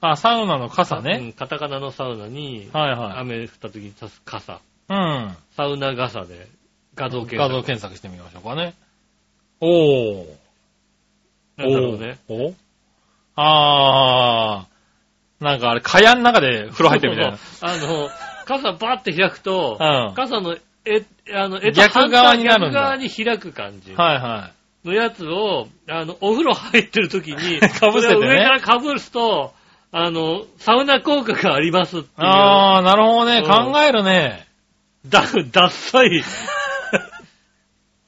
[0.00, 1.18] あ、サウナの傘うね。
[1.28, 3.18] んカタカナのサウナに、はいはい。
[3.18, 4.60] 雨降った時に差す傘。
[4.88, 5.36] うん。
[5.56, 6.48] サウナ傘で
[6.96, 7.48] 画像検索。
[7.48, 8.74] 画像検索してみましょうかね。
[9.60, 10.26] おー。
[11.56, 12.18] なんだろうね。
[12.28, 12.54] おお
[13.36, 15.44] あー。
[15.44, 17.36] なんかあれ、蚊帳の中で風呂入ってるみたいな。
[17.36, 18.08] そうそうあの、
[18.44, 24.50] 傘バって開くと、うん傘の、え、あの、えと逆側になるんだ逆側に開く感じはいは
[24.84, 29.54] のやつを、あの、お風呂入ってる時に、 かぶせてねそれを上から被ると、
[29.92, 32.24] あの、サウナ効果がありますってい。
[32.24, 32.30] いう。
[32.30, 33.38] あー、なるほどね。
[33.38, 34.46] うん考えるね。
[35.06, 35.22] だ、
[35.52, 36.22] ダッサい、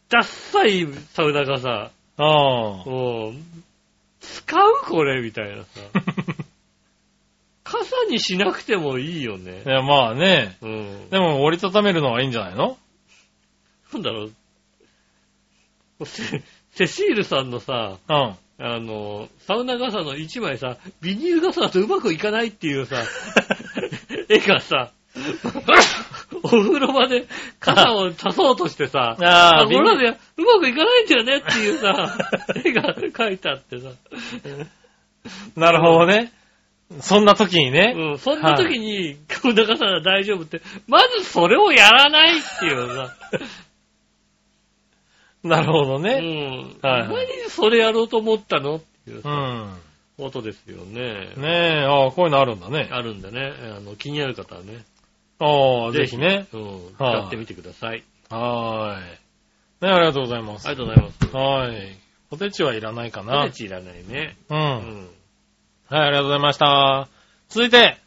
[0.09, 1.91] ダッサいサウナ傘。
[2.19, 2.25] うん。
[2.25, 3.35] もう、
[4.21, 5.69] 使うこれみたいなさ。
[7.75, 9.69] 傘にしなくてもいいよねい。
[9.69, 10.57] や、まあね。
[10.63, 11.11] うん。
[11.11, 12.79] でも折りたためるのはいいんじゃないの？
[13.93, 14.25] なんだろ
[16.01, 16.07] う。
[16.07, 18.37] セセシールさんのさ、うん。
[18.57, 23.03] あの、サウナ傘の1枚さ、ビニール傘だとうまくいかないっていうさ、
[24.29, 24.91] 絵がさ、
[26.43, 27.27] お風呂場で
[27.61, 32.17] 傘を足そうとしてさ、あーこれでうまくいかないんだよねっていうさ、
[32.65, 33.91] 絵が描いてあってさ、
[35.57, 36.33] なるほどね。
[37.01, 37.95] そんな時にね。
[37.97, 43.15] うん、そんな時に、サウナ傘なら大丈夫って、まずそれをやらないっていうさ、
[45.43, 46.21] なるほどうね。
[46.21, 49.77] ん、はいはい何それやろうと思ったのっていうさうん。
[50.17, 51.33] ことですよね。
[51.37, 52.89] ねえ、ああ、こういうのあるんだね。
[52.91, 54.85] あるんでね、あの、気になる方はね、
[55.41, 56.47] ああ、ぜひね。
[56.53, 58.05] うん、はい使ってみてください。
[58.31, 59.03] はーい。
[59.87, 60.67] ねありがとうございます。
[60.69, 61.37] ありがとうございます。
[61.37, 61.97] はい。
[62.31, 63.53] ポテチはいらないかなポテ。
[63.53, 64.37] チいらないね。
[64.49, 64.55] う。
[64.55, 65.09] うんん。
[65.89, 67.09] はい、ありがとうございました。
[67.49, 67.99] 続いて、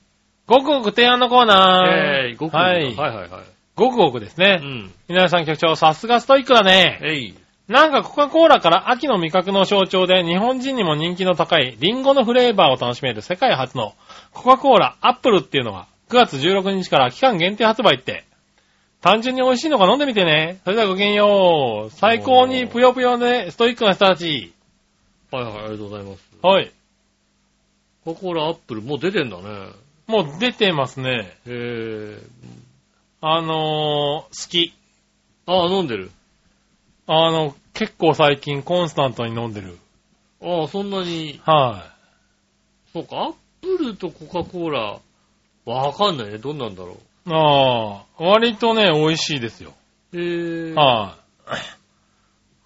[0.47, 2.31] ごくごく提案のコーナー。
[2.31, 2.83] えー、ごくごくはい。
[2.83, 3.41] はいはいはい。
[3.75, 4.55] ごくごくですうね。
[4.55, 4.91] ん。
[5.07, 6.99] 皆さん局長、さすがストイックだね。
[7.03, 7.35] えい。
[7.67, 13.93] なんかコカ・コーラから秋の味覚の象徴で日本人にも人気の高いリンゴのフレーバーを楽しめる世界初の
[14.31, 18.23] コカ・コーラアップルっていうのが9月16日から期間限定発売って。
[19.01, 20.59] 単純に美味しいのか飲んでみてね。
[20.63, 21.91] それではごきげんよう。
[21.91, 24.53] 最高にぷよぷよでストイックな人たち。
[25.31, 26.23] はいはい、ありがとうございます。
[26.41, 26.71] はい。
[28.07, 29.43] コカ・コーラアップル、もう出てんだね。
[30.07, 31.37] もう出てますね。
[31.45, 32.21] へぇ
[33.19, 34.73] あのー、好き。
[35.45, 36.11] ああ、飲んでる。
[37.05, 39.77] あの、結構最近コンスタントに飲んでる。
[40.41, 41.91] ああ、そんなに、は
[42.93, 44.99] そうか、アップルとコカ・コーラ、
[45.65, 46.37] わかんないね。
[46.37, 46.95] どんなんだろい。
[47.25, 49.73] ああ、割とね、美味しいですよ。
[50.13, 50.17] う。
[50.17, 51.57] へぇはい。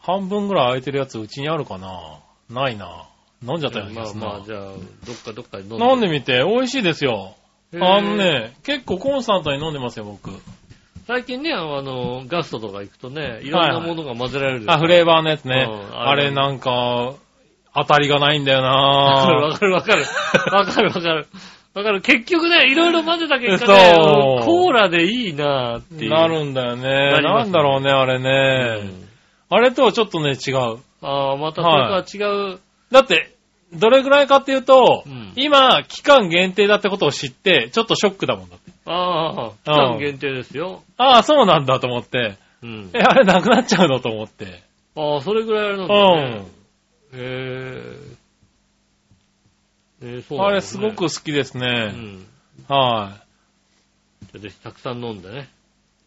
[0.02, 3.11] 半分ぐらい空いてるやつうちにあるかなないな。
[3.44, 3.86] 飲んじゃったよ。
[3.94, 5.86] まあまあ、じゃあ、どっかどっかで飲んで。
[5.86, 7.36] 飲んでみて、美味しいですよ。
[7.74, 10.32] あのね、結構コンスタントに飲んでますよ、僕。
[11.08, 14.66] 最近ね、あの、ガストとか行くとね、いろんなものが混ぜられる。
[14.68, 15.68] あ、フレーバーのやつね。
[15.70, 17.14] うんあれなんか、
[17.74, 20.06] 当たりがないんだよわかるなわかるわかる。
[20.52, 21.28] わかる わかる。
[21.74, 22.02] わかる。
[22.02, 23.94] 結局ね、いろいろ混ぜた結果ね、
[24.44, 26.12] コーラでいいなっていう。
[26.12, 26.84] なるんだよね。
[26.84, 28.90] なりますなんだろうね、あれうね。
[28.90, 29.08] ん
[29.50, 30.80] あれとはちょっとね、違う。
[31.02, 32.60] ああ、またそれとは違う。
[32.92, 33.36] だって、
[33.74, 38.72] どれぐらいかっていうと、うん今、期間限定だってことを知って、ちょっとショックだもんだって。
[38.86, 40.84] ああ、期間限定ですよ。
[40.98, 43.00] ああ、そうなんだと思って、うんえ、。
[43.00, 44.62] あれなくなっちゃうのと思って。
[44.96, 46.30] ああ、それぐらいあれなんうだね。
[46.32, 46.34] ん。
[46.34, 46.46] へ
[47.14, 47.96] え。
[50.04, 51.68] えーそうねあれすごく好きですうね。
[51.92, 52.26] ん。
[52.68, 53.20] は
[54.24, 55.48] じゃあぜひたくさん飲んでね。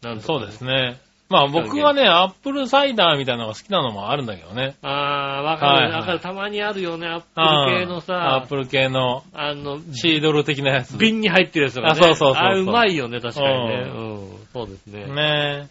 [0.01, 0.21] なんい。
[0.21, 0.99] とかそうですね。
[1.27, 4.75] まあ僕はね、アップルサイダーみたいなのが好きなのもあるんだけどね。
[4.83, 4.87] あ
[5.39, 5.71] あ、わかる。
[5.71, 6.19] はいはいわかる。
[6.19, 7.07] たまにあるよね。
[7.07, 10.97] アップル系のアさッ、プル系のあの、シードル的なやつ。
[10.97, 11.91] 瓶に入ってるやつとかね。
[11.93, 13.75] あそうそうそうあれうまいよね、確かにね。
[13.75, 14.47] ううん。
[14.53, 15.05] そうですね。
[15.07, 15.67] ね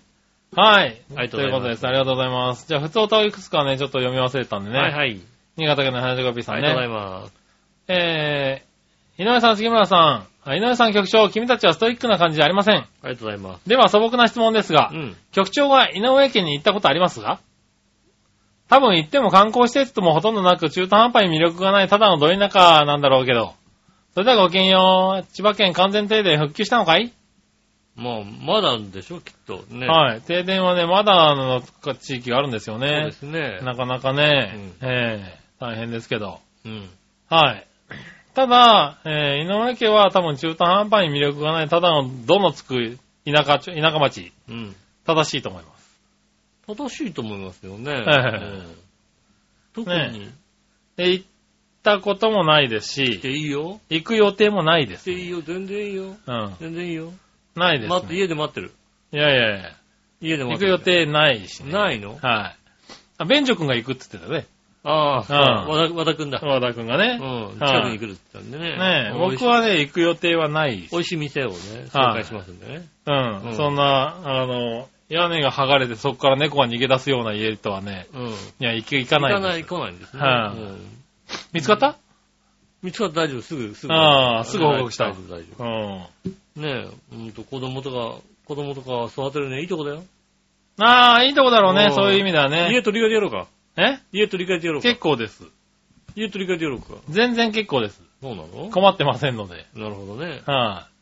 [0.56, 0.60] え。
[0.60, 1.00] はい。
[1.16, 1.86] ありがとうございますということです。
[1.86, 2.68] ありがとうございます。
[2.68, 4.78] じゃあ、普通歌をいくつかね、ちょっと読み忘れたんでね。
[4.78, 5.20] はいはい。
[5.56, 6.94] 新潟県の花子 P さんありがとうございね。
[6.94, 7.34] ます。
[7.88, 10.33] えー、井上さん、杉村さん。
[10.46, 12.76] あ井上さん局長、君たちはストイックな感じじゃありません。
[12.76, 13.68] ありがとうございます。
[13.68, 15.16] では素朴な質問ですが、うん。
[15.32, 17.40] 局長は井上家に行ったことありますか
[18.68, 23.54] 多分行っても観光施設ともほとんどなく中途半端に魅力がないただのど田舎なんだろうけど。
[24.14, 25.26] それではごきげんよう。
[25.32, 27.12] 千葉県完全停電復旧したのかい、
[27.96, 29.86] まあ、まだでしょ、きっとね。
[29.86, 30.20] はい。
[30.20, 31.62] 停電はね、まだの
[31.94, 33.12] 地域があるんですよそうねで。
[33.12, 33.60] すね。
[33.62, 36.40] なかなかね、ええ大変ですけど。
[36.64, 36.88] うん。
[37.28, 37.66] はい。
[38.34, 44.76] ただ、えー井上家は多分中途半端に魅力がない、ただのどのつく田舎田舎町、うん。
[45.06, 46.00] 正しいと思います。
[46.66, 47.92] 正しいと思いますよね。
[47.92, 48.76] えうん
[49.74, 50.30] 特に。
[50.96, 51.26] で、行っ
[51.82, 53.20] たこともないですし。
[53.20, 53.80] し、いいよ。
[53.90, 55.02] 行く予定もないです。
[55.02, 55.42] していいよ。
[55.42, 56.04] 全然いいよ。
[56.26, 56.56] うん。
[56.60, 57.12] 全然いいよ。
[57.56, 57.94] ないです、ね。
[57.94, 58.72] 待って、家で待ってる。
[59.12, 59.72] いやいやいや。
[60.20, 60.72] 家で待ってる。
[60.72, 61.72] 行く予定ないしね。
[61.72, 62.18] ないの？
[62.20, 62.56] はい。
[63.18, 64.46] あ、ベンジョ君が行くって言ってたね。
[64.86, 66.40] ああ、うん和田くんだ。
[66.42, 67.18] 和田君がね。
[67.20, 67.44] うん。
[67.46, 68.76] はい近くに来るって言ったんでね。
[68.78, 71.54] ねえ、うん僕はね、行く予定はないし美味しい店をね、
[71.88, 72.86] 紹介しますんでね。
[73.06, 78.28] うん、うんそんな、あの、屋根が剥がれてそこから猫が逃げ出すような家とはね、うん。
[78.28, 80.22] いや、行かない行かない、来ないんですね。
[80.22, 80.78] はいうん
[81.52, 81.96] 見つかった？
[82.82, 83.94] 見つかったら大丈夫、すぐ、すぐ。
[83.94, 86.02] ああすぐ報告した大丈夫、大丈うん。
[86.56, 86.60] 夫。
[86.60, 90.02] ねえ、うんと、子供とか、子供とか育てるね、いいとこだよ。
[90.80, 92.82] ああ、いいとこだろうね、うんそういう意味では家ね。
[92.82, 93.46] 取り替えてやろうか。
[93.76, 93.98] え？
[94.12, 94.88] 家取り替えてやろうか。
[94.88, 95.44] 結構です。
[96.14, 96.94] 家取り替えてやろうか。
[97.08, 98.00] 全然結構です。
[98.22, 98.70] そうなの？
[98.70, 99.66] 困ってませんので。
[99.74, 100.42] なるほどね。
[100.46, 100.92] はい、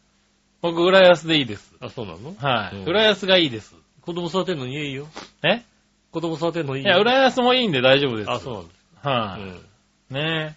[0.62, 1.74] 僕、浦安でいいです。
[1.80, 2.34] あ、そうなの？
[2.38, 3.74] はい、うん浦安がいいです。
[4.00, 5.06] 子供育てるのにいいよ。
[5.42, 5.62] え？
[6.10, 6.90] 子供育てるのいいよ。
[6.90, 8.30] いや、浦安もいいんで大丈夫です。
[8.30, 9.06] あ、そうなんです。
[9.06, 10.16] はい、うん。
[10.16, 10.56] ね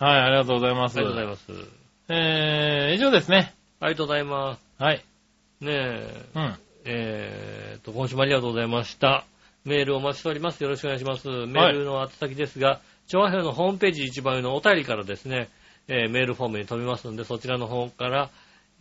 [0.00, 0.04] え。
[0.04, 0.96] はい、ありがとうございます。
[0.96, 1.68] ありがとうございます。
[2.08, 3.52] えー、以上ですね。
[3.80, 4.60] ありがとうございます。
[4.78, 5.04] はい。
[5.60, 6.54] ねえ、うん。
[6.84, 9.24] えーと、今週もありがとうございました。
[9.68, 10.62] メールお待ちしております。
[10.62, 11.28] よろしくお願いします。
[11.28, 15.48] メールの宛先ですが、調和表のホームページ一番上のお便りからですね、
[15.86, 18.30] えーメールフォームに飛びますので、そちらの方から、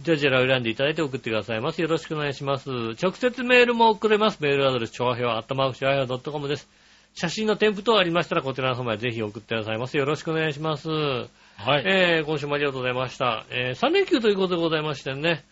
[0.01, 1.81] ジャジャラを選んでいただいて送ってくださいます。
[1.81, 2.69] よろしくお願いします。
[3.01, 4.41] 直接メールも送れます。
[4.41, 6.69] メールアドレス、調和表、アットマーク、調和表 .com です。
[7.15, 9.97] 写真の添付等ありましたら、こちらの方までぜひ送ってくださいます。
[9.97, 10.87] よろしくお願いします。
[10.89, 11.83] はい。
[11.85, 13.45] えー、今週もありがとうございました。
[13.49, 15.43] えー、3連休ということでございましてね、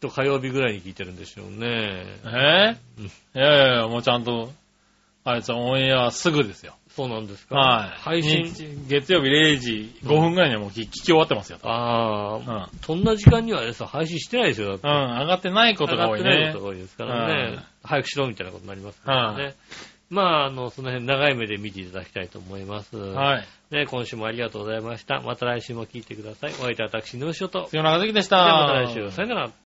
[0.00, 2.04] と火曜日ぐらいに聞いてるんでしょうね。
[2.24, 2.76] え？
[2.98, 4.52] うんー、いやいやいや、もうちゃんと、
[5.24, 6.74] あいつはオンエアすぐですよ。
[6.90, 7.56] そうなんですか。
[7.56, 7.90] はい。
[8.00, 8.44] 配信？
[8.44, 11.58] 日月曜日0時5分ぐらいにはもう聞聞き終わってますよ。
[11.62, 12.50] あうん。
[12.50, 14.88] あ、そんな時間にはね、さ配信してないですよ、だって。
[14.88, 16.58] うん、上がってないことが多いね上がってないこ。
[16.58, 17.62] とが多いですからねうん。
[17.84, 19.54] 早くしろみたいなことになりますからね。
[20.10, 22.96] まあ、あの、その辺長い目で見ていただきたいと思います。
[22.96, 23.46] はい。
[23.70, 25.20] ね、今週もありがとうございました。
[25.20, 26.50] また来週も聞いてください。
[26.52, 27.66] お相手は私、ヌーショと。
[27.66, 28.94] 杉村和樹でしじゃあまたた。
[28.94, 29.10] 来週。
[29.10, 29.50] さよなら。